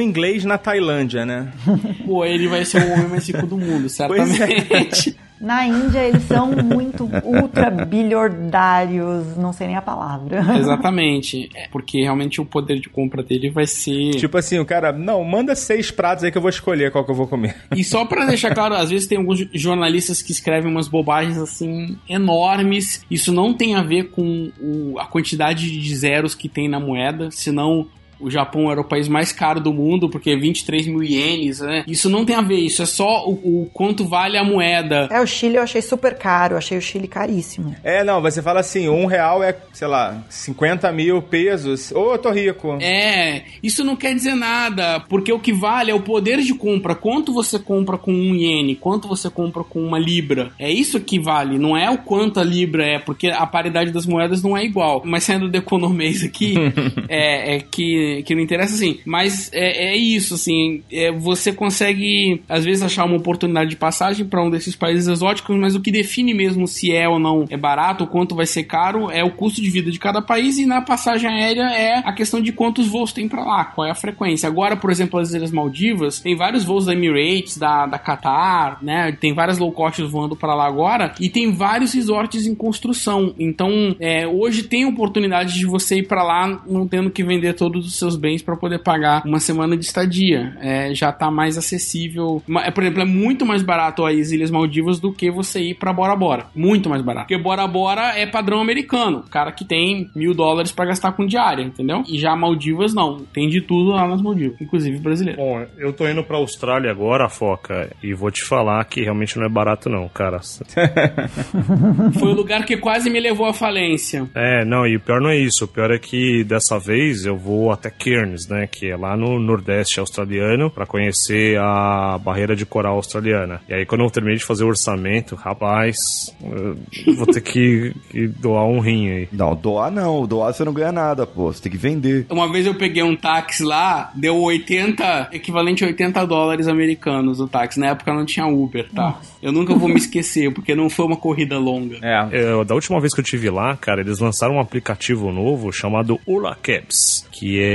inglês 0.00 0.44
na 0.44 0.58
Tailândia, 0.58 1.24
né? 1.24 1.52
Pô, 2.04 2.24
ele 2.24 2.48
vai 2.48 2.64
ser 2.64 2.82
o 2.82 2.92
homem 2.92 3.08
mais 3.08 3.26
rico 3.26 3.46
do 3.46 3.56
mundo, 3.56 3.88
certamente. 3.88 5.16
Na 5.44 5.66
Índia, 5.66 6.02
eles 6.02 6.22
são 6.24 6.50
muito 6.52 7.04
ultra 7.22 7.70
bilhardários, 7.70 9.36
não 9.36 9.52
sei 9.52 9.66
nem 9.68 9.76
a 9.76 9.82
palavra. 9.82 10.40
Exatamente. 10.58 11.48
É, 11.54 11.68
porque 11.68 12.00
realmente 12.00 12.40
o 12.40 12.44
poder 12.46 12.80
de 12.80 12.88
compra 12.88 13.22
dele 13.22 13.50
vai 13.50 13.66
ser. 13.66 14.12
Tipo 14.12 14.38
assim, 14.38 14.58
o 14.58 14.64
cara, 14.64 14.92
não, 14.92 15.22
manda 15.24 15.54
seis 15.54 15.90
pratos 15.90 16.24
aí 16.24 16.32
que 16.32 16.38
eu 16.38 16.42
vou 16.42 16.48
escolher 16.48 16.90
qual 16.90 17.04
que 17.04 17.10
eu 17.10 17.14
vou 17.14 17.26
comer. 17.26 17.54
E 17.76 17.84
só 17.84 18.04
pra 18.04 18.24
deixar 18.26 18.54
claro, 18.54 18.74
às 18.74 18.90
vezes 18.90 19.06
tem 19.06 19.18
alguns 19.18 19.46
jornalistas 19.52 20.22
que 20.22 20.32
escrevem 20.32 20.70
umas 20.70 20.88
bobagens 20.88 21.38
assim 21.38 21.96
enormes. 22.08 23.04
Isso 23.10 23.32
não 23.32 23.52
tem 23.52 23.74
a 23.74 23.82
ver 23.82 24.10
com 24.10 24.50
o- 24.60 24.98
a 24.98 25.06
quantidade 25.06 25.70
de 25.80 25.96
zeros 25.96 26.34
que 26.34 26.48
tem 26.48 26.68
na 26.68 26.80
moeda, 26.80 27.30
senão 27.30 27.86
o 28.20 28.30
Japão 28.30 28.70
era 28.70 28.80
o 28.80 28.84
país 28.84 29.08
mais 29.08 29.32
caro 29.32 29.60
do 29.60 29.72
mundo, 29.72 30.08
porque 30.08 30.36
23 30.36 30.86
mil 30.86 31.02
ienes, 31.02 31.60
né? 31.60 31.84
Isso 31.86 32.08
não 32.08 32.24
tem 32.24 32.36
a 32.36 32.42
ver, 32.42 32.58
isso 32.58 32.82
é 32.82 32.86
só 32.86 33.26
o, 33.26 33.62
o 33.62 33.70
quanto 33.72 34.06
vale 34.06 34.36
a 34.36 34.44
moeda. 34.44 35.08
É, 35.10 35.20
o 35.20 35.26
Chile 35.26 35.56
eu 35.56 35.62
achei 35.62 35.82
super 35.82 36.16
caro, 36.16 36.54
eu 36.54 36.58
achei 36.58 36.78
o 36.78 36.82
Chile 36.82 37.08
caríssimo. 37.08 37.74
É, 37.82 38.04
não, 38.04 38.20
você 38.20 38.42
fala 38.42 38.60
assim, 38.60 38.88
um 38.88 39.06
real 39.06 39.42
é, 39.42 39.56
sei 39.72 39.88
lá, 39.88 40.22
50 40.28 40.90
mil 40.92 41.22
pesos. 41.22 41.92
Ô, 41.92 42.12
eu 42.12 42.18
tô 42.18 42.30
rico. 42.30 42.78
É, 42.80 43.42
isso 43.62 43.84
não 43.84 43.96
quer 43.96 44.14
dizer 44.14 44.34
nada, 44.34 45.00
porque 45.08 45.32
o 45.32 45.38
que 45.38 45.52
vale 45.52 45.90
é 45.90 45.94
o 45.94 46.00
poder 46.00 46.40
de 46.40 46.54
compra. 46.54 46.94
Quanto 46.94 47.32
você 47.32 47.58
compra 47.58 47.98
com 47.98 48.12
um 48.12 48.34
iene, 48.34 48.76
quanto 48.76 49.08
você 49.08 49.30
compra 49.30 49.64
com 49.64 49.80
uma 49.80 49.98
libra. 49.98 50.50
É 50.58 50.70
isso 50.70 51.00
que 51.00 51.18
vale, 51.18 51.58
não 51.58 51.76
é 51.76 51.90
o 51.90 51.98
quanto 51.98 52.40
a 52.40 52.44
libra 52.44 52.84
é, 52.84 52.98
porque 52.98 53.28
a 53.28 53.46
paridade 53.46 53.90
das 53.90 54.06
moedas 54.06 54.42
não 54.42 54.56
é 54.56 54.64
igual. 54.64 55.02
Mas 55.04 55.24
saindo 55.24 55.48
do 55.48 55.56
economês 55.56 56.22
aqui, 56.22 56.54
é, 57.08 57.56
é 57.56 57.60
que, 57.60 58.03
que 58.24 58.34
não 58.34 58.42
interessa 58.42 58.74
assim. 58.74 58.98
Mas 59.04 59.50
é, 59.52 59.92
é 59.92 59.96
isso, 59.96 60.34
assim, 60.34 60.82
é, 60.90 61.12
você 61.12 61.52
consegue 61.52 62.42
às 62.48 62.64
vezes 62.64 62.82
achar 62.82 63.04
uma 63.04 63.16
oportunidade 63.16 63.70
de 63.70 63.76
passagem 63.76 64.26
para 64.26 64.42
um 64.42 64.50
desses 64.50 64.74
países 64.74 65.08
exóticos, 65.08 65.56
mas 65.56 65.74
o 65.74 65.80
que 65.80 65.90
define 65.90 66.34
mesmo 66.34 66.66
se 66.66 66.92
é 66.92 67.08
ou 67.08 67.18
não 67.18 67.44
é 67.50 67.56
barato, 67.56 68.06
quanto 68.06 68.34
vai 68.34 68.46
ser 68.46 68.64
caro, 68.64 69.10
é 69.10 69.22
o 69.22 69.30
custo 69.30 69.60
de 69.60 69.70
vida 69.70 69.90
de 69.90 69.98
cada 69.98 70.20
país 70.20 70.58
e 70.58 70.66
na 70.66 70.80
passagem 70.80 71.28
aérea 71.28 71.70
é 71.70 71.98
a 71.98 72.12
questão 72.12 72.40
de 72.40 72.52
quantos 72.52 72.86
voos 72.86 73.12
tem 73.12 73.28
para 73.28 73.44
lá, 73.44 73.64
qual 73.64 73.86
é 73.86 73.90
a 73.90 73.94
frequência. 73.94 74.48
Agora, 74.48 74.76
por 74.76 74.90
exemplo, 74.90 75.18
as 75.18 75.32
Ilhas 75.32 75.50
Maldivas, 75.50 76.20
tem 76.20 76.36
vários 76.36 76.64
voos 76.64 76.86
da 76.86 76.92
Emirates, 76.92 77.56
da, 77.58 77.86
da 77.86 77.98
Qatar, 77.98 78.78
né? 78.82 79.12
Tem 79.12 79.32
várias 79.32 79.58
low 79.58 79.72
cost 79.72 80.02
voando 80.02 80.36
para 80.36 80.54
lá 80.54 80.66
agora 80.66 81.14
e 81.20 81.28
tem 81.28 81.52
vários 81.52 81.92
resorts 81.92 82.46
em 82.46 82.54
construção. 82.54 83.34
Então, 83.38 83.94
é, 84.00 84.26
hoje 84.26 84.64
tem 84.64 84.84
oportunidade 84.84 85.54
de 85.54 85.66
você 85.66 85.98
ir 85.98 86.06
para 86.06 86.22
lá 86.22 86.62
não 86.66 86.86
tendo 86.86 87.10
que 87.10 87.24
vender 87.24 87.54
todos 87.54 87.86
os 87.86 87.93
seus 87.98 88.16
bens 88.16 88.42
para 88.42 88.56
poder 88.56 88.78
pagar 88.78 89.22
uma 89.24 89.40
semana 89.40 89.76
de 89.76 89.84
estadia. 89.84 90.56
É, 90.60 90.94
já 90.94 91.12
tá 91.12 91.30
mais 91.30 91.56
acessível. 91.56 92.42
É, 92.64 92.70
Por 92.70 92.82
exemplo, 92.82 93.02
é 93.02 93.04
muito 93.04 93.44
mais 93.46 93.62
barato 93.62 94.04
as 94.04 94.30
Ilhas 94.30 94.50
Maldivas 94.50 94.98
do 94.98 95.12
que 95.12 95.30
você 95.30 95.60
ir 95.60 95.74
pra 95.74 95.92
Bora 95.92 96.16
Bora. 96.16 96.46
Muito 96.54 96.88
mais 96.88 97.02
barato. 97.02 97.26
Porque 97.26 97.42
Bora 97.42 97.66
Bora 97.66 98.18
é 98.18 98.26
padrão 98.26 98.60
americano. 98.60 99.18
O 99.18 99.30
cara 99.30 99.52
que 99.52 99.64
tem 99.64 100.08
mil 100.14 100.34
dólares 100.34 100.72
pra 100.72 100.84
gastar 100.86 101.12
com 101.12 101.26
diária, 101.26 101.62
entendeu? 101.62 102.02
E 102.08 102.18
já 102.18 102.34
Maldivas 102.36 102.94
não. 102.94 103.18
Tem 103.32 103.48
de 103.48 103.60
tudo 103.60 103.90
lá 103.90 104.06
nas 104.06 104.20
Maldivas, 104.22 104.60
inclusive 104.60 104.98
brasileiro. 104.98 105.40
Bom, 105.40 105.64
eu 105.78 105.92
tô 105.92 106.08
indo 106.08 106.22
pra 106.22 106.36
Austrália 106.36 106.90
agora, 106.90 107.28
Foca, 107.28 107.90
e 108.02 108.14
vou 108.14 108.30
te 108.30 108.42
falar 108.42 108.84
que 108.84 109.02
realmente 109.02 109.38
não 109.38 109.46
é 109.46 109.48
barato 109.48 109.88
não, 109.88 110.08
cara. 110.08 110.40
Foi 112.18 112.28
o 112.28 112.34
lugar 112.34 112.64
que 112.64 112.76
quase 112.76 113.10
me 113.10 113.20
levou 113.20 113.46
à 113.46 113.52
falência. 113.52 114.28
É, 114.34 114.64
não, 114.64 114.86
e 114.86 114.96
o 114.96 115.00
pior 115.00 115.20
não 115.20 115.30
é 115.30 115.36
isso. 115.38 115.64
O 115.64 115.68
pior 115.68 115.90
é 115.90 115.98
que 115.98 116.44
dessa 116.44 116.78
vez 116.78 117.24
eu 117.24 117.36
vou 117.36 117.70
até 117.70 117.83
Cairns, 117.90 118.48
né? 118.48 118.66
Que 118.66 118.90
é 118.90 118.96
lá 118.96 119.16
no 119.16 119.38
Nordeste 119.38 120.00
australiano, 120.00 120.70
pra 120.70 120.86
conhecer 120.86 121.58
a 121.58 122.18
barreira 122.18 122.54
de 122.56 122.66
coral 122.66 122.96
australiana. 122.96 123.60
E 123.68 123.74
aí, 123.74 123.86
quando 123.86 124.02
eu 124.02 124.10
terminei 124.10 124.38
de 124.38 124.44
fazer 124.44 124.64
o 124.64 124.68
orçamento, 124.68 125.34
rapaz, 125.34 125.96
eu 126.42 127.14
vou 127.16 127.26
ter 127.26 127.40
que, 127.40 127.94
que 128.10 128.26
doar 128.26 128.66
um 128.66 128.80
rim 128.80 129.10
aí. 129.10 129.28
Não, 129.32 129.54
doar 129.54 129.90
não. 129.90 130.26
Doar 130.26 130.52
você 130.52 130.64
não 130.64 130.72
ganha 130.72 130.92
nada, 130.92 131.26
pô. 131.26 131.52
Você 131.52 131.62
tem 131.62 131.72
que 131.72 131.78
vender. 131.78 132.26
Uma 132.30 132.50
vez 132.50 132.66
eu 132.66 132.74
peguei 132.74 133.02
um 133.02 133.16
táxi 133.16 133.62
lá, 133.62 134.10
deu 134.14 134.40
80, 134.40 135.30
equivalente 135.32 135.84
a 135.84 135.88
80 135.88 136.26
dólares 136.26 136.68
americanos 136.68 137.40
o 137.40 137.48
táxi. 137.48 137.80
Na 137.80 137.88
época 137.88 138.12
não 138.12 138.24
tinha 138.24 138.46
Uber, 138.46 138.88
tá? 138.90 139.20
Eu 139.42 139.52
nunca 139.52 139.74
vou 139.74 139.88
me 139.88 139.96
esquecer, 139.96 140.52
porque 140.52 140.74
não 140.74 140.88
foi 140.88 141.06
uma 141.06 141.16
corrida 141.16 141.58
longa. 141.58 141.98
É. 142.02 142.28
É, 142.32 142.64
da 142.64 142.74
última 142.74 143.00
vez 143.00 143.14
que 143.14 143.20
eu 143.20 143.24
tive 143.24 143.50
lá, 143.50 143.76
cara, 143.76 144.00
eles 144.00 144.18
lançaram 144.18 144.56
um 144.56 144.60
aplicativo 144.60 145.30
novo 145.32 145.72
chamado 145.72 146.18
Ola 146.26 146.56
Cabs, 146.62 147.26
que 147.30 147.60
é 147.60 147.73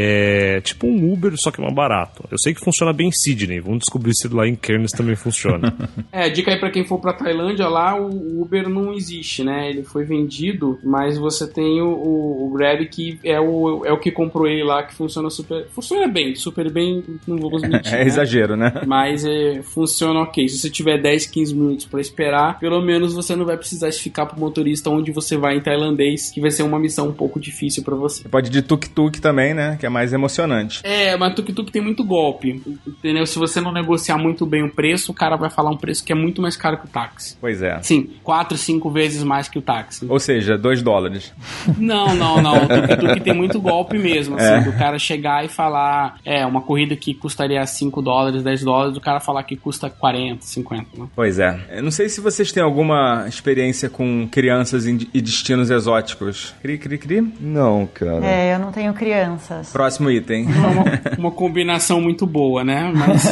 tipo 0.63 0.87
um 0.87 1.11
Uber, 1.11 1.35
só 1.37 1.51
que 1.51 1.61
mais 1.61 1.73
barato. 1.73 2.23
Eu 2.31 2.37
sei 2.37 2.53
que 2.53 2.59
funciona 2.59 2.93
bem 2.93 3.09
em 3.09 3.11
Sydney, 3.11 3.59
vamos 3.59 3.79
descobrir 3.79 4.13
se 4.13 4.27
lá 4.27 4.47
em 4.47 4.55
Cairns 4.55 4.91
também 4.91 5.15
funciona. 5.15 5.75
É, 6.11 6.29
dica 6.29 6.51
aí 6.51 6.59
pra 6.59 6.71
quem 6.71 6.83
for 6.83 6.99
pra 6.99 7.13
Tailândia, 7.13 7.67
lá 7.67 7.95
o 7.99 8.41
Uber 8.41 8.67
não 8.67 8.93
existe, 8.93 9.43
né? 9.43 9.69
Ele 9.69 9.83
foi 9.83 10.03
vendido, 10.03 10.79
mas 10.83 11.17
você 11.17 11.47
tem 11.47 11.81
o, 11.81 11.89
o, 11.89 12.51
Grab 12.55 12.85
que 12.87 13.19
é 13.23 13.39
o, 13.39 13.85
é 13.85 13.91
o 13.91 13.99
que 13.99 14.11
comprou 14.11 14.47
ele 14.47 14.63
lá, 14.63 14.83
que 14.83 14.93
funciona 14.93 15.29
super. 15.29 15.67
Funciona 15.69 16.07
bem, 16.07 16.35
super 16.35 16.71
bem, 16.71 17.03
não 17.27 17.37
vou 17.37 17.51
mentir. 17.61 17.93
É 17.93 17.99
né? 17.99 18.07
exagero, 18.07 18.55
né? 18.55 18.81
Mas 18.87 19.23
é, 19.23 19.61
funciona 19.61 20.21
ok. 20.21 20.47
Se 20.47 20.57
você 20.57 20.69
tiver 20.69 20.99
10, 20.99 21.27
15 21.27 21.55
minutos 21.55 21.85
pra 21.85 22.01
esperar, 22.01 22.59
pelo 22.59 22.81
menos 22.81 23.13
você 23.13 23.35
não 23.35 23.45
vai 23.45 23.57
precisar 23.57 23.91
ficar 23.91 24.25
pro 24.25 24.39
motorista 24.39 24.89
onde 24.89 25.11
você 25.11 25.37
vai 25.37 25.57
em 25.57 25.61
tailandês, 25.61 26.31
que 26.31 26.41
vai 26.41 26.51
ser 26.51 26.63
uma 26.63 26.79
missão 26.79 27.07
um 27.07 27.13
pouco 27.13 27.39
difícil 27.39 27.83
pra 27.83 27.95
você. 27.95 28.27
Pode 28.27 28.49
ir 28.49 28.51
de 28.51 28.61
tuk-tuk 28.61 29.19
também, 29.19 29.53
né? 29.53 29.77
Que 29.79 29.85
é 29.85 29.88
mais 29.89 30.13
emocionante. 30.13 30.81
É, 30.83 31.15
mas 31.17 31.33
tuk-tuk 31.35 31.71
tem 31.71 31.81
muito 31.81 32.03
golpe, 32.03 32.61
entendeu? 32.87 33.25
Se 33.25 33.37
você 33.39 33.59
não 33.61 33.71
negociar 33.71 34.17
muito 34.17 34.45
bem 34.45 34.63
o 34.63 34.69
preço, 34.69 35.11
o 35.11 35.15
cara 35.15 35.35
vai 35.35 35.49
falar 35.49 35.69
um 35.71 35.77
preço 35.77 36.03
que 36.03 36.11
é 36.11 36.15
muito 36.15 36.41
mais 36.41 36.55
caro 36.55 36.77
que 36.77 36.85
o 36.85 36.89
táxi. 36.89 37.37
Pois 37.39 37.61
é. 37.61 37.79
Sim, 37.81 38.09
4, 38.23 38.57
5 38.57 38.89
vezes 38.89 39.23
mais 39.23 39.47
que 39.47 39.57
o 39.57 39.61
táxi. 39.61 40.05
Ou 40.09 40.19
seja, 40.19 40.57
2 40.57 40.81
dólares. 40.81 41.33
Não, 41.77 42.15
não, 42.15 42.41
não. 42.41 42.63
O 42.63 42.67
tuk-tuk 42.67 43.19
tem 43.21 43.33
muito 43.33 43.59
golpe 43.61 43.97
mesmo, 43.97 44.35
assim, 44.35 44.45
É. 44.45 44.61
do 44.61 44.73
cara 44.73 44.97
chegar 44.99 45.45
e 45.45 45.49
falar, 45.49 46.17
é, 46.25 46.45
uma 46.45 46.61
corrida 46.61 46.95
que 46.95 47.13
custaria 47.13 47.65
5 47.65 48.01
dólares, 48.01 48.43
10 48.43 48.63
dólares, 48.63 48.97
o 48.97 49.01
cara 49.01 49.19
falar 49.19 49.43
que 49.43 49.55
custa 49.55 49.89
40, 49.89 50.43
50, 50.45 50.85
né? 50.97 51.07
Pois 51.15 51.39
é. 51.39 51.59
Eu 51.71 51.83
não 51.83 51.91
sei 51.91 52.09
se 52.09 52.21
vocês 52.21 52.51
têm 52.51 52.61
alguma 52.63 53.25
experiência 53.27 53.89
com 53.89 54.27
crianças 54.29 54.85
e 54.85 55.21
destinos 55.21 55.69
exóticos. 55.69 56.53
Cri, 56.61 56.77
cri, 56.77 56.97
cri. 56.97 57.21
Não, 57.39 57.87
cara. 57.87 58.25
É, 58.25 58.53
eu 58.55 58.59
não 58.59 58.71
tenho 58.71 58.93
crianças. 58.93 59.71
Próximo 59.79 60.11
item. 60.11 60.45
É 60.45 60.67
uma, 60.67 60.83
uma 61.17 61.31
combinação 61.31 62.01
muito 62.01 62.27
boa, 62.27 62.65
né? 62.65 62.91
Mas 62.93 63.23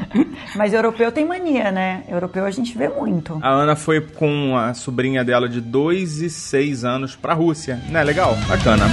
Mas 0.56 0.72
europeu 0.72 1.12
tem 1.12 1.26
mania, 1.26 1.70
né? 1.70 2.04
Europeu 2.08 2.46
a 2.46 2.50
gente 2.50 2.74
vê 2.76 2.88
muito. 2.88 3.38
A 3.42 3.50
Ana 3.50 3.76
foi 3.76 4.00
com 4.00 4.56
a 4.56 4.72
sobrinha 4.72 5.22
dela 5.22 5.46
de 5.46 5.60
2 5.60 6.22
e 6.22 6.30
6 6.30 6.86
anos 6.86 7.14
pra 7.14 7.34
Rússia. 7.34 7.82
Não 7.90 8.00
é 8.00 8.04
legal? 8.04 8.34
Bacana. 8.48 8.86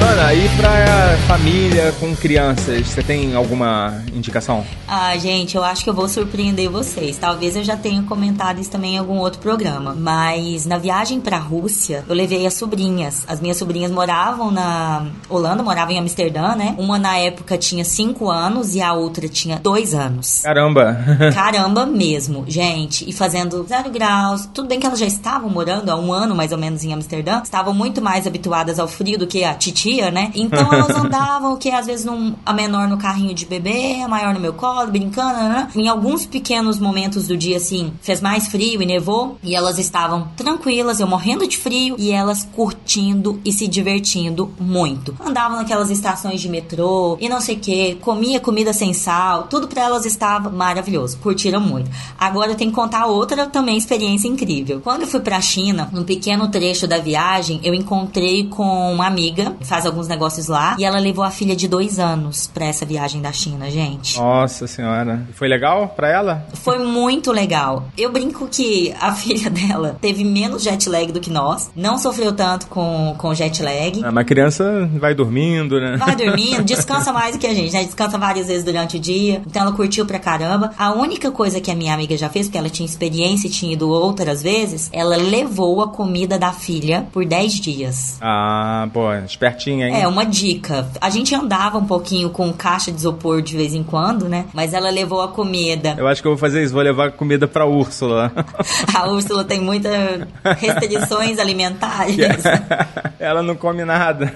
Ana, 0.00 0.32
e 0.32 0.48
pra 0.56 1.01
família 1.18 1.92
com 2.00 2.14
crianças, 2.16 2.86
você 2.86 3.02
tem 3.02 3.34
alguma 3.34 4.02
indicação? 4.14 4.64
Ah, 4.88 5.16
gente, 5.16 5.56
eu 5.56 5.64
acho 5.64 5.84
que 5.84 5.90
eu 5.90 5.94
vou 5.94 6.08
surpreender 6.08 6.70
vocês. 6.70 7.18
Talvez 7.18 7.56
eu 7.56 7.64
já 7.64 7.76
tenha 7.76 8.02
comentado 8.02 8.60
isso 8.60 8.70
também 8.70 8.94
em 8.94 8.98
algum 8.98 9.18
outro 9.18 9.40
programa. 9.40 9.94
Mas 9.94 10.66
na 10.66 10.78
viagem 10.78 11.20
pra 11.20 11.38
Rússia, 11.38 12.04
eu 12.08 12.14
levei 12.14 12.46
as 12.46 12.54
sobrinhas. 12.54 13.24
As 13.28 13.40
minhas 13.40 13.56
sobrinhas 13.56 13.90
moravam 13.90 14.50
na 14.50 15.06
Holanda, 15.28 15.62
moravam 15.62 15.94
em 15.94 15.98
Amsterdã, 15.98 16.54
né? 16.54 16.74
Uma 16.78 16.98
na 16.98 17.16
época 17.18 17.58
tinha 17.58 17.84
5 17.84 18.30
anos 18.30 18.74
e 18.74 18.80
a 18.80 18.92
outra 18.92 19.28
tinha 19.28 19.58
2 19.58 19.94
anos. 19.94 20.40
Caramba! 20.42 20.98
Caramba 21.34 21.84
mesmo, 21.84 22.44
gente. 22.48 23.08
E 23.08 23.12
fazendo 23.12 23.64
zero 23.68 23.90
graus. 23.90 24.48
Tudo 24.52 24.68
bem 24.68 24.80
que 24.80 24.86
elas 24.86 24.98
já 24.98 25.06
estavam 25.06 25.50
morando 25.50 25.90
há 25.90 25.96
um 25.96 26.12
ano 26.12 26.34
mais 26.34 26.52
ou 26.52 26.58
menos 26.58 26.84
em 26.84 26.92
Amsterdã. 26.92 27.42
Estavam 27.42 27.74
muito 27.74 28.00
mais 28.00 28.26
habituadas 28.26 28.78
ao 28.78 28.88
frio 28.88 29.18
do 29.18 29.26
que 29.26 29.44
a 29.44 29.54
titia, 29.54 30.10
né? 30.10 30.30
Então 30.34 30.72
elas 30.72 30.96
andavam, 31.04 31.56
que 31.56 31.70
às 31.70 31.86
vezes 31.86 32.04
num, 32.04 32.34
a 32.44 32.52
menor 32.52 32.88
no 32.88 32.98
carrinho 32.98 33.34
de 33.34 33.46
bebê, 33.46 34.00
a 34.02 34.08
maior 34.08 34.34
no 34.34 34.40
meu 34.40 34.52
colo, 34.52 34.90
brincando, 34.90 35.34
né? 35.48 35.68
Em 35.74 35.88
alguns 35.88 36.26
pequenos 36.26 36.78
momentos 36.78 37.26
do 37.26 37.36
dia, 37.36 37.56
assim, 37.56 37.92
fez 38.00 38.20
mais 38.20 38.48
frio 38.48 38.82
e 38.82 38.86
nevou. 38.86 39.38
E 39.42 39.54
elas 39.54 39.78
estavam 39.78 40.28
tranquilas, 40.36 41.00
eu 41.00 41.06
morrendo 41.06 41.46
de 41.46 41.56
frio. 41.56 41.96
E 41.98 42.10
elas 42.10 42.48
curtindo 42.52 43.40
e 43.44 43.52
se 43.52 43.66
divertindo 43.66 44.50
muito. 44.58 45.14
Andavam 45.24 45.56
naquelas 45.56 45.90
estações 45.90 46.40
de 46.40 46.48
metrô 46.48 47.16
e 47.20 47.28
não 47.28 47.40
sei 47.40 47.56
o 47.56 47.60
que, 47.60 47.94
comia 47.96 48.40
comida 48.40 48.72
sem 48.72 48.92
sal. 48.92 49.44
Tudo 49.44 49.68
pra 49.68 49.82
elas 49.82 50.06
estava 50.06 50.50
maravilhoso. 50.50 51.18
Curtiram 51.18 51.60
muito. 51.60 51.90
Agora 52.18 52.52
eu 52.52 52.56
tenho 52.56 52.70
que 52.70 52.76
contar 52.76 53.06
outra 53.06 53.46
também 53.46 53.76
experiência 53.76 54.28
incrível. 54.28 54.80
Quando 54.80 55.02
eu 55.02 55.06
fui 55.06 55.20
pra 55.20 55.40
China, 55.40 55.88
num 55.92 56.04
pequeno 56.04 56.48
trecho 56.48 56.86
da 56.86 56.98
viagem, 56.98 57.60
eu 57.62 57.74
encontrei 57.74 58.46
com 58.48 58.92
uma 58.92 59.06
amiga, 59.06 59.56
faz 59.62 59.86
alguns 59.86 60.08
negócios 60.08 60.48
lá, 60.48 60.76
e 60.78 60.84
ela 60.84 60.91
levou 60.98 61.24
a 61.24 61.30
filha 61.30 61.56
de 61.56 61.68
dois 61.68 61.98
anos 61.98 62.46
pra 62.52 62.66
essa 62.66 62.84
viagem 62.84 63.20
da 63.20 63.32
China, 63.32 63.70
gente. 63.70 64.18
Nossa 64.18 64.66
senhora. 64.66 65.26
Foi 65.34 65.48
legal 65.48 65.88
pra 65.88 66.08
ela? 66.08 66.46
Foi 66.54 66.78
muito 66.78 67.32
legal. 67.32 67.88
Eu 67.96 68.12
brinco 68.12 68.48
que 68.48 68.94
a 69.00 69.12
filha 69.14 69.50
dela 69.50 69.96
teve 70.00 70.24
menos 70.24 70.62
jet 70.62 70.88
lag 70.88 71.10
do 71.12 71.20
que 71.20 71.30
nós, 71.30 71.70
não 71.74 71.98
sofreu 71.98 72.32
tanto 72.32 72.66
com, 72.66 73.14
com 73.18 73.34
jet 73.34 73.62
lag. 73.62 74.02
Ah, 74.04 74.12
mas 74.12 74.26
criança 74.26 74.88
vai 74.94 75.14
dormindo, 75.14 75.80
né? 75.80 75.96
Vai 75.96 76.16
dormindo, 76.16 76.62
descansa 76.64 77.12
mais 77.12 77.36
do 77.36 77.38
que 77.38 77.46
a 77.46 77.54
gente, 77.54 77.72
né? 77.72 77.84
Descansa 77.84 78.18
várias 78.18 78.46
vezes 78.46 78.64
durante 78.64 78.96
o 78.96 79.00
dia. 79.00 79.42
Então 79.46 79.62
ela 79.62 79.72
curtiu 79.72 80.06
pra 80.06 80.18
caramba. 80.18 80.72
A 80.78 80.92
única 80.92 81.30
coisa 81.30 81.60
que 81.60 81.70
a 81.70 81.74
minha 81.74 81.94
amiga 81.94 82.16
já 82.16 82.28
fez, 82.28 82.46
porque 82.46 82.58
ela 82.58 82.70
tinha 82.70 82.86
experiência 82.86 83.46
e 83.46 83.50
tinha 83.50 83.72
ido 83.72 83.88
outras 83.88 84.42
vezes, 84.42 84.90
ela 84.92 85.16
levou 85.16 85.82
a 85.82 85.88
comida 85.88 86.38
da 86.38 86.52
filha 86.52 87.06
por 87.12 87.24
10 87.24 87.52
dias. 87.54 88.18
Ah, 88.20 88.88
pô, 88.92 89.12
espertinha, 89.14 89.88
hein? 89.88 90.02
É, 90.02 90.08
uma 90.08 90.24
dica. 90.24 90.81
A 91.00 91.10
gente 91.10 91.34
andava 91.34 91.78
um 91.78 91.86
pouquinho 91.86 92.30
com 92.30 92.52
caixa 92.52 92.90
de 92.90 92.98
isopor 92.98 93.42
de 93.42 93.56
vez 93.56 93.74
em 93.74 93.82
quando, 93.82 94.28
né? 94.28 94.46
Mas 94.52 94.74
ela 94.74 94.90
levou 94.90 95.20
a 95.20 95.28
comida. 95.28 95.94
Eu 95.98 96.06
acho 96.06 96.22
que 96.22 96.28
eu 96.28 96.32
vou 96.32 96.38
fazer 96.38 96.62
isso, 96.62 96.72
vou 96.72 96.82
levar 96.82 97.12
comida 97.12 97.46
pra 97.46 97.66
Úrsula. 97.66 98.32
A 98.94 99.08
Úrsula 99.08 99.44
tem 99.44 99.60
muitas 99.60 99.92
restrições 100.58 101.38
alimentares. 101.38 102.16
ela 103.18 103.42
não 103.42 103.54
come 103.54 103.84
nada. 103.84 104.32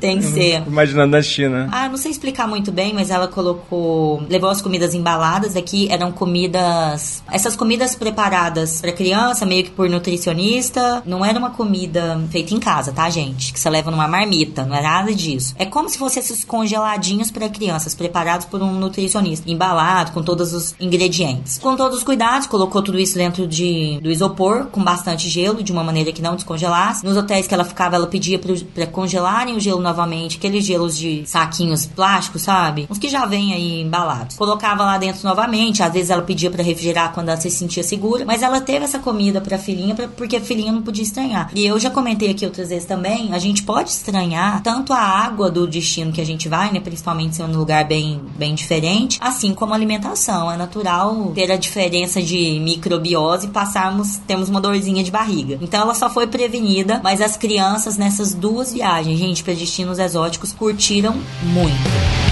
Tem 0.00 0.18
que 0.18 0.24
ser. 0.24 0.62
Imaginando 0.66 1.12
na 1.12 1.22
China. 1.22 1.68
Ah, 1.72 1.88
não 1.88 1.96
sei 1.96 2.10
explicar 2.10 2.46
muito 2.46 2.70
bem, 2.70 2.92
mas 2.94 3.10
ela 3.10 3.28
colocou. 3.28 4.22
Levou 4.28 4.50
as 4.50 4.62
comidas 4.62 4.94
embaladas 4.94 5.56
aqui, 5.56 5.88
eram 5.90 6.12
comidas. 6.12 7.22
Essas 7.30 7.56
comidas 7.56 7.94
preparadas 7.94 8.80
pra 8.80 8.92
criança, 8.92 9.44
meio 9.46 9.64
que 9.64 9.70
por 9.70 9.88
nutricionista. 9.88 11.02
Não 11.04 11.24
era 11.24 11.38
uma 11.38 11.50
comida 11.50 12.20
feita 12.30 12.54
em 12.54 12.60
casa, 12.60 12.92
tá, 12.92 13.08
gente? 13.10 13.52
Que 13.52 13.60
você 13.60 13.68
leva 13.70 13.90
numa 13.90 14.08
marmita, 14.08 14.64
não 14.64 14.76
é 14.76 14.82
nada 14.82 15.14
disso. 15.14 15.54
É 15.58 15.64
como 15.68 15.88
se 15.88 15.98
fossem 15.98 16.22
esses 16.22 16.44
congeladinhos 16.44 17.30
pra 17.30 17.48
crianças, 17.48 17.94
preparados 17.94 18.46
por 18.46 18.62
um 18.62 18.72
nutricionista, 18.72 19.50
embalado 19.50 20.12
com 20.12 20.22
todos 20.22 20.52
os 20.52 20.74
ingredientes. 20.80 21.58
Com 21.58 21.76
todos 21.76 21.98
os 21.98 22.04
cuidados, 22.04 22.46
colocou 22.46 22.82
tudo 22.82 22.98
isso 22.98 23.16
dentro 23.16 23.46
de, 23.46 23.98
do 24.02 24.10
isopor, 24.10 24.66
com 24.66 24.82
bastante 24.82 25.28
gelo, 25.28 25.62
de 25.62 25.72
uma 25.72 25.84
maneira 25.84 26.12
que 26.12 26.22
não 26.22 26.34
descongelasse. 26.34 27.04
Nos 27.04 27.16
hotéis 27.16 27.46
que 27.46 27.54
ela 27.54 27.64
ficava, 27.64 27.96
ela 27.96 28.06
pedia 28.06 28.38
pra 28.38 28.86
congelarem 28.86 29.56
o 29.56 29.60
gelo 29.60 29.80
novamente, 29.80 30.36
aqueles 30.36 30.64
gelos 30.64 30.96
de 30.96 31.24
saquinhos 31.26 31.86
plásticos, 31.86 32.42
sabe? 32.42 32.86
Uns 32.90 32.98
que 32.98 33.08
já 33.08 33.26
vêm 33.26 33.52
aí 33.52 33.82
embalados. 33.82 34.36
Colocava 34.36 34.84
lá 34.84 34.98
dentro 34.98 35.26
novamente, 35.26 35.82
às 35.82 35.92
vezes 35.92 36.10
ela 36.10 36.22
pedia 36.22 36.50
para 36.50 36.62
refrigerar 36.62 37.12
quando 37.12 37.28
ela 37.28 37.40
se 37.40 37.50
sentia 37.50 37.82
segura, 37.82 38.24
mas 38.24 38.42
ela 38.42 38.60
teve 38.60 38.84
essa 38.84 38.98
comida 38.98 39.40
pra 39.40 39.58
filhinha 39.58 39.94
pra, 39.94 40.08
porque 40.08 40.36
a 40.36 40.40
filhinha 40.40 40.72
não 40.72 40.82
podia 40.82 41.02
estranhar. 41.02 41.50
E 41.54 41.66
eu 41.66 41.78
já 41.78 41.90
comentei 41.90 42.30
aqui 42.30 42.44
outras 42.44 42.68
vezes 42.68 42.86
também, 42.86 43.32
a 43.32 43.38
gente 43.38 43.62
pode 43.62 43.90
estranhar 43.90 44.62
tanto 44.62 44.92
a 44.92 45.00
água 45.00 45.50
do 45.50 45.57
destino 45.66 46.12
que 46.12 46.20
a 46.20 46.26
gente 46.26 46.48
vai, 46.48 46.72
né, 46.72 46.80
principalmente 46.80 47.36
se 47.36 47.42
é 47.42 47.44
um 47.44 47.56
lugar 47.56 47.84
bem, 47.84 48.20
bem 48.36 48.54
diferente, 48.54 49.18
assim 49.20 49.54
como 49.54 49.74
alimentação. 49.74 50.50
É 50.50 50.56
natural 50.56 51.32
ter 51.34 51.50
a 51.50 51.56
diferença 51.56 52.22
de 52.22 52.60
microbiose 52.60 53.46
e 53.46 53.50
passarmos, 53.50 54.18
temos 54.26 54.48
uma 54.48 54.60
dorzinha 54.60 55.02
de 55.02 55.10
barriga. 55.10 55.58
Então 55.60 55.80
ela 55.80 55.94
só 55.94 56.08
foi 56.10 56.26
prevenida, 56.26 57.00
mas 57.02 57.20
as 57.20 57.36
crianças 57.36 57.96
nessas 57.96 58.34
duas 58.34 58.72
viagens, 58.72 59.18
gente, 59.18 59.42
para 59.42 59.54
destinos 59.54 59.98
exóticos, 59.98 60.52
curtiram 60.52 61.14
muito. 61.42 62.27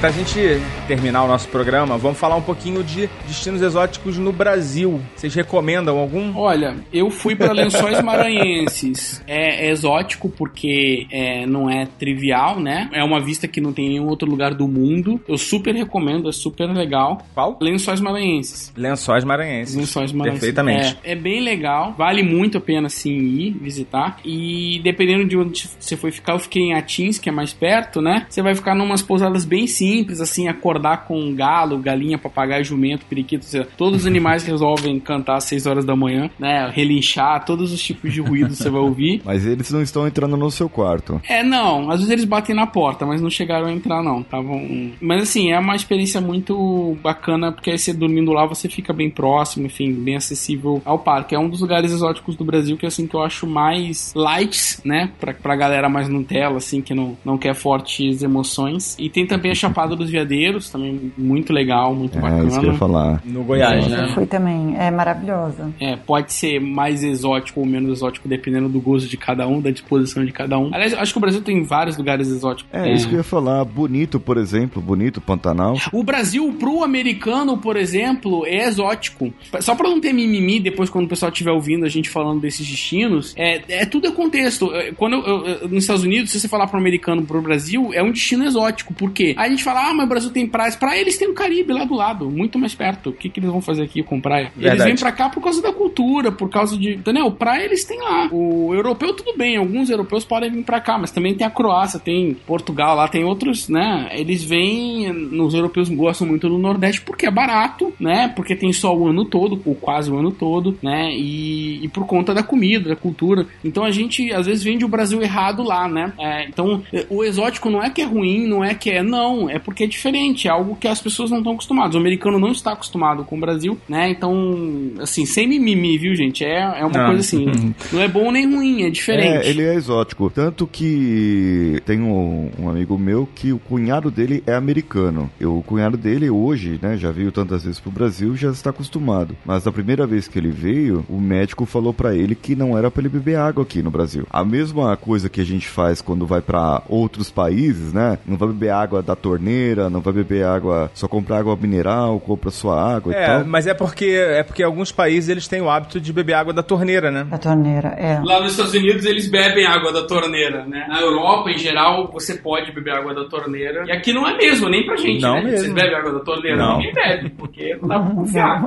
Pra 0.00 0.10
gente 0.10 0.38
terminar 0.86 1.24
o 1.24 1.28
nosso 1.28 1.48
programa, 1.48 1.98
vamos 1.98 2.18
falar 2.18 2.36
um 2.36 2.42
pouquinho 2.42 2.84
de 2.84 3.08
destinos 3.26 3.60
exóticos 3.60 4.16
no 4.16 4.32
Brasil. 4.32 5.00
Vocês 5.16 5.34
recomendam 5.34 5.98
algum? 5.98 6.36
Olha, 6.36 6.76
eu 6.92 7.10
fui 7.10 7.34
para 7.34 7.52
Lençóis 7.52 8.00
Maranhenses. 8.00 9.22
É, 9.26 9.66
é 9.66 9.70
exótico 9.70 10.28
porque 10.28 11.06
é, 11.10 11.46
não 11.46 11.68
é 11.68 11.86
trivial, 11.98 12.60
né? 12.60 12.88
É 12.92 13.02
uma 13.02 13.20
vista 13.20 13.48
que 13.48 13.60
não 13.60 13.72
tem 13.72 13.86
em 13.86 13.88
nenhum 13.90 14.06
outro 14.06 14.28
lugar 14.28 14.54
do 14.54 14.68
mundo. 14.68 15.20
Eu 15.26 15.36
super 15.36 15.74
recomendo, 15.74 16.28
é 16.28 16.32
super 16.32 16.66
legal. 16.66 17.20
Qual? 17.34 17.58
Lençóis 17.60 18.00
Maranhenses. 18.00 18.72
Lençóis 18.76 19.24
Maranhenses. 19.24 19.74
Lençóis 19.74 20.12
Maranhenses. 20.12 20.40
Perfeitamente. 20.40 20.98
É, 21.02 21.12
é 21.12 21.14
bem 21.16 21.40
legal, 21.40 21.94
vale 21.98 22.22
muito 22.22 22.58
a 22.58 22.60
pena 22.60 22.88
sim 22.88 23.16
ir 23.16 23.50
visitar. 23.60 24.18
E 24.24 24.80
dependendo 24.84 25.24
de 25.24 25.36
onde 25.36 25.68
você 25.78 25.96
for 25.96 26.12
ficar, 26.12 26.34
eu 26.34 26.38
fiquei 26.38 26.62
em 26.62 26.74
Atins, 26.74 27.18
que 27.18 27.28
é 27.28 27.32
mais 27.32 27.52
perto, 27.52 28.00
né? 28.00 28.26
Você 28.28 28.42
vai 28.42 28.54
ficar 28.54 28.74
numas 28.74 29.02
pousadas 29.02 29.44
bem 29.44 29.66
simples, 29.66 29.87
assim, 30.20 30.48
acordar 30.48 31.06
com 31.06 31.34
galo, 31.34 31.78
galinha, 31.78 32.18
papagaio, 32.18 32.64
jumento, 32.64 33.06
periquito, 33.06 33.44
seja, 33.44 33.66
todos 33.76 34.00
os 34.00 34.06
animais 34.08 34.44
resolvem 34.44 34.98
cantar 34.98 35.36
às 35.36 35.44
6 35.44 35.66
horas 35.66 35.84
da 35.84 35.96
manhã, 35.96 36.30
né? 36.38 36.70
Relinchar, 36.72 37.44
todos 37.44 37.72
os 37.72 37.80
tipos 37.80 38.12
de 38.12 38.20
ruído 38.20 38.54
você 38.54 38.70
vai 38.70 38.80
ouvir. 38.80 39.22
Mas 39.24 39.46
eles 39.46 39.70
não 39.70 39.82
estão 39.82 40.06
entrando 40.06 40.36
no 40.36 40.50
seu 40.50 40.68
quarto. 40.68 41.20
É, 41.28 41.42
não, 41.42 41.90
às 41.90 41.98
vezes 42.00 42.10
eles 42.10 42.24
batem 42.24 42.54
na 42.54 42.66
porta, 42.66 43.06
mas 43.06 43.20
não 43.20 43.30
chegaram 43.30 43.66
a 43.66 43.72
entrar, 43.72 44.02
não. 44.02 44.22
Tavam... 44.22 44.92
Mas 45.00 45.22
assim, 45.22 45.52
é 45.52 45.58
uma 45.58 45.76
experiência 45.76 46.20
muito 46.20 46.96
bacana, 47.02 47.52
porque 47.52 47.70
aí 47.70 47.78
você 47.78 47.92
dormindo 47.92 48.32
lá, 48.32 48.46
você 48.46 48.68
fica 48.68 48.92
bem 48.92 49.10
próximo, 49.10 49.66
enfim, 49.66 49.92
bem 49.92 50.16
acessível 50.16 50.82
ao 50.84 50.98
parque. 50.98 51.34
É 51.34 51.38
um 51.38 51.48
dos 51.48 51.60
lugares 51.60 51.92
exóticos 51.92 52.36
do 52.36 52.44
Brasil 52.44 52.76
que 52.76 52.86
assim 52.86 53.06
que 53.06 53.14
eu 53.14 53.22
acho 53.22 53.46
mais 53.46 54.12
lights, 54.14 54.80
né? 54.84 55.10
Pra, 55.18 55.32
pra 55.32 55.56
galera 55.56 55.88
mais 55.88 56.08
Nutella, 56.08 56.58
assim, 56.58 56.80
que 56.80 56.94
não, 56.94 57.16
não 57.24 57.38
quer 57.38 57.54
fortes 57.54 58.22
emoções. 58.22 58.96
E 58.98 59.08
tem 59.08 59.26
também 59.26 59.50
a 59.50 59.54
Chapada 59.54 59.77
dos 59.86 60.10
Veadeiros, 60.10 60.70
também 60.70 61.12
muito 61.16 61.52
legal, 61.52 61.94
muito 61.94 62.18
É 62.18 62.20
bacana. 62.20 62.48
isso 62.48 62.60
que 62.60 62.66
eu 62.66 62.72
ia 62.72 62.78
falar. 62.78 63.22
No 63.24 63.42
Goiás, 63.44 63.84
Eu 63.84 63.90
né? 63.90 64.10
fui 64.14 64.26
também, 64.26 64.76
é 64.78 64.90
maravilhosa. 64.90 65.70
É, 65.80 65.96
pode 65.96 66.32
ser 66.32 66.60
mais 66.60 67.02
exótico 67.02 67.60
ou 67.60 67.66
menos 67.66 67.90
exótico, 67.92 68.28
dependendo 68.28 68.68
do 68.68 68.80
gosto 68.80 69.08
de 69.08 69.16
cada 69.16 69.46
um, 69.46 69.60
da 69.60 69.70
disposição 69.70 70.24
de 70.24 70.32
cada 70.32 70.58
um. 70.58 70.70
Aliás, 70.72 70.92
eu 70.92 71.00
acho 71.00 71.12
que 71.12 71.18
o 71.18 71.20
Brasil 71.20 71.40
tem 71.42 71.62
vários 71.64 71.96
lugares 71.96 72.28
exóticos. 72.28 72.70
É, 72.72 72.92
isso 72.92 73.08
que 73.08 73.14
eu 73.14 73.18
ia 73.18 73.24
falar. 73.24 73.64
Bonito, 73.64 74.18
por 74.20 74.36
exemplo. 74.36 74.80
Bonito, 74.82 75.20
Pantanal. 75.20 75.76
O 75.92 76.02
Brasil, 76.02 76.52
pro 76.58 76.82
americano, 76.82 77.58
por 77.58 77.76
exemplo, 77.76 78.44
é 78.46 78.66
exótico. 78.66 79.32
Só 79.60 79.74
pra 79.74 79.88
não 79.88 80.00
ter 80.00 80.12
mimimi 80.12 80.60
depois, 80.60 80.90
quando 80.90 81.06
o 81.06 81.08
pessoal 81.08 81.30
estiver 81.30 81.50
ouvindo 81.52 81.84
a 81.84 81.88
gente 81.88 82.08
falando 82.08 82.40
desses 82.40 82.66
destinos, 82.66 83.34
é, 83.36 83.60
é 83.68 83.86
tudo 83.86 84.06
é 84.08 84.10
contexto. 84.10 84.72
É, 84.74 84.92
Quando 84.92 85.14
eu- 85.16 85.46
eu- 85.46 85.68
nos 85.68 85.84
Estados 85.84 86.02
Unidos, 86.04 86.30
se 86.30 86.40
você 86.40 86.48
falar 86.48 86.66
pro 86.66 86.78
americano 86.78 87.22
pro 87.22 87.40
Brasil, 87.42 87.90
é 87.92 88.02
um 88.02 88.10
destino 88.10 88.44
exótico. 88.44 88.92
Por 88.94 89.10
quê? 89.12 89.34
A 89.36 89.48
gente 89.48 89.62
fala, 89.68 89.90
ah, 89.90 89.94
mas 89.94 90.06
o 90.06 90.08
Brasil 90.08 90.30
tem 90.30 90.46
praias. 90.46 90.76
Pra 90.76 90.96
eles 90.96 91.18
tem 91.18 91.28
o 91.28 91.34
Caribe 91.34 91.72
lá 91.72 91.84
do 91.84 91.94
lado, 91.94 92.30
muito 92.30 92.58
mais 92.58 92.74
perto. 92.74 93.10
O 93.10 93.12
que, 93.12 93.28
que 93.28 93.40
eles 93.40 93.50
vão 93.50 93.60
fazer 93.60 93.82
aqui 93.82 94.02
com 94.02 94.20
praia? 94.20 94.52
Eles 94.56 94.70
Verdade. 94.70 94.84
vêm 94.84 94.96
pra 94.96 95.12
cá 95.12 95.28
por 95.28 95.42
causa 95.42 95.60
da 95.60 95.72
cultura, 95.72 96.32
por 96.32 96.48
causa 96.48 96.76
de. 96.76 96.94
Entendeu? 96.94 97.30
Praia 97.30 97.64
eles 97.64 97.84
têm 97.84 98.00
lá. 98.00 98.28
O 98.32 98.74
europeu, 98.74 99.14
tudo 99.14 99.36
bem, 99.36 99.56
alguns 99.56 99.90
europeus 99.90 100.24
podem 100.24 100.50
vir 100.50 100.64
pra 100.64 100.80
cá, 100.80 100.98
mas 100.98 101.10
também 101.10 101.34
tem 101.34 101.46
a 101.46 101.50
Croácia, 101.50 102.00
tem 102.00 102.34
Portugal, 102.46 102.96
lá 102.96 103.08
tem 103.08 103.24
outros, 103.24 103.68
né? 103.68 104.08
Eles 104.12 104.42
vêm. 104.42 105.10
Os 105.40 105.54
europeus 105.54 105.88
gostam 105.88 106.26
muito 106.26 106.48
do 106.48 106.58
Nordeste 106.58 107.00
porque 107.02 107.26
é 107.26 107.30
barato, 107.30 107.92
né? 107.98 108.28
Porque 108.34 108.56
tem 108.56 108.72
sol 108.72 109.00
o 109.00 109.08
ano 109.08 109.24
todo, 109.24 109.60
ou 109.64 109.74
quase 109.74 110.10
o 110.10 110.18
ano 110.18 110.30
todo, 110.30 110.78
né? 110.82 111.10
E, 111.12 111.84
e 111.84 111.88
por 111.88 112.06
conta 112.06 112.34
da 112.34 112.42
comida, 112.42 112.90
da 112.90 112.96
cultura. 112.96 113.46
Então 113.64 113.84
a 113.84 113.90
gente 113.90 114.32
às 114.32 114.46
vezes 114.46 114.62
vende 114.62 114.84
o 114.84 114.88
Brasil 114.88 115.22
errado 115.22 115.62
lá, 115.62 115.88
né? 115.88 116.12
É, 116.18 116.44
então 116.44 116.82
o 117.08 117.24
exótico 117.24 117.70
não 117.70 117.82
é 117.82 117.90
que 117.90 118.02
é 118.02 118.04
ruim, 118.04 118.46
não 118.46 118.64
é 118.64 118.74
que 118.74 118.90
é. 118.90 119.02
Não, 119.02 119.48
é 119.48 119.57
porque 119.58 119.84
é 119.84 119.86
diferente, 119.86 120.48
é 120.48 120.50
algo 120.50 120.76
que 120.76 120.88
as 120.88 121.00
pessoas 121.00 121.30
não 121.30 121.38
estão 121.38 121.52
acostumadas. 121.52 121.94
O 121.94 121.98
americano 121.98 122.38
não 122.38 122.52
está 122.52 122.72
acostumado 122.72 123.24
com 123.24 123.36
o 123.36 123.40
Brasil, 123.40 123.78
né? 123.88 124.10
Então, 124.10 124.92
assim, 125.00 125.24
sem 125.26 125.46
mimimi, 125.48 125.98
viu, 125.98 126.14
gente? 126.14 126.44
É, 126.44 126.60
é 126.80 126.84
uma 126.84 126.98
Não. 126.98 127.06
coisa 127.06 127.20
assim. 127.20 127.74
não 127.92 128.00
é 128.00 128.08
bom 128.08 128.30
nem 128.30 128.46
ruim, 128.54 128.82
é 128.82 128.90
diferente. 128.90 129.46
É, 129.46 129.50
ele 129.50 129.62
é 129.62 129.74
exótico. 129.74 130.30
Tanto 130.30 130.66
que 130.66 131.80
tem 131.84 132.00
um, 132.00 132.50
um 132.58 132.68
amigo 132.68 132.98
meu 132.98 133.28
que 133.34 133.52
o 133.52 133.58
cunhado 133.58 134.10
dele 134.10 134.42
é 134.46 134.54
americano. 134.54 135.30
E 135.40 135.46
o 135.46 135.62
cunhado 135.62 135.96
dele 135.96 136.30
hoje, 136.30 136.78
né, 136.80 136.96
já 136.96 137.10
veio 137.10 137.32
tantas 137.32 137.64
vezes 137.64 137.80
pro 137.80 137.90
Brasil, 137.90 138.36
já 138.36 138.50
está 138.50 138.70
acostumado. 138.70 139.36
Mas 139.44 139.66
a 139.66 139.72
primeira 139.72 140.06
vez 140.06 140.28
que 140.28 140.38
ele 140.38 140.50
veio, 140.50 141.04
o 141.08 141.20
médico 141.20 141.66
falou 141.66 141.92
pra 141.92 142.14
ele 142.14 142.34
que 142.34 142.54
não 142.54 142.76
era 142.76 142.90
pra 142.90 143.00
ele 143.02 143.08
beber 143.08 143.36
água 143.36 143.62
aqui 143.62 143.82
no 143.82 143.90
Brasil. 143.90 144.26
A 144.30 144.44
mesma 144.44 144.96
coisa 144.96 145.28
que 145.28 145.40
a 145.40 145.44
gente 145.44 145.68
faz 145.68 146.00
quando 146.00 146.26
vai 146.26 146.40
pra 146.40 146.82
outros 146.88 147.30
países, 147.30 147.92
né? 147.92 148.18
Não 148.26 148.36
vai 148.36 148.48
beber 148.48 148.70
água 148.70 149.02
da 149.02 149.14
torneira, 149.16 149.47
não 149.90 150.00
vai 150.00 150.12
beber 150.12 150.44
água, 150.44 150.90
só 150.94 151.06
comprar 151.08 151.38
água 151.38 151.56
mineral, 151.56 152.18
compra 152.20 152.50
sua 152.50 152.96
água 152.96 153.12
e 153.12 153.16
É, 153.16 153.26
tal. 153.26 153.44
mas 153.44 153.66
é 153.66 153.74
porque 153.74 154.06
é 154.06 154.42
porque 154.42 154.62
alguns 154.62 154.92
países 154.92 155.28
eles 155.28 155.48
têm 155.48 155.60
o 155.60 155.70
hábito 155.70 156.00
de 156.00 156.12
beber 156.12 156.34
água 156.34 156.52
da 156.52 156.62
torneira, 156.62 157.10
né? 157.10 157.26
A 157.30 157.38
torneira, 157.38 157.88
é. 157.96 158.20
Lá 158.24 158.40
nos 158.40 158.52
Estados 158.52 158.74
Unidos 158.74 159.04
eles 159.04 159.30
bebem 159.30 159.66
água 159.66 159.92
da 159.92 160.06
torneira, 160.06 160.64
né? 160.66 160.86
Na 160.88 161.00
Europa, 161.00 161.50
em 161.50 161.58
geral, 161.58 162.10
você 162.12 162.34
pode 162.36 162.72
beber 162.72 162.92
água 162.94 163.14
da 163.14 163.24
torneira. 163.24 163.84
E 163.86 163.92
aqui 163.92 164.12
não 164.12 164.26
é 164.26 164.36
mesmo, 164.36 164.68
nem 164.68 164.84
pra 164.84 164.96
gente, 164.96 165.20
Não 165.22 165.34
né? 165.36 165.42
mesmo. 165.44 165.58
Vocês 165.58 165.72
bebem 165.72 165.94
água 165.96 166.12
da 166.12 166.20
torneira? 166.20 166.56
Não. 166.56 166.78
Ninguém 166.78 166.94
bebe, 166.94 167.30
porque 167.30 167.76
não 167.80 167.88
dá 167.88 167.98
pra 168.00 168.14
confiar. 168.14 168.62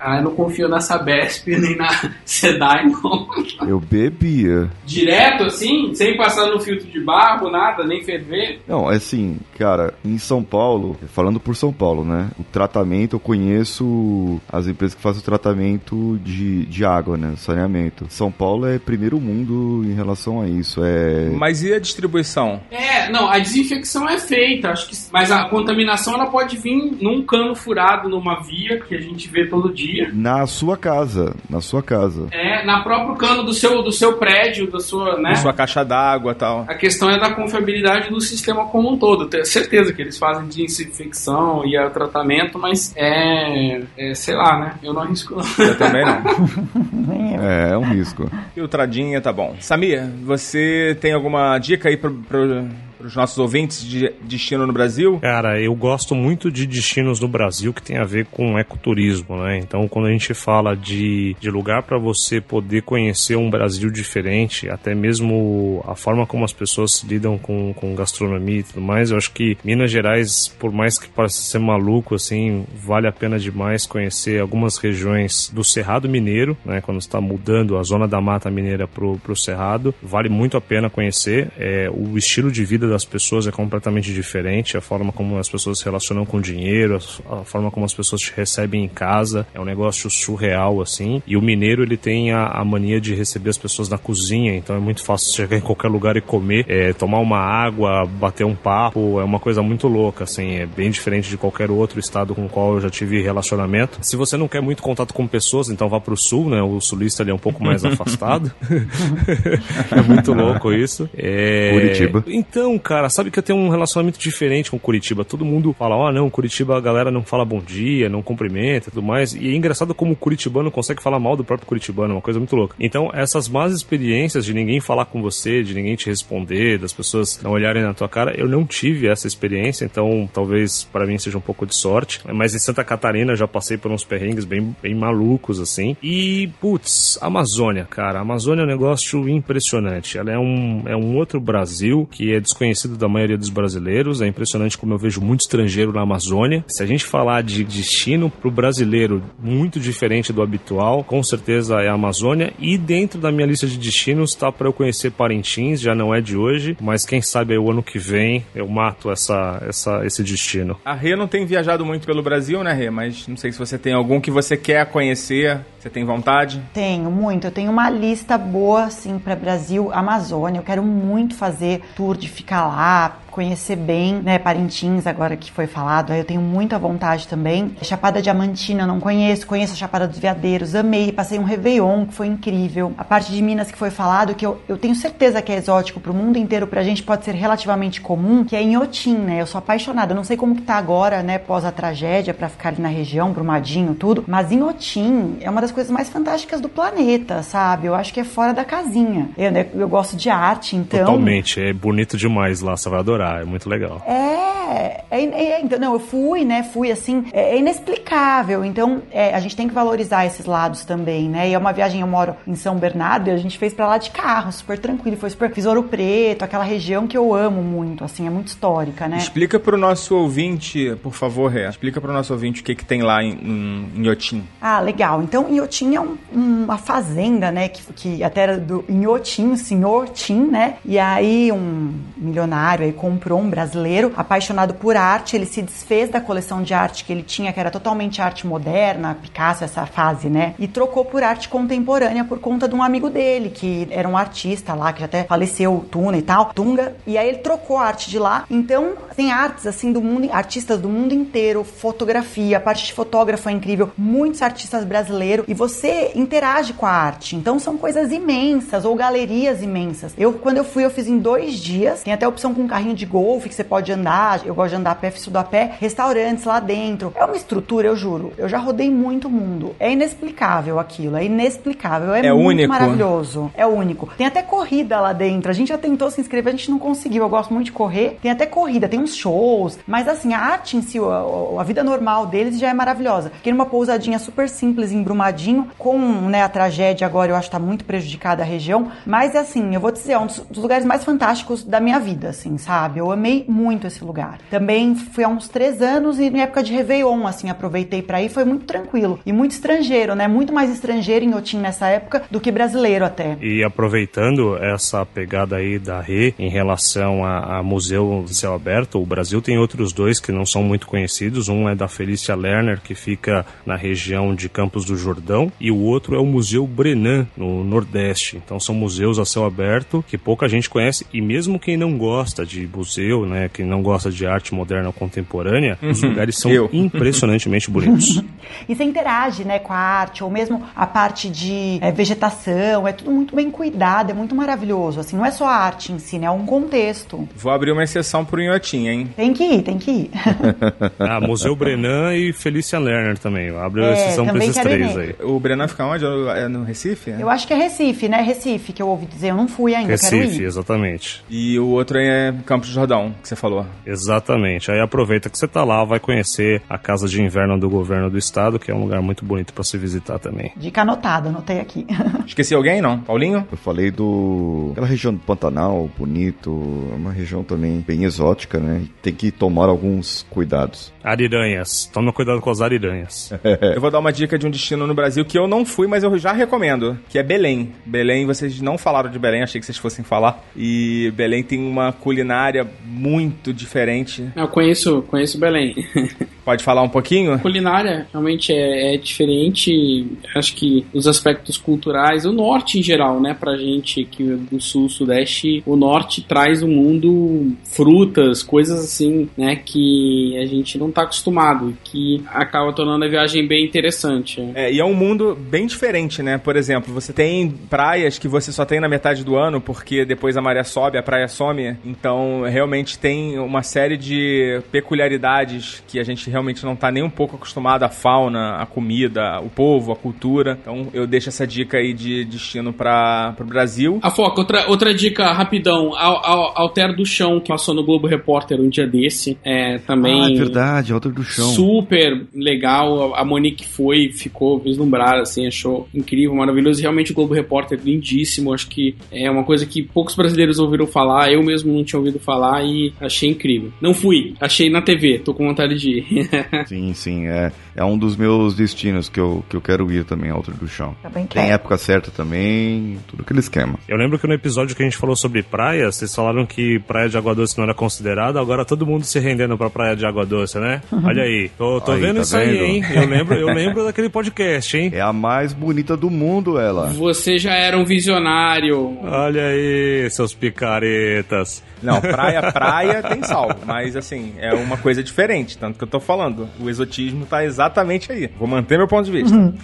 Ah, 0.00 0.16
eu 0.18 0.24
não 0.24 0.34
confio 0.34 0.68
na 0.68 0.80
Sabesp 0.80 1.46
nem 1.56 1.76
na 1.76 1.88
Sedai, 2.24 2.84
não. 2.84 3.26
Eu 3.68 3.80
bebia. 3.80 4.68
Direto 4.84 5.44
assim, 5.44 5.94
sem 5.94 6.16
passar 6.16 6.46
no 6.46 6.60
filtro 6.60 6.86
de 6.86 7.00
barro, 7.04 7.50
nada, 7.50 7.84
nem 7.84 8.02
ferver. 8.02 8.60
Não, 8.66 8.90
é 8.90 8.96
assim, 8.96 9.38
cara, 9.58 9.94
em 10.04 10.18
São 10.26 10.42
Paulo, 10.42 10.96
falando 11.12 11.38
por 11.38 11.54
São 11.54 11.72
Paulo, 11.72 12.04
né? 12.04 12.30
O 12.38 12.44
tratamento, 12.44 13.16
eu 13.16 13.20
conheço 13.20 14.40
as 14.50 14.66
empresas 14.66 14.94
que 14.94 15.02
fazem 15.02 15.20
o 15.20 15.24
tratamento 15.24 16.18
de, 16.22 16.66
de 16.66 16.84
água, 16.84 17.16
né? 17.16 17.34
Saneamento. 17.36 18.06
São 18.10 18.30
Paulo 18.30 18.66
é 18.66 18.78
primeiro 18.78 19.20
mundo 19.20 19.82
em 19.84 19.94
relação 19.94 20.40
a 20.40 20.48
isso. 20.48 20.82
É. 20.84 21.30
Mas 21.30 21.62
e 21.62 21.72
a 21.72 21.78
distribuição? 21.78 22.60
É, 22.70 23.08
não, 23.10 23.28
a 23.28 23.38
desinfecção 23.38 24.08
é 24.08 24.18
feita, 24.18 24.70
acho 24.70 24.88
que, 24.88 24.96
mas 25.12 25.30
a 25.30 25.44
contaminação 25.48 26.14
ela 26.14 26.26
pode 26.26 26.56
vir 26.56 26.96
num 27.00 27.22
cano 27.22 27.54
furado 27.54 28.08
numa 28.08 28.42
via 28.42 28.80
que 28.80 28.94
a 28.94 29.00
gente 29.00 29.28
vê 29.28 29.46
todo 29.46 29.72
dia. 29.72 30.10
Na 30.12 30.46
sua 30.46 30.76
casa. 30.76 31.34
Na 31.48 31.60
sua 31.60 31.82
casa. 31.82 32.28
É, 32.32 32.64
na 32.64 32.82
próprio 32.82 33.16
cano 33.16 33.42
do 33.44 33.52
seu 33.52 33.82
do 33.82 33.92
seu 33.92 34.14
prédio, 34.14 34.70
da 34.70 34.80
sua, 34.80 35.18
né? 35.18 35.36
Sua 35.36 35.52
caixa 35.52 35.84
d'água 35.84 36.32
e 36.32 36.34
tal. 36.34 36.64
A 36.68 36.74
questão 36.74 37.10
é 37.10 37.18
da 37.18 37.32
confiabilidade 37.34 38.10
do 38.10 38.20
sistema 38.20 38.66
como 38.66 38.92
um 38.92 38.98
todo. 38.98 39.26
Tenho 39.28 39.44
certeza 39.44 39.92
que 39.92 40.02
eles 40.06 40.18
fazem 40.18 40.46
desinfecção 40.46 41.64
e 41.66 41.76
é 41.76 41.84
o 41.84 41.90
tratamento, 41.90 42.58
mas 42.58 42.92
é, 42.96 43.82
é, 43.96 44.14
sei 44.14 44.34
lá, 44.34 44.58
né? 44.58 44.74
Eu 44.82 44.92
não 44.92 45.02
arrisco. 45.02 45.34
Eu 45.58 45.76
também 45.76 46.04
não. 46.04 46.22
Nem 46.92 47.34
eu. 47.34 47.42
É, 47.42 47.70
é 47.72 47.78
um 47.78 47.84
risco. 47.84 48.30
Filtradinha, 48.54 49.20
tá 49.20 49.32
bom. 49.32 49.56
Samir, 49.60 50.06
você 50.24 50.96
tem 51.00 51.12
alguma 51.12 51.58
dica 51.58 51.88
aí 51.88 51.96
pro, 51.96 52.12
pro, 52.12 52.68
pros 52.98 53.14
nossos 53.14 53.38
ouvintes 53.38 53.84
de 53.84 54.12
destino 54.22 54.66
no 54.66 54.72
Brasil? 54.72 55.18
Cara, 55.20 55.60
eu 55.60 55.74
gosto 55.74 56.14
muito 56.14 56.50
de 56.50 56.66
destinos 56.66 57.20
no 57.20 57.28
Brasil 57.28 57.72
que 57.72 57.82
tem 57.82 57.98
a 57.98 58.04
ver 58.04 58.26
com 58.26 58.58
ecoturismo, 58.58 59.36
né? 59.42 59.58
Então, 59.58 59.86
quando 59.88 60.06
a 60.06 60.10
gente 60.10 60.32
fala 60.34 60.76
de, 60.76 61.36
de 61.40 61.50
lugar 61.50 61.82
para 61.82 61.98
você 61.98 62.40
poder 62.40 62.82
conhecer 62.82 63.36
um 63.36 63.50
Brasil 63.50 63.90
diferente, 63.90 64.68
até 64.68 64.94
mesmo 64.94 65.84
a 65.86 65.94
forma 65.94 66.26
como 66.26 66.44
as 66.44 66.52
pessoas 66.52 67.02
lidam 67.02 67.38
com, 67.38 67.72
com 67.74 67.94
gastronomia 67.94 68.60
e 68.60 68.62
tudo 68.62 68.80
mais, 68.80 69.10
eu 69.10 69.16
acho 69.16 69.32
que 69.32 69.56
Minas 69.64 69.90
Gerais, 69.90 70.48
por 70.48 70.72
mais 70.72 70.98
que 70.98 71.08
pareça 71.08 71.40
ser 71.42 71.58
maluco, 71.58 72.14
assim, 72.14 72.66
vale 72.74 73.06
a 73.06 73.12
pena 73.12 73.38
demais 73.38 73.86
conhecer 73.86 74.40
algumas 74.40 74.76
regiões 74.76 75.50
do 75.52 75.64
Cerrado 75.64 76.08
Mineiro, 76.08 76.56
né? 76.64 76.80
Quando 76.80 76.98
está 76.98 77.20
mudando 77.20 77.76
a 77.76 77.82
zona 77.82 78.06
da 78.06 78.20
Mata 78.20 78.50
Mineira 78.50 78.86
pro, 78.86 79.18
pro 79.18 79.36
Cerrado, 79.36 79.94
vale 80.02 80.28
muito 80.28 80.56
a 80.56 80.60
pena 80.60 80.90
conhecer. 80.90 81.50
É, 81.58 81.90
o 81.92 82.16
estilo 82.16 82.50
de 82.50 82.64
vida 82.64 82.85
vida 82.86 82.94
das 82.94 83.04
pessoas 83.04 83.46
é 83.46 83.50
completamente 83.50 84.12
diferente, 84.12 84.76
a 84.76 84.80
forma 84.80 85.12
como 85.12 85.38
as 85.38 85.48
pessoas 85.48 85.78
se 85.78 85.84
relacionam 85.84 86.24
com 86.24 86.38
o 86.38 86.40
dinheiro, 86.40 86.98
a, 87.28 87.44
forma 87.44 87.70
como 87.70 87.84
as 87.84 87.92
pessoas 87.92 88.22
te 88.22 88.32
recebem 88.34 88.84
em 88.84 88.88
casa, 88.88 89.46
é 89.52 89.60
um 89.60 89.64
negócio 89.64 90.08
surreal, 90.08 90.80
assim. 90.80 91.22
E 91.26 91.36
o 91.36 91.42
mineiro, 91.42 91.82
ele 91.82 91.96
tem 91.96 92.32
a, 92.32 92.46
a 92.46 92.64
mania 92.64 93.00
de 93.00 93.14
receber 93.14 93.50
as 93.50 93.58
pessoas 93.58 93.88
na 93.88 93.98
cozinha, 93.98 94.54
então 94.54 94.76
é 94.76 94.78
muito 94.78 95.04
fácil 95.04 95.34
chegar 95.34 95.56
em 95.56 95.60
qualquer 95.60 95.88
lugar 95.88 96.16
e 96.16 96.20
comer, 96.20 96.64
é, 96.68 96.92
tomar 96.92 97.18
uma 97.18 97.38
água, 97.38 98.04
bater 98.06 98.44
um 98.44 98.54
papo, 98.54 99.20
é 99.20 99.24
uma 99.24 99.40
coisa 99.40 99.62
muito 99.62 99.88
louca, 99.88 100.24
assim, 100.24 100.56
é 100.56 100.66
bem 100.66 100.90
diferente 100.90 101.28
de 101.28 101.36
qualquer 101.36 101.70
outro 101.70 101.98
estado 101.98 102.34
com 102.34 102.46
o 102.46 102.48
qual 102.48 102.74
eu 102.74 102.80
já 102.80 102.90
tive 102.90 103.20
relacionamento. 103.20 103.98
Se 104.02 104.16
você 104.16 104.36
não 104.36 104.48
quer 104.48 104.62
muito 104.62 104.82
contato 104.82 105.12
com 105.12 105.26
pessoas, 105.26 105.68
então 105.68 105.88
vá 105.88 106.00
pro 106.00 106.16
sul, 106.16 106.48
né? 106.48 106.62
O 106.62 106.80
sulista 106.80 107.22
ele 107.22 107.30
é 107.30 107.34
um 107.34 107.38
pouco 107.38 107.62
mais 107.62 107.84
afastado. 107.84 108.52
é 109.90 110.02
muito 110.02 110.32
louco 110.32 110.72
isso. 110.72 111.08
É... 111.16 111.70
Curitiba. 111.72 112.24
Então, 112.26 112.75
cara, 112.78 113.08
sabe 113.08 113.30
que 113.30 113.38
eu 113.38 113.42
tenho 113.42 113.58
um 113.58 113.68
relacionamento 113.68 114.18
diferente 114.18 114.70
com 114.70 114.78
Curitiba. 114.78 115.24
Todo 115.24 115.44
mundo 115.44 115.74
fala, 115.78 115.96
ó, 115.96 116.08
oh, 116.08 116.12
não, 116.12 116.30
Curitiba 116.30 116.76
a 116.76 116.80
galera 116.80 117.10
não 117.10 117.22
fala 117.22 117.44
bom 117.44 117.60
dia, 117.60 118.08
não 118.08 118.22
cumprimenta 118.22 118.88
e 118.88 118.90
tudo 118.90 119.02
mais. 119.02 119.34
E 119.34 119.48
é 119.48 119.56
engraçado 119.56 119.94
como 119.94 120.12
o 120.12 120.16
curitibano 120.16 120.70
consegue 120.70 121.02
falar 121.02 121.18
mal 121.18 121.36
do 121.36 121.44
próprio 121.44 121.66
curitibano, 121.66 122.14
uma 122.14 122.20
coisa 122.20 122.38
muito 122.38 122.54
louca. 122.54 122.76
Então, 122.78 123.10
essas 123.12 123.48
más 123.48 123.72
experiências 123.72 124.44
de 124.44 124.54
ninguém 124.54 124.80
falar 124.80 125.06
com 125.06 125.22
você, 125.22 125.62
de 125.62 125.74
ninguém 125.74 125.96
te 125.96 126.06
responder, 126.06 126.78
das 126.78 126.92
pessoas 126.92 127.40
não 127.42 127.52
olharem 127.52 127.82
na 127.82 127.94
tua 127.94 128.08
cara, 128.08 128.34
eu 128.36 128.48
não 128.48 128.64
tive 128.64 129.08
essa 129.08 129.26
experiência, 129.26 129.84
então 129.84 130.28
talvez 130.32 130.84
para 130.84 131.06
mim 131.06 131.18
seja 131.18 131.38
um 131.38 131.40
pouco 131.40 131.66
de 131.66 131.74
sorte. 131.74 132.20
Mas 132.32 132.54
em 132.54 132.58
Santa 132.58 132.84
Catarina 132.84 133.34
já 133.34 133.48
passei 133.48 133.76
por 133.76 133.90
uns 133.90 134.04
perrengues 134.04 134.44
bem, 134.44 134.74
bem 134.82 134.94
malucos, 134.94 135.60
assim. 135.60 135.96
E, 136.02 136.48
putz, 136.60 137.18
Amazônia, 137.20 137.84
cara. 137.84 138.20
Amazônia 138.20 138.62
é 138.62 138.64
um 138.64 138.68
negócio 138.68 139.28
impressionante. 139.28 140.18
Ela 140.18 140.32
é 140.32 140.38
um, 140.38 140.82
é 140.86 140.96
um 140.96 141.16
outro 141.16 141.40
Brasil 141.40 142.06
que 142.10 142.32
é 142.32 142.40
desconhecido 142.40 142.65
da 142.96 143.08
maioria 143.08 143.36
dos 143.36 143.48
brasileiros. 143.48 144.20
É 144.20 144.26
impressionante 144.26 144.78
como 144.78 144.94
eu 144.94 144.98
vejo 144.98 145.20
muito 145.20 145.40
estrangeiro 145.40 145.92
na 145.92 146.02
Amazônia. 146.02 146.64
Se 146.68 146.82
a 146.82 146.86
gente 146.86 147.04
falar 147.04 147.42
de 147.42 147.64
destino 147.64 148.30
pro 148.30 148.50
brasileiro 148.50 149.22
muito 149.42 149.78
diferente 149.78 150.32
do 150.32 150.42
habitual, 150.42 151.04
com 151.04 151.22
certeza 151.22 151.80
é 151.80 151.88
a 151.88 151.94
Amazônia. 151.94 152.52
E 152.58 152.78
dentro 152.78 153.20
da 153.20 153.30
minha 153.30 153.46
lista 153.46 153.66
de 153.66 153.78
destinos 153.78 154.34
tá 154.34 154.50
para 154.50 154.68
eu 154.68 154.72
conhecer 154.72 155.10
Parintins, 155.10 155.80
já 155.80 155.94
não 155.94 156.14
é 156.14 156.20
de 156.20 156.36
hoje, 156.36 156.76
mas 156.80 157.04
quem 157.04 157.20
sabe 157.20 157.52
aí 157.52 157.58
o 157.58 157.70
ano 157.70 157.82
que 157.82 157.98
vem 157.98 158.44
eu 158.54 158.68
mato 158.68 159.10
essa, 159.10 159.62
essa, 159.68 160.04
esse 160.04 160.22
destino. 160.22 160.78
A 160.84 160.94
Rê 160.94 161.16
não 161.16 161.26
tem 161.26 161.44
viajado 161.44 161.84
muito 161.84 162.06
pelo 162.06 162.22
Brasil, 162.22 162.62
né, 162.62 162.72
Rê? 162.72 162.90
Mas 162.90 163.26
não 163.28 163.36
sei 163.36 163.52
se 163.52 163.58
você 163.58 163.78
tem 163.78 163.92
algum 163.92 164.20
que 164.20 164.30
você 164.30 164.56
quer 164.56 164.86
conhecer. 164.86 165.60
Você 165.86 165.90
tem 165.90 166.04
vontade? 166.04 166.60
Tenho, 166.74 167.12
muito. 167.12 167.46
Eu 167.46 167.52
tenho 167.52 167.70
uma 167.70 167.88
lista 167.88 168.36
boa, 168.36 168.86
assim, 168.86 169.20
para 169.20 169.36
Brasil, 169.36 169.92
Amazônia. 169.92 170.58
Eu 170.58 170.64
quero 170.64 170.82
muito 170.82 171.36
fazer 171.36 171.80
tour 171.94 172.16
de 172.16 172.28
ficar 172.28 172.66
lá, 172.66 173.18
conhecer 173.36 173.76
bem, 173.76 174.14
né, 174.14 174.38
Parintins, 174.38 175.06
agora 175.06 175.36
que 175.36 175.52
foi 175.52 175.66
falado, 175.66 176.14
eu 176.14 176.24
tenho 176.24 176.40
muita 176.40 176.78
vontade 176.78 177.28
também. 177.28 177.76
Chapada 177.82 178.22
Diamantina 178.22 178.86
não 178.86 178.98
conheço, 178.98 179.46
conheço 179.46 179.74
a 179.74 179.76
Chapada 179.76 180.08
dos 180.08 180.18
Veadeiros, 180.18 180.74
amei, 180.74 181.12
passei 181.12 181.38
um 181.38 181.44
Réveillon 181.44 182.06
que 182.06 182.14
foi 182.14 182.28
incrível. 182.28 182.94
A 182.96 183.04
parte 183.04 183.30
de 183.30 183.42
Minas 183.42 183.70
que 183.70 183.76
foi 183.76 183.90
falado, 183.90 184.34
que 184.34 184.46
eu, 184.46 184.58
eu 184.66 184.78
tenho 184.78 184.94
certeza 184.94 185.42
que 185.42 185.52
é 185.52 185.56
exótico 185.56 186.00
pro 186.00 186.14
mundo 186.14 186.38
inteiro, 186.38 186.66
pra 186.66 186.82
gente 186.82 187.02
pode 187.02 187.26
ser 187.26 187.34
relativamente 187.34 188.00
comum, 188.00 188.42
que 188.42 188.56
é 188.56 188.62
Inhotim, 188.62 189.18
né, 189.18 189.42
eu 189.42 189.46
sou 189.46 189.58
apaixonada, 189.58 190.12
eu 190.12 190.16
não 190.16 190.24
sei 190.24 190.38
como 190.38 190.56
que 190.56 190.62
tá 190.62 190.76
agora, 190.76 191.22
né, 191.22 191.36
pós 191.36 191.62
a 191.66 191.70
tragédia, 191.70 192.32
pra 192.32 192.48
ficar 192.48 192.70
ali 192.70 192.80
na 192.80 192.88
região, 192.88 193.32
Brumadinho, 193.32 193.94
tudo, 193.94 194.24
mas 194.26 194.50
Inhotim 194.50 195.36
é 195.42 195.50
uma 195.50 195.60
das 195.60 195.72
coisas 195.72 195.92
mais 195.92 196.08
fantásticas 196.08 196.58
do 196.58 196.70
planeta, 196.70 197.42
sabe? 197.42 197.86
Eu 197.86 197.94
acho 197.94 198.14
que 198.14 198.20
é 198.20 198.24
fora 198.24 198.54
da 198.54 198.64
casinha. 198.64 199.28
Eu, 199.36 199.52
né, 199.52 199.66
eu 199.74 199.88
gosto 199.90 200.16
de 200.16 200.30
arte, 200.30 200.74
então... 200.74 201.00
Totalmente, 201.00 201.60
é 201.60 201.74
bonito 201.74 202.16
demais 202.16 202.62
lá, 202.62 202.74
você 202.74 202.88
vai 202.88 203.00
adorar 203.00 203.25
é 203.40 203.44
muito 203.44 203.68
legal. 203.68 204.02
É, 204.06 205.04
é, 205.10 205.24
é, 205.24 205.60
então, 205.60 205.78
não, 205.78 205.92
eu 205.94 206.00
fui, 206.00 206.44
né, 206.44 206.62
fui 206.62 206.90
assim, 206.90 207.24
é, 207.32 207.54
é 207.54 207.58
inexplicável, 207.58 208.64
então 208.64 209.02
é, 209.10 209.34
a 209.34 209.40
gente 209.40 209.56
tem 209.56 209.68
que 209.68 209.74
valorizar 209.74 210.26
esses 210.26 210.46
lados 210.46 210.84
também, 210.84 211.28
né, 211.28 211.48
e 211.48 211.54
é 211.54 211.58
uma 211.58 211.72
viagem, 211.72 212.00
eu 212.00 212.06
moro 212.06 212.34
em 212.46 212.54
São 212.54 212.76
Bernardo 212.76 213.28
e 213.28 213.30
a 213.30 213.36
gente 213.36 213.58
fez 213.58 213.72
pra 213.72 213.86
lá 213.86 213.98
de 213.98 214.10
carro, 214.10 214.50
super 214.52 214.78
tranquilo, 214.78 215.16
foi 215.16 215.30
super, 215.30 215.52
fiz 215.52 215.66
Ouro 215.66 215.84
Preto, 215.84 216.42
aquela 216.42 216.64
região 216.64 217.06
que 217.06 217.16
eu 217.16 217.34
amo 217.34 217.62
muito, 217.62 218.04
assim, 218.04 218.26
é 218.26 218.30
muito 218.30 218.48
histórica, 218.48 219.08
né. 219.08 219.18
Explica 219.18 219.58
pro 219.58 219.76
nosso 219.76 220.16
ouvinte, 220.16 220.96
por 221.02 221.12
favor, 221.12 221.50
Ré, 221.50 221.68
explica 221.68 222.00
pro 222.00 222.12
nosso 222.12 222.32
ouvinte 222.32 222.60
o 222.60 222.64
que 222.64 222.74
que 222.74 222.84
tem 222.84 223.02
lá 223.02 223.22
em, 223.22 223.32
em, 223.32 223.92
em 223.96 224.06
Iotim. 224.06 224.44
Ah, 224.60 224.80
legal, 224.80 225.22
então 225.22 225.48
Iotim 225.54 225.94
é 225.94 226.00
um, 226.00 226.16
uma 226.32 226.78
fazenda, 226.78 227.50
né, 227.50 227.68
que, 227.68 227.82
que 227.92 228.24
até 228.24 228.42
era 228.42 228.58
do 228.58 228.84
Inhotim, 228.88 229.52
o 229.52 229.56
senhor 229.56 230.08
Tim, 230.08 230.46
né, 230.46 230.76
e 230.84 230.98
aí 230.98 231.50
um 231.52 231.94
milionário 232.16 232.84
aí 232.84 232.92
comprou 232.92 233.15
comprou 233.16 233.40
um 233.40 233.48
brasileiro 233.48 234.12
apaixonado 234.14 234.74
por 234.74 234.94
arte. 234.94 235.36
Ele 235.36 235.46
se 235.46 235.62
desfez 235.62 236.10
da 236.10 236.20
coleção 236.20 236.62
de 236.62 236.74
arte 236.74 237.02
que 237.02 237.12
ele 237.12 237.22
tinha, 237.22 237.50
que 237.50 237.58
era 237.58 237.70
totalmente 237.70 238.20
arte 238.20 238.46
moderna, 238.46 239.16
Picasso, 239.20 239.64
essa 239.64 239.86
fase, 239.86 240.28
né? 240.28 240.54
E 240.58 240.68
trocou 240.68 241.04
por 241.04 241.22
arte 241.22 241.48
contemporânea 241.48 242.24
por 242.24 242.38
conta 242.38 242.68
de 242.68 242.74
um 242.74 242.82
amigo 242.82 243.08
dele, 243.08 243.48
que 243.48 243.88
era 243.90 244.06
um 244.06 244.16
artista 244.16 244.74
lá, 244.74 244.92
que 244.92 245.00
já 245.00 245.06
até 245.06 245.24
faleceu, 245.24 245.86
Tuna 245.90 246.18
e 246.18 246.22
tal, 246.22 246.52
Tunga. 246.54 246.94
E 247.06 247.16
aí 247.16 247.28
ele 247.28 247.38
trocou 247.38 247.78
a 247.78 247.86
arte 247.86 248.10
de 248.10 248.18
lá. 248.18 248.44
Então, 248.50 248.92
tem 249.16 249.32
artes 249.32 249.66
assim 249.66 249.90
do 249.90 250.02
mundo, 250.02 250.28
artistas 250.30 250.78
do 250.78 250.90
mundo 250.90 251.14
inteiro, 251.14 251.64
fotografia, 251.64 252.58
a 252.58 252.60
parte 252.60 252.84
de 252.84 252.92
fotógrafo 252.92 253.48
é 253.48 253.52
incrível, 253.52 253.90
muitos 253.96 254.42
artistas 254.42 254.84
brasileiros 254.84 255.46
e 255.48 255.54
você 255.54 256.12
interage 256.14 256.74
com 256.74 256.84
a 256.84 256.90
arte. 256.90 257.34
Então 257.34 257.58
são 257.58 257.78
coisas 257.78 258.12
imensas 258.12 258.84
ou 258.84 258.94
galerias 258.94 259.62
imensas. 259.62 260.12
Eu 260.18 260.34
quando 260.34 260.58
eu 260.58 260.64
fui 260.64 260.84
eu 260.84 260.90
fiz 260.90 261.06
em 261.06 261.18
dois 261.18 261.54
dias. 261.54 262.02
Tem 262.02 262.12
até 262.12 262.28
opção 262.28 262.52
com 262.52 262.66
carrinho 262.66 262.94
de 262.94 263.05
golfe 263.06 263.48
que 263.48 263.54
você 263.54 263.64
pode 263.64 263.92
andar. 263.92 264.44
Eu 264.44 264.54
gosto 264.54 264.70
de 264.70 264.76
andar 264.76 264.92
a 264.92 264.94
pé, 264.94 265.10
fiz 265.10 265.26
a 265.34 265.44
pé. 265.44 265.76
Restaurantes 265.78 266.44
lá 266.44 266.60
dentro. 266.60 267.12
É 267.14 267.24
uma 267.24 267.36
estrutura, 267.36 267.88
eu 267.88 267.96
juro. 267.96 268.32
Eu 268.36 268.48
já 268.48 268.58
rodei 268.58 268.90
muito 268.90 269.28
o 269.28 269.30
mundo. 269.30 269.74
É 269.78 269.90
inexplicável 269.90 270.78
aquilo. 270.78 271.16
É 271.16 271.24
inexplicável. 271.24 272.14
É, 272.14 272.26
é 272.26 272.32
muito 272.32 272.48
único. 272.48 272.68
maravilhoso. 272.68 273.50
É 273.54 273.66
único. 273.66 274.08
Tem 274.16 274.26
até 274.26 274.42
corrida 274.42 275.00
lá 275.00 275.12
dentro. 275.12 275.50
A 275.50 275.54
gente 275.54 275.68
já 275.68 275.78
tentou 275.78 276.10
se 276.10 276.20
inscrever, 276.20 276.52
a 276.52 276.56
gente 276.56 276.70
não 276.70 276.78
conseguiu. 276.78 277.22
Eu 277.22 277.28
gosto 277.28 277.52
muito 277.52 277.66
de 277.66 277.72
correr. 277.72 278.18
Tem 278.20 278.30
até 278.30 278.46
corrida, 278.46 278.88
tem 278.88 279.00
uns 279.00 279.14
shows. 279.14 279.78
Mas 279.86 280.08
assim, 280.08 280.32
a 280.34 280.38
arte 280.38 280.76
em 280.76 280.82
si, 280.82 280.98
a, 280.98 281.60
a 281.60 281.64
vida 281.64 281.82
normal 281.82 282.26
deles 282.26 282.58
já 282.58 282.68
é 282.68 282.74
maravilhosa. 282.74 283.30
Fiquei 283.30 283.52
numa 283.52 283.66
pousadinha 283.66 284.18
super 284.18 284.48
simples 284.48 284.92
em 284.92 285.02
Brumadinho, 285.02 285.68
com 285.78 285.98
né, 285.98 286.42
a 286.42 286.48
tragédia 286.48 287.06
agora, 287.06 287.30
eu 287.30 287.36
acho 287.36 287.48
que 287.48 287.52
tá 287.52 287.58
muito 287.58 287.84
prejudicada 287.84 288.42
a 288.42 288.46
região. 288.46 288.90
Mas 289.04 289.36
assim, 289.36 289.74
eu 289.74 289.80
vou 289.80 289.92
dizer, 289.92 290.12
é 290.12 290.18
um 290.18 290.26
dos, 290.26 290.38
dos 290.40 290.62
lugares 290.62 290.84
mais 290.84 291.04
fantásticos 291.04 291.62
da 291.62 291.80
minha 291.80 291.98
vida, 291.98 292.30
assim, 292.30 292.58
sabe? 292.58 292.85
Eu 292.94 293.10
amei 293.10 293.44
muito 293.48 293.86
esse 293.86 294.04
lugar. 294.04 294.38
Também 294.50 294.94
fui 294.94 295.24
há 295.24 295.28
uns 295.28 295.48
três 295.48 295.80
anos 295.80 296.18
e 296.18 296.30
na 296.30 296.42
época 296.42 296.62
de 296.62 296.72
Réveillon, 296.72 297.26
assim, 297.26 297.48
aproveitei 297.48 298.02
para 298.02 298.22
ir, 298.22 298.28
foi 298.28 298.44
muito 298.44 298.66
tranquilo. 298.66 299.18
E 299.24 299.32
muito 299.32 299.52
estrangeiro, 299.52 300.14
né? 300.14 300.28
Muito 300.28 300.52
mais 300.52 300.70
estrangeiro 300.70 301.24
em 301.24 301.34
Otim 301.34 301.58
nessa 301.58 301.88
época 301.88 302.24
do 302.30 302.40
que 302.40 302.50
brasileiro 302.50 303.04
até. 303.04 303.36
E 303.40 303.64
aproveitando 303.64 304.56
essa 304.56 305.04
pegada 305.04 305.56
aí 305.56 305.78
da 305.78 306.00
Rê 306.00 306.34
em 306.38 306.48
relação 306.48 307.24
a, 307.24 307.58
a 307.58 307.62
museu 307.62 308.24
de 308.26 308.34
céu 308.34 308.54
aberto, 308.54 309.00
o 309.00 309.06
Brasil 309.06 309.40
tem 309.40 309.58
outros 309.58 309.92
dois 309.92 310.20
que 310.20 310.32
não 310.32 310.44
são 310.44 310.62
muito 310.62 310.86
conhecidos. 310.86 311.48
Um 311.48 311.68
é 311.68 311.74
da 311.74 311.88
Felícia 311.88 312.34
Lerner, 312.34 312.80
que 312.80 312.94
fica 312.94 313.46
na 313.64 313.76
região 313.76 314.34
de 314.34 314.48
Campos 314.48 314.84
do 314.84 314.96
Jordão, 314.96 315.50
e 315.60 315.70
o 315.70 315.78
outro 315.78 316.14
é 316.14 316.18
o 316.18 316.26
Museu 316.26 316.66
Brenan, 316.66 317.26
no 317.36 317.64
Nordeste. 317.64 318.36
Então 318.36 318.58
são 318.60 318.74
museus 318.74 319.18
a 319.18 319.24
céu 319.24 319.44
aberto 319.44 320.04
que 320.06 320.18
pouca 320.18 320.48
gente 320.48 320.68
conhece, 320.68 321.06
e 321.12 321.20
mesmo 321.20 321.58
quem 321.58 321.76
não 321.76 321.96
gosta 321.96 322.44
de 322.44 322.66
museu, 322.76 323.24
né, 323.26 323.48
que 323.52 323.62
não 323.64 323.82
gosta 323.82 324.10
de 324.10 324.26
arte 324.26 324.54
moderna 324.54 324.88
ou 324.88 324.92
contemporânea, 324.92 325.78
os 325.82 326.02
Uhum. 326.02 326.10
lugares 326.10 326.36
são 326.38 326.50
Eu. 326.50 326.68
impressionantemente 326.72 327.70
bonitos. 327.70 328.22
E 328.68 328.74
você 328.74 328.84
interage, 328.84 329.44
né, 329.44 329.58
com 329.58 329.72
a 329.72 329.76
arte, 329.78 330.22
ou 330.22 330.30
mesmo 330.30 330.62
a 330.74 330.86
parte 330.86 331.28
de 331.28 331.78
é, 331.80 331.90
vegetação, 331.90 332.86
é 332.86 332.92
tudo 332.92 333.10
muito 333.10 333.34
bem 333.34 333.50
cuidado, 333.50 334.10
é 334.10 334.14
muito 334.14 334.34
maravilhoso. 334.34 335.00
Assim, 335.00 335.16
não 335.16 335.24
é 335.24 335.30
só 335.30 335.46
a 335.46 335.54
arte 335.56 335.92
em 335.92 335.98
si, 335.98 336.18
né? 336.18 336.26
É 336.26 336.30
um 336.30 336.44
contexto. 336.46 337.28
Vou 337.36 337.52
abrir 337.52 337.72
uma 337.72 337.82
exceção 337.84 338.24
pro 338.24 338.40
Inhotim, 338.40 338.88
hein? 338.88 339.08
Tem 339.16 339.32
que 339.32 339.44
ir, 339.44 339.62
tem 339.62 339.78
que 339.78 339.90
ir. 339.90 340.10
ah, 340.98 341.20
Museu 341.20 341.54
Brenan 341.56 342.14
e 342.14 342.32
Felícia 342.32 342.78
Lerner 342.78 343.18
também. 343.18 343.50
Abre 343.56 343.84
a 343.84 343.88
É, 343.88 343.92
exceção 343.92 344.26
pra 344.26 344.38
esses 344.38 344.56
ir 344.56 344.62
três 344.62 344.96
aí. 344.96 345.14
O 345.22 345.38
Brenan 345.40 345.68
fica 345.68 345.84
onde? 345.86 346.04
É 346.04 346.48
no 346.48 346.62
Recife? 346.64 347.10
Eu 347.18 347.28
acho 347.30 347.46
que 347.46 347.52
é 347.52 347.56
Recife, 347.56 348.08
né? 348.08 348.20
Recife, 348.22 348.72
que 348.72 348.82
eu 348.82 348.88
ouvi 348.88 349.06
dizer. 349.06 349.30
Eu 349.30 349.36
não 349.36 349.48
fui 349.48 349.74
ainda, 349.74 349.96
quero 349.96 350.16
Recife, 350.16 350.42
exatamente. 350.44 351.24
E 351.28 351.58
o 351.58 351.66
outro 351.68 351.98
é 351.98 352.34
Campos 352.44 352.65
Jordão, 352.72 353.14
que 353.22 353.28
você 353.28 353.36
falou. 353.36 353.66
Exatamente. 353.84 354.70
Aí 354.70 354.80
aproveita 354.80 355.28
que 355.28 355.38
você 355.38 355.48
tá 355.48 355.64
lá, 355.64 355.84
vai 355.84 355.98
conhecer 355.98 356.62
a 356.68 356.78
casa 356.78 357.08
de 357.08 357.20
inverno 357.22 357.58
do 357.58 357.68
governo 357.68 358.10
do 358.10 358.18
estado, 358.18 358.58
que 358.58 358.70
é 358.70 358.74
um 358.74 358.82
lugar 358.82 359.00
muito 359.02 359.24
bonito 359.24 359.52
para 359.52 359.64
se 359.64 359.76
visitar 359.78 360.18
também. 360.18 360.52
Dica 360.56 360.82
anotada, 360.82 361.28
anotei 361.28 361.60
aqui. 361.60 361.86
Esqueci 362.26 362.54
alguém, 362.54 362.80
não? 362.80 363.00
Paulinho? 363.00 363.46
Eu 363.50 363.56
falei 363.56 363.90
do. 363.90 364.70
aquela 364.72 364.86
região 364.86 365.12
do 365.12 365.20
Pantanal, 365.20 365.88
bonito. 365.98 366.90
É 366.92 366.96
uma 366.96 367.12
região 367.12 367.42
também 367.42 367.80
bem 367.80 368.04
exótica, 368.04 368.58
né? 368.58 368.84
Tem 369.02 369.14
que 369.14 369.30
tomar 369.30 369.68
alguns 369.68 370.26
cuidados. 370.30 370.92
Ariranhas. 371.02 371.88
Toma 371.92 372.12
cuidado 372.12 372.40
com 372.40 372.50
as 372.50 372.60
ariranhas. 372.60 373.32
Eu 373.74 373.80
vou 373.80 373.90
dar 373.90 373.98
uma 373.98 374.12
dica 374.12 374.38
de 374.38 374.46
um 374.46 374.50
destino 374.50 374.86
no 374.86 374.94
Brasil 374.94 375.24
que 375.24 375.38
eu 375.38 375.46
não 375.46 375.64
fui, 375.64 375.86
mas 375.86 376.02
eu 376.02 376.16
já 376.18 376.32
recomendo, 376.32 376.98
que 377.08 377.18
é 377.18 377.22
Belém. 377.22 377.72
Belém, 377.84 378.26
vocês 378.26 378.60
não 378.60 378.78
falaram 378.78 379.10
de 379.10 379.18
Belém, 379.18 379.42
achei 379.42 379.60
que 379.60 379.66
vocês 379.66 379.78
fossem 379.78 380.04
falar. 380.04 380.44
E 380.56 381.12
Belém 381.14 381.42
tem 381.42 381.58
uma 381.58 381.92
culinária 381.92 382.55
muito 382.64 383.52
diferente. 383.52 384.30
Eu 384.36 384.48
conheço, 384.48 385.02
conheço 385.02 385.38
Belém. 385.38 385.74
Pode 386.46 386.62
falar 386.62 386.82
um 386.82 386.88
pouquinho? 386.88 387.40
culinária 387.40 388.06
realmente 388.12 388.52
é, 388.52 388.94
é 388.94 388.96
diferente. 388.96 390.06
Acho 390.36 390.54
que 390.54 390.86
os 390.94 391.08
aspectos 391.08 391.58
culturais, 391.58 392.24
o 392.24 392.32
norte 392.32 392.78
em 392.78 392.82
geral, 392.84 393.20
né, 393.20 393.34
pra 393.34 393.56
gente 393.56 394.04
que 394.04 394.22
do 394.22 394.60
sul, 394.60 394.88
sudeste, 394.88 395.60
o 395.66 395.74
norte 395.74 396.22
traz 396.22 396.62
o 396.62 396.68
mundo 396.68 397.52
frutas, 397.64 398.44
coisas 398.44 398.78
assim, 398.78 399.28
né, 399.36 399.56
que 399.56 400.38
a 400.40 400.46
gente 400.46 400.78
não 400.78 400.92
tá 400.92 401.02
acostumado, 401.02 401.76
que 401.82 402.22
acaba 402.28 402.72
tornando 402.72 403.04
a 403.04 403.08
viagem 403.08 403.44
bem 403.44 403.64
interessante. 403.64 404.40
É, 404.54 404.72
e 404.72 404.78
é 404.78 404.84
um 404.84 404.94
mundo 404.94 405.36
bem 405.50 405.66
diferente, 405.66 406.22
né? 406.22 406.38
Por 406.38 406.54
exemplo, 406.54 406.94
você 406.94 407.12
tem 407.12 407.50
praias 407.50 408.20
que 408.20 408.28
você 408.28 408.52
só 408.52 408.64
tem 408.64 408.78
na 408.78 408.88
metade 408.88 409.24
do 409.24 409.34
ano, 409.34 409.60
porque 409.60 410.04
depois 410.04 410.36
a 410.36 410.40
maré 410.40 410.62
sobe, 410.62 410.96
a 410.96 411.02
praia 411.02 411.26
some. 411.26 411.76
Então, 411.84 412.42
realmente 412.42 412.96
tem 412.96 413.36
uma 413.36 413.64
série 413.64 413.96
de 413.96 414.60
peculiaridades 414.70 415.82
que 415.88 415.98
a 415.98 416.04
gente 416.04 416.30
realmente 416.36 416.64
não 416.64 416.76
tá 416.76 416.90
nem 416.90 417.02
um 417.02 417.10
pouco 417.10 417.36
acostumado 417.36 417.82
a 417.82 417.88
fauna, 417.88 418.56
a 418.56 418.66
comida, 418.66 419.40
o 419.40 419.48
povo, 419.48 419.92
a 419.92 419.96
cultura. 419.96 420.58
Então, 420.60 420.88
eu 420.92 421.06
deixo 421.06 421.28
essa 421.28 421.46
dica 421.46 421.78
aí 421.78 421.94
de 421.94 422.24
destino 422.24 422.72
para 422.72 423.34
o 423.40 423.44
Brasil. 423.44 423.98
A 424.02 424.10
Foca, 424.10 424.40
outra, 424.40 424.68
outra 424.68 424.94
dica 424.94 425.32
rapidão, 425.32 425.96
ao, 425.96 426.24
ao, 426.24 426.58
Alter 426.60 426.94
do 426.94 427.04
Chão, 427.04 427.40
que 427.40 427.48
passou 427.48 427.74
no 427.74 427.84
Globo 427.84 428.06
Repórter 428.06 428.60
um 428.60 428.68
dia 428.68 428.86
desse, 428.86 429.38
é 429.44 429.78
também... 429.78 430.22
Ah, 430.22 430.30
é 430.30 430.34
verdade, 430.34 430.92
Alter 430.92 431.12
do 431.12 431.24
Chão. 431.24 431.48
Super 431.48 432.26
legal, 432.34 433.14
a 433.14 433.24
Monique 433.24 433.66
foi, 433.66 434.10
ficou 434.12 434.58
vislumbrada, 434.58 435.22
assim, 435.22 435.46
achou 435.46 435.88
incrível, 435.94 436.34
maravilhoso, 436.34 436.80
realmente 436.80 437.12
o 437.12 437.14
Globo 437.14 437.34
Repórter 437.34 437.80
lindíssimo, 437.82 438.52
acho 438.52 438.68
que 438.68 438.94
é 439.10 439.30
uma 439.30 439.44
coisa 439.44 439.64
que 439.64 439.82
poucos 439.82 440.14
brasileiros 440.14 440.58
ouviram 440.58 440.86
falar, 440.86 441.32
eu 441.32 441.42
mesmo 441.42 441.72
não 441.72 441.84
tinha 441.84 441.98
ouvido 441.98 442.18
falar 442.18 442.62
e 442.64 442.92
achei 443.00 443.30
incrível. 443.30 443.72
Não 443.80 443.94
fui, 443.94 444.34
achei 444.40 444.68
na 444.68 444.82
TV, 444.82 445.18
tô 445.18 445.32
com 445.32 445.46
vontade 445.46 445.74
de 445.76 445.98
ir. 445.98 446.25
Sim, 446.66 446.92
sim, 446.94 447.26
é, 447.26 447.52
é 447.74 447.84
um 447.84 447.96
dos 447.96 448.16
meus 448.16 448.54
destinos 448.54 449.08
que 449.08 449.20
eu, 449.20 449.44
que 449.48 449.56
eu 449.56 449.60
quero 449.60 449.90
ir 449.92 450.04
também, 450.04 450.30
Alter 450.30 450.54
do 450.54 450.66
Chão. 450.68 450.94
Também 451.02 451.26
Tem 451.26 451.42
quero. 451.42 451.54
época 451.54 451.76
certa 451.78 452.10
também, 452.10 452.98
tudo 453.06 453.22
aquele 453.22 453.40
esquema. 453.40 453.78
Eu 453.88 453.96
lembro 453.96 454.18
que 454.18 454.26
no 454.26 454.34
episódio 454.34 454.74
que 454.74 454.82
a 454.82 454.84
gente 454.86 454.96
falou 454.96 455.14
sobre 455.16 455.42
praia, 455.42 455.90
vocês 455.90 456.14
falaram 456.14 456.44
que 456.46 456.78
praia 456.80 457.08
de 457.08 457.16
água 457.16 457.34
doce 457.34 457.56
não 457.56 457.64
era 457.64 457.74
considerada, 457.74 458.40
agora 458.40 458.64
todo 458.64 458.86
mundo 458.86 459.04
se 459.04 459.18
rendendo 459.18 459.56
pra 459.56 459.70
praia 459.70 459.94
de 459.96 460.04
água 460.06 460.24
doce, 460.26 460.58
né? 460.58 460.80
Olha 461.04 461.22
aí, 461.22 461.50
tô, 461.56 461.80
tô 461.80 461.92
Aí, 461.92 462.00
vendo 462.00 462.16
tá 462.16 462.22
isso 462.22 462.36
aí, 462.36 462.50
vendo? 462.52 462.64
hein? 462.64 462.82
Eu 462.94 463.06
lembro, 463.06 463.34
eu 463.34 463.46
lembro 463.48 463.84
daquele 463.86 464.08
podcast, 464.08 464.76
hein? 464.76 464.90
É 464.92 465.00
a 465.00 465.12
mais 465.12 465.52
bonita 465.52 465.96
do 465.96 466.10
mundo, 466.10 466.58
ela. 466.58 466.86
Você 466.88 467.38
já 467.38 467.54
era 467.54 467.76
um 467.78 467.84
visionário. 467.84 468.98
Olha 469.02 469.46
aí, 469.48 470.08
seus 470.10 470.34
picaretas. 470.34 471.62
Não, 471.82 472.00
praia, 472.00 472.50
praia 472.52 473.02
tem 473.04 473.22
sal, 473.22 473.50
mas 473.66 473.96
assim, 473.96 474.32
é 474.38 474.52
uma 474.54 474.76
coisa 474.76 475.02
diferente, 475.02 475.58
tanto 475.58 475.76
que 475.78 475.84
eu 475.84 475.88
tô 475.88 476.00
falando. 476.00 476.15
O 476.60 476.68
exotismo 476.68 477.26
tá 477.26 477.44
exatamente 477.44 478.10
aí. 478.10 478.30
Vou 478.38 478.48
manter 478.48 478.78
meu 478.78 478.88
ponto 478.88 479.04
de 479.06 479.12
vista. 479.12 479.54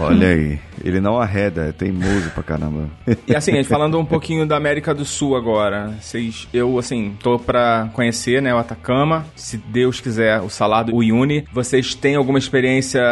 Olha 0.00 0.28
aí, 0.28 0.58
ele 0.84 1.00
não 1.00 1.20
arreda, 1.20 1.68
é 1.68 1.72
teimoso 1.72 2.30
pra 2.30 2.42
caramba. 2.42 2.88
E 3.26 3.36
assim, 3.36 3.62
falando 3.64 3.98
um 3.98 4.04
pouquinho 4.04 4.46
da 4.46 4.56
América 4.56 4.94
do 4.94 5.04
Sul 5.04 5.36
agora. 5.36 5.94
Vocês, 6.00 6.48
eu 6.52 6.78
assim, 6.78 7.16
tô 7.22 7.38
pra 7.38 7.88
conhecer, 7.92 8.42
né, 8.42 8.54
o 8.54 8.58
Atacama, 8.58 9.24
se 9.34 9.56
Deus 9.56 10.00
quiser, 10.00 10.40
o 10.40 10.50
Salado, 10.50 10.92
o 10.92 10.96
Uyuni. 10.96 11.44
Vocês 11.52 11.94
têm 11.94 12.16
alguma 12.16 12.38
experiência 12.38 13.02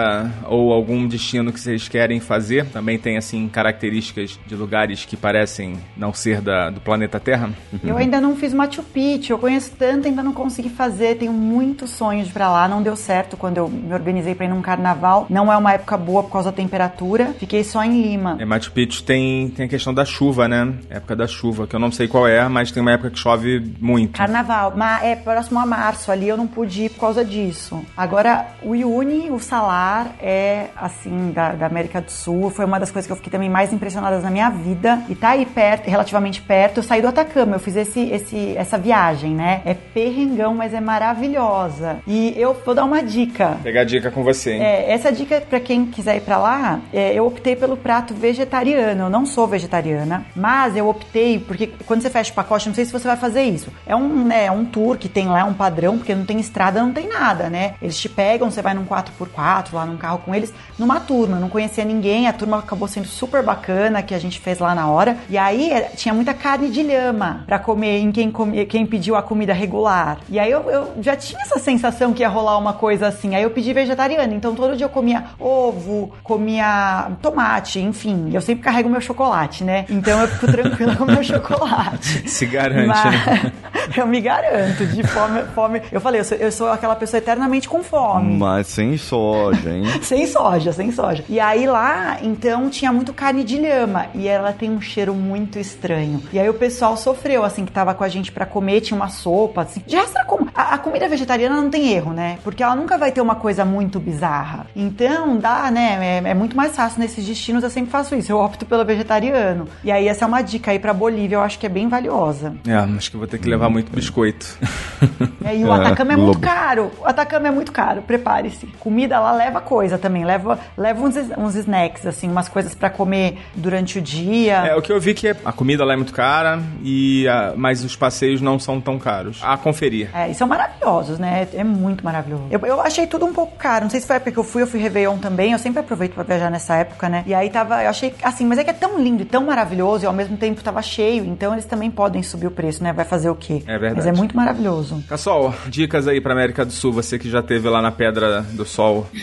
ou 0.47 0.73
algum 0.73 1.07
destino 1.07 1.53
que 1.53 1.61
vocês 1.61 1.89
querem 1.89 2.21
fazer? 2.21 2.67
Também 2.67 2.99
tem 2.99 3.17
assim 3.17 3.49
características 3.49 4.39
de 4.47 4.55
lugares 4.55 5.05
que 5.05 5.17
parecem 5.17 5.77
não 5.97 6.13
ser 6.13 6.41
da, 6.41 6.71
do 6.71 6.81
planeta 6.81 7.21
Terra? 7.21 7.51
Eu 7.85 7.97
ainda 7.97 8.21
não 8.21 8.37
fiz 8.37 8.53
Machu 8.53 8.83
Picchu, 8.83 9.33
eu 9.33 9.39
conheço 9.39 9.73
tanto, 9.79 10.09
ainda 10.09 10.23
não 10.23 10.33
consegui 10.33 10.69
fazer. 10.69 11.17
Tenho 11.17 11.33
muitos 11.33 11.91
sonhos 11.91 12.31
pra 12.31 12.51
lá, 12.51 12.69
não 12.69 12.83
deu 12.83 12.97
certo 12.97 13.37
quando 13.37 13.59
eu 13.59 13.69
me 13.69 13.93
organizei 13.93 14.35
pra 14.35 14.47
ir 14.47 14.49
num 14.49 14.63
carnaval. 14.63 15.27
Não 15.31 15.53
é 15.53 15.57
uma 15.57 15.73
época 15.73 15.97
boa 15.97 16.23
por 16.23 16.33
causa 16.33 16.51
da 16.51 16.57
temperatura. 16.57 17.35
Fiquei 17.39 17.60
só 17.65 17.83
em 17.85 18.03
Lima. 18.03 18.37
É, 18.39 18.45
Machu 18.45 18.73
Picchu 18.73 19.03
tem, 19.03 19.51
tem 19.51 19.67
a 19.67 19.69
questão 19.69 19.93
da 19.93 20.05
chuva, 20.05 20.49
né? 20.49 20.73
Época 20.89 21.17
da 21.17 21.27
chuva, 21.27 21.67
que 21.67 21.75
eu 21.75 21.81
não 21.81 21.91
sei 21.91 22.09
qual 22.09 22.27
é, 22.27 22.47
mas 22.49 22.71
tem 22.71 22.81
uma 22.81 22.93
época 22.93 23.11
que 23.11 23.19
chove 23.19 23.75
muito. 23.81 24.17
Carnaval, 24.17 24.73
mas 24.77 25.05
é 25.05 25.17
próximo 25.17 25.59
a 25.59 25.67
março, 25.67 26.11
ali 26.11 26.29
eu 26.29 26.37
não 26.37 26.47
pude 26.47 26.85
ir 26.85 26.91
por 26.91 27.01
causa 27.01 27.25
disso. 27.25 27.85
Agora, 27.97 28.47
o 28.63 28.75
Iuni, 28.75 29.31
o 29.31 29.39
Salar, 29.39 30.15
é 30.21 30.67
assim, 30.77 31.33
da, 31.33 31.53
da 31.53 31.67
América 31.67 32.01
do 32.01 32.11
Sul, 32.11 32.51
foi 32.51 32.65
uma 32.65 32.79
das 32.79 32.91
coisas 32.91 33.07
que 33.07 33.13
eu 33.13 33.17
fiquei 33.17 33.31
também 33.31 33.49
mais 33.49 33.73
impressionadas 33.73 34.23
na 34.23 34.31
minha 34.31 34.51
vida. 34.51 35.03
E 35.09 35.15
tá 35.15 35.31
aí 35.31 35.47
perto, 35.47 35.89
relativamente 35.89 36.41
perto, 36.43 36.79
eu 36.79 36.83
saí 36.83 37.03
do 37.03 37.09
Atacama, 37.09 37.57
eu 37.57 37.61
fiz 37.61 37.77
esse, 37.77 38.01
esse, 38.01 38.57
essa 38.57 38.79
viagem, 38.79 39.35
né? 39.35 39.63
É 39.65 39.75
perrengão, 39.75 40.55
mas 40.55 40.75
é 40.75 40.81
maravilhosa. 40.81 41.99
E 42.07 42.35
eu 42.37 42.55
vou 42.65 42.75
dar 42.75 42.85
uma 42.85 43.03
dica. 43.03 43.59
Pegar 43.63 43.83
a 43.83 43.85
dica 43.85 44.11
com 44.11 44.23
você, 44.23 44.53
hein? 44.53 44.63
É, 44.63 44.93
essa 44.93 45.11
dica 45.13 45.41
pra 45.41 45.61
quem 45.61 45.87
quiser 45.87 46.17
ir 46.17 46.21
pra 46.21 46.39
lá, 46.39 46.81
é, 46.93 47.15
eu 47.15 47.27
optei 47.27 47.50
pelo 47.57 47.77
prato 47.77 48.15
vegetariano. 48.15 49.05
Eu 49.05 49.11
não 49.11 49.27
sou 49.27 49.47
vegetariana, 49.47 50.27
mas 50.35 50.77
eu 50.77 50.89
optei 50.89 51.39
porque 51.39 51.69
quando 51.87 52.03
você 52.03 52.11
fecha 52.11 52.33
o 52.33 52.35
pacote, 52.35 52.69
não 52.69 52.75
sei 52.75 52.85
se 52.85 52.93
você 52.93 53.07
vai 53.07 53.17
fazer 53.17 53.43
isso. 53.43 53.71
É 53.87 53.95
um, 53.95 54.25
né, 54.25 54.51
um 54.51 54.65
tour 54.65 54.97
que 54.97 55.09
tem 55.09 55.29
lá 55.29 55.45
um 55.45 55.55
padrão, 55.55 55.99
porque 55.99 56.15
não 56.15 56.25
tem 56.25 56.39
estrada, 56.39 56.83
não 56.83 56.93
tem 56.93 57.09
nada, 57.09 57.49
né? 57.49 57.75
Eles 57.81 57.99
te 57.99 58.09
pegam, 58.09 58.51
você 58.51 58.63
vai 58.63 58.75
num 58.75 58.85
4x4 58.85 59.73
lá 59.73 59.87
num 59.87 59.97
carro 59.97 60.19
com 60.19 60.35
eles, 60.35 60.53
numa 60.79 61.01
turma. 61.01 61.39
Não 61.39 61.49
conhecia 61.49 61.85
ninguém, 61.85 62.29
a 62.29 62.33
turma 62.33 62.59
acabou 62.59 62.89
sendo 62.89 63.07
super 63.07 63.43
bacana 63.43 64.03
que 64.03 64.15
a 64.15 64.19
gente 64.19 64.39
fez 64.39 64.59
lá 64.59 64.75
na 64.75 64.89
hora. 64.89 65.17
E 65.29 65.37
aí 65.37 65.71
é, 65.71 65.83
tinha 65.97 66.15
muita 66.15 66.35
carne 66.35 66.69
de 66.69 66.83
lhama 66.83 67.45
pra 67.47 67.59
comer 67.59 67.99
em 67.99 68.13
quem, 68.13 68.33
quem 68.69 68.87
pediu 68.87 69.17
a 69.17 69.23
comida 69.23 69.53
regular. 69.53 70.19
E 70.29 70.39
aí 70.39 70.51
eu, 70.51 70.71
eu 70.71 70.93
já 71.01 71.17
tinha 71.17 71.41
essa 71.43 71.59
sensação 71.59 72.13
que 72.13 72.23
ia 72.23 72.29
rolar 72.29 72.59
uma 72.59 72.73
coisa 72.73 73.09
assim. 73.09 73.35
Aí 73.35 73.43
eu 73.43 73.51
pedi 73.51 73.73
vegetariano, 73.73 74.35
então 74.35 74.55
todo 74.55 74.77
dia 74.77 74.87
eu 74.87 74.91
comia 74.91 75.25
ovo, 75.39 76.13
comia 76.23 77.11
tomate, 77.23 77.40
enfim. 77.81 78.31
Eu 78.33 78.41
sempre 78.41 78.63
carrego 78.65 78.89
meu 78.89 79.01
chocolate, 79.01 79.65
né? 79.65 79.85
Então 79.89 80.21
eu 80.21 80.29
fico 80.29 80.47
tranquila 80.53 80.95
com 80.97 81.05
meu 81.05 81.23
chocolate. 81.23 82.29
Se 82.29 82.47
garante, 82.47 82.87
Mas- 82.89 83.05
né? 83.27 83.53
eu 83.97 84.07
me 84.07 84.21
garanto, 84.21 84.85
de 84.87 85.03
fome, 85.07 85.43
fome. 85.55 85.83
Eu 85.91 86.01
falei, 86.01 86.21
eu 86.21 86.25
sou, 86.25 86.37
eu 86.39 86.53
sou 86.53 86.71
aquela 86.71 86.95
pessoa 86.97 87.19
eternamente 87.19 87.69
com 87.69 87.83
fome. 87.83 88.37
Mas 88.37 88.67
sem 88.69 88.97
soja, 88.97 89.71
hein? 89.71 89.85
Sem 90.03 90.27
soja, 90.27 90.73
sem 90.73 90.91
soja. 90.91 91.25
E 91.29 91.39
aí 91.39 91.67
lá, 91.67 92.19
então, 92.23 92.69
tinha 92.71 92.93
muito 92.93 93.13
carne 93.13 93.45
de 93.45 93.57
lhama. 93.59 94.07
E 94.15 94.27
ela 94.27 94.53
tem 94.53 94.71
um 94.71 94.81
cheiro 94.81 95.15
muito 95.15 95.59
estranho. 95.59 96.23
E 96.33 96.39
aí 96.39 96.49
o 96.49 96.55
pessoal 96.55 96.97
sofreu, 96.97 97.45
assim, 97.45 97.65
que 97.65 97.71
tava 97.73 97.95
com 97.95 98.03
a 98.03 98.09
gente 98.09 98.33
pra 98.33 98.45
comer, 98.47 98.81
tinha 98.81 98.97
uma 98.97 99.09
sopa, 99.09 99.63
assim. 99.63 99.83
De 99.87 99.97
resto. 99.97 100.17
A, 100.55 100.75
a 100.75 100.79
comida 100.79 101.09
vegetariana 101.09 101.57
não 101.57 101.71
tem 101.71 101.93
erro, 101.93 102.13
né? 102.13 102.39
Porque 102.43 102.63
ela 102.63 102.75
nunca 102.75 102.99
vai 102.99 103.13
ter 103.13 103.21
uma 103.21 103.35
coisa 103.37 103.65
muito 103.65 103.99
bizarra. 104.01 104.67
Então, 104.75 105.37
dá, 105.39 105.71
né? 105.71 106.21
É, 106.25 106.31
é 106.31 106.35
muito 106.35 106.57
mais 106.57 106.75
fácil 106.75 107.01
nesses 107.01 107.25
destinos, 107.31 107.63
eu 107.65 107.71
sempre 107.71 107.91
faço 107.91 108.15
isso. 108.15 108.31
Eu 108.33 108.39
opto 108.39 108.67
pelo 108.67 108.85
vegetariano. 108.85 109.67
E 109.85 109.91
aí, 109.91 110.07
essa 110.09 110.25
é 110.25 110.29
uma 110.29 110.43
dica 110.43 110.71
aí 110.71 110.79
pra 110.79 110.93
Bolívia, 110.93 111.37
eu 111.37 111.41
acho 111.43 111.59
que 111.59 111.67
é 111.67 111.69
bem 111.69 111.89
valiosa. 111.89 112.55
É, 112.67 112.75
acho 112.75 113.11
que 113.11 113.17
eu 113.17 113.21
vou 113.21 113.29
ter 113.29 113.39
que 113.39 113.49
levar 113.49 113.69
muito 113.71 113.91
biscoito. 113.93 114.47
É, 115.43 115.57
e 115.57 115.65
o 115.65 115.73
É, 115.73 115.77
Atacama 115.81 116.13
é 116.13 116.17
muito 116.17 116.35
lobo. 116.35 116.41
caro. 116.41 116.91
O 117.01 117.07
Atacama 117.07 117.49
é 117.49 117.51
muito 117.51 117.73
caro, 117.73 118.03
prepare-se. 118.03 118.67
Comida 118.79 119.19
lá 119.19 119.33
leva 119.33 119.59
coisa 119.61 119.97
também, 119.97 120.25
leva, 120.25 120.59
leva 120.77 121.01
uns, 121.03 121.17
uns 121.39 121.55
snacks, 121.55 122.05
assim, 122.07 122.31
umas 122.31 122.49
coisas 122.51 122.75
pra 122.75 122.91
comer 122.91 123.39
durante 123.55 123.99
o 123.99 124.03
dia. 124.03 124.57
É, 124.67 124.77
o 124.77 124.83
que 124.83 124.93
eu 124.93 125.01
vi 125.01 125.15
que 125.15 125.29
a 125.29 125.53
comida 125.53 125.83
lá 125.85 125.95
é 125.95 125.97
muito 125.97 126.13
cara, 126.13 126.61
e 126.83 127.27
a- 127.29 127.55
mas 127.57 127.83
os 127.83 127.97
passeios 127.97 128.43
não 128.43 128.59
são 128.59 128.79
tão 128.81 128.99
caros. 128.99 129.41
A 129.43 129.57
conferir. 129.57 130.11
É, 130.15 130.31
e 130.31 130.35
são 130.35 130.47
maravilhosos, 130.47 131.19
né? 131.19 131.49
É 131.55 131.65
muito 131.65 132.05
maravilhoso. 132.05 132.45
Eu, 132.51 132.61
eu 132.67 132.81
achei 132.83 133.07
tudo 133.07 133.25
um 133.25 133.33
pouco 133.33 133.57
caro. 133.57 133.85
Não 133.85 133.91
sei 133.91 134.01
se 134.01 134.07
foi 134.07 134.17
a 134.17 134.19
época 134.19 134.33
que 134.33 134.39
eu 134.39 134.45
fui, 134.45 134.61
eu 134.63 134.67
fui 134.67 134.79
Réveillon 134.81 135.17
também, 135.19 135.53
eu 135.53 135.59
sempre 135.59 135.81
aproveito 135.81 136.13
pra 136.13 136.23
viajar 136.23 136.51
nessa 136.51 136.77
época, 136.77 137.09
né? 137.09 137.20
E 137.27 137.35
aí 137.35 137.51
tava, 137.51 137.83
eu 137.83 137.91
achei 137.91 138.13
assim, 138.23 138.47
mas 138.47 138.59
é 138.59 138.65
que 138.65 138.71
é 138.71 138.75
tão 138.75 139.01
lindo 139.03 139.23
e 139.23 139.27
tão 139.27 139.45
maravilhoso 139.45 140.05
e 140.05 140.07
ao 140.07 140.13
mesmo 140.13 140.37
tempo 140.37 140.63
tava 140.63 140.83
cheio, 140.83 141.25
então 141.25 141.53
eles 141.53 141.65
também 141.65 141.91
podem 141.91 142.23
subir 142.23 142.47
o 142.47 142.51
preço, 142.51 142.83
né? 142.83 142.93
Vai 142.93 143.05
fazer 143.05 143.31
o 143.31 143.35
quê? 143.35 143.63
É 143.67 143.79
verdade. 143.79 143.95
Mas 143.97 144.07
é 144.07 144.13
muito 144.13 144.37
maravilhoso. 144.37 145.03
Cassol, 145.09 145.55
dicas 145.69 146.07
aí 146.09 146.21
pra 146.21 146.33
América 146.33 146.65
do 146.65 146.73
Sul, 146.73 146.93
você 146.93 147.19
que 147.19 147.29
já 147.31 147.43
teve 147.43 147.69
lá 147.69 147.81
na 147.83 147.91
Pedra 147.93 148.43
do 148.53 148.65
Sol. 148.65 149.07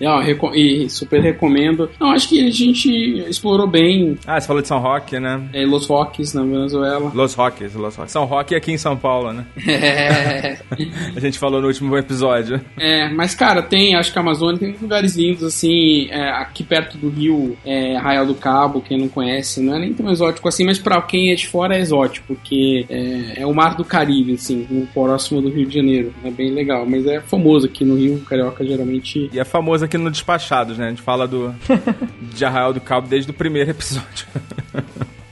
E, 0.00 0.84
e 0.84 0.88
super 0.90 1.20
recomendo. 1.20 1.90
Não, 2.00 2.12
acho 2.12 2.28
que 2.28 2.46
a 2.46 2.50
gente 2.50 2.90
explorou 3.28 3.66
bem 3.66 4.16
Ah, 4.26 4.40
você 4.40 4.46
falou 4.46 4.62
de 4.62 4.68
São 4.68 4.78
Roque, 4.78 5.18
né? 5.18 5.48
é, 5.52 5.64
Los 5.66 5.86
Roques 5.86 6.32
na 6.34 6.42
Venezuela. 6.42 7.10
Los 7.14 7.34
Roques, 7.34 7.74
Los 7.74 7.96
Roques. 7.96 8.12
São 8.12 8.24
Roque 8.24 8.54
é 8.54 8.58
aqui 8.58 8.72
em 8.72 8.78
São 8.78 8.96
Paulo, 8.96 9.32
né? 9.32 9.44
É, 9.68 10.58
A 11.16 11.20
gente 11.20 11.38
falou 11.38 11.60
no 11.60 11.66
último 11.66 11.96
episódio. 11.96 12.60
é, 12.78 13.08
mas 13.08 13.34
cara, 13.34 13.62
tem, 13.62 13.94
acho 13.96 14.12
que 14.12 14.18
a 14.18 14.22
Amazônia 14.22 14.58
tem 14.58 14.76
lugares 14.80 15.16
lindos, 15.16 15.42
assim, 15.42 16.08
é, 16.10 16.30
aqui 16.40 16.62
perto 16.64 16.96
do 16.98 17.08
Rio, 17.08 17.56
é, 17.64 17.96
Arraial 17.96 18.26
do 18.26 18.34
Cabo, 18.34 18.80
quem 18.80 18.98
não 18.98 19.08
conhece, 19.08 19.60
não 19.60 19.76
é 19.76 19.78
nem 19.78 19.92
tão 19.92 20.10
exótico 20.10 20.48
assim, 20.48 20.64
mas 20.64 20.78
pra 20.78 21.00
quem 21.02 21.30
é 21.30 21.34
de 21.34 21.46
fora 21.48 21.76
é 21.76 21.80
exótico, 21.80 22.26
porque 22.28 22.86
é, 22.88 23.42
é 23.42 23.46
o 23.46 23.54
mar 23.54 23.74
do 23.74 23.84
Caribe, 23.84 24.34
assim, 24.34 24.66
um 24.70 24.86
próximo 24.86 25.40
do 25.42 25.48
Rio 25.50 25.66
de 25.66 25.74
Janeiro, 25.74 26.12
é 26.24 26.30
bem 26.30 26.50
legal, 26.52 26.84
mas 26.86 27.06
é 27.06 27.20
famoso 27.20 27.66
aqui 27.66 27.84
no 27.84 27.96
Rio, 27.96 28.20
Carioca 28.20 28.64
geralmente 28.64 29.30
E 29.32 29.38
é 29.38 29.44
famoso 29.44 29.84
aqui 29.84 29.96
no 29.98 30.10
Despachados, 30.10 30.78
né? 30.78 30.86
A 30.86 30.90
gente 30.90 31.02
fala 31.02 31.26
do 31.28 31.54
de 32.34 32.44
Arraial 32.44 32.72
do 32.72 32.80
Cabo 32.80 33.06
desde 33.08 33.30
o 33.30 33.34
primeiro 33.34 33.70
episódio. 33.70 34.26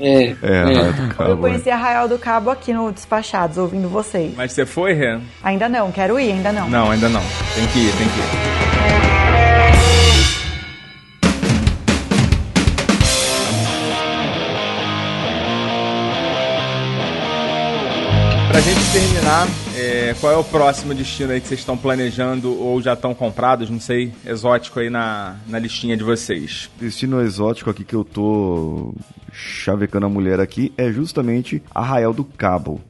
é, 0.01 0.35
É, 0.43 0.59
Arraial 0.63 0.93
do 0.93 1.03
Eu 1.03 1.09
Cabo. 1.09 1.37
conheci 1.39 1.71
Arraial 1.71 2.09
do 2.09 2.19
Cabo 2.19 2.51
aqui 2.51 2.73
no 2.73 2.91
Despachados, 2.93 3.59
ouvindo 3.59 3.89
vocês. 3.89 4.33
Mas 4.37 4.53
você 4.53 4.67
foi, 4.67 4.93
Rê? 4.93 5.19
Ainda 5.43 5.69
não, 5.69 5.91
quero 5.93 6.19
ir, 6.19 6.33
ainda 6.33 6.53
não. 6.53 6.69
Não, 6.69 6.91
ainda 6.91 7.09
não. 7.09 7.23
Tem 7.55 7.67
que 7.69 7.79
ir, 7.81 7.93
tem 7.97 8.07
que 8.09 8.19
ir. 9.73 9.76
Pra 18.67 18.75
gente 18.75 18.86
terminar, 18.93 19.47
é, 19.77 20.15
qual 20.21 20.33
é 20.33 20.37
o 20.37 20.45
próximo 20.45 20.95
destino 20.95 21.33
aí 21.33 21.41
que 21.41 21.49
vocês 21.49 21.61
estão 21.61 21.77
planejando 21.77 22.59
ou 22.59 22.81
já 22.81 22.95
estão 22.95 23.15
comprados, 23.15 23.69
não 23.69 23.81
sei, 23.81 24.13
exótico 24.25 24.81
aí 24.81 24.89
na, 24.89 25.37
na 25.47 25.59
listinha 25.59 25.97
de 25.97 26.05
vocês? 26.05 26.71
Destino 26.81 27.21
exótico 27.21 27.71
aqui 27.71 27.85
que 27.85 27.95
eu 27.95 28.05
tô 28.05 28.95
chavecando 29.37 30.07
a 30.07 30.09
mulher 30.09 30.41
aqui 30.41 30.73
é 30.77 30.91
justamente 30.91 31.63
Arraial 31.75 32.15
do 32.15 32.25
Cabo. 32.25 32.81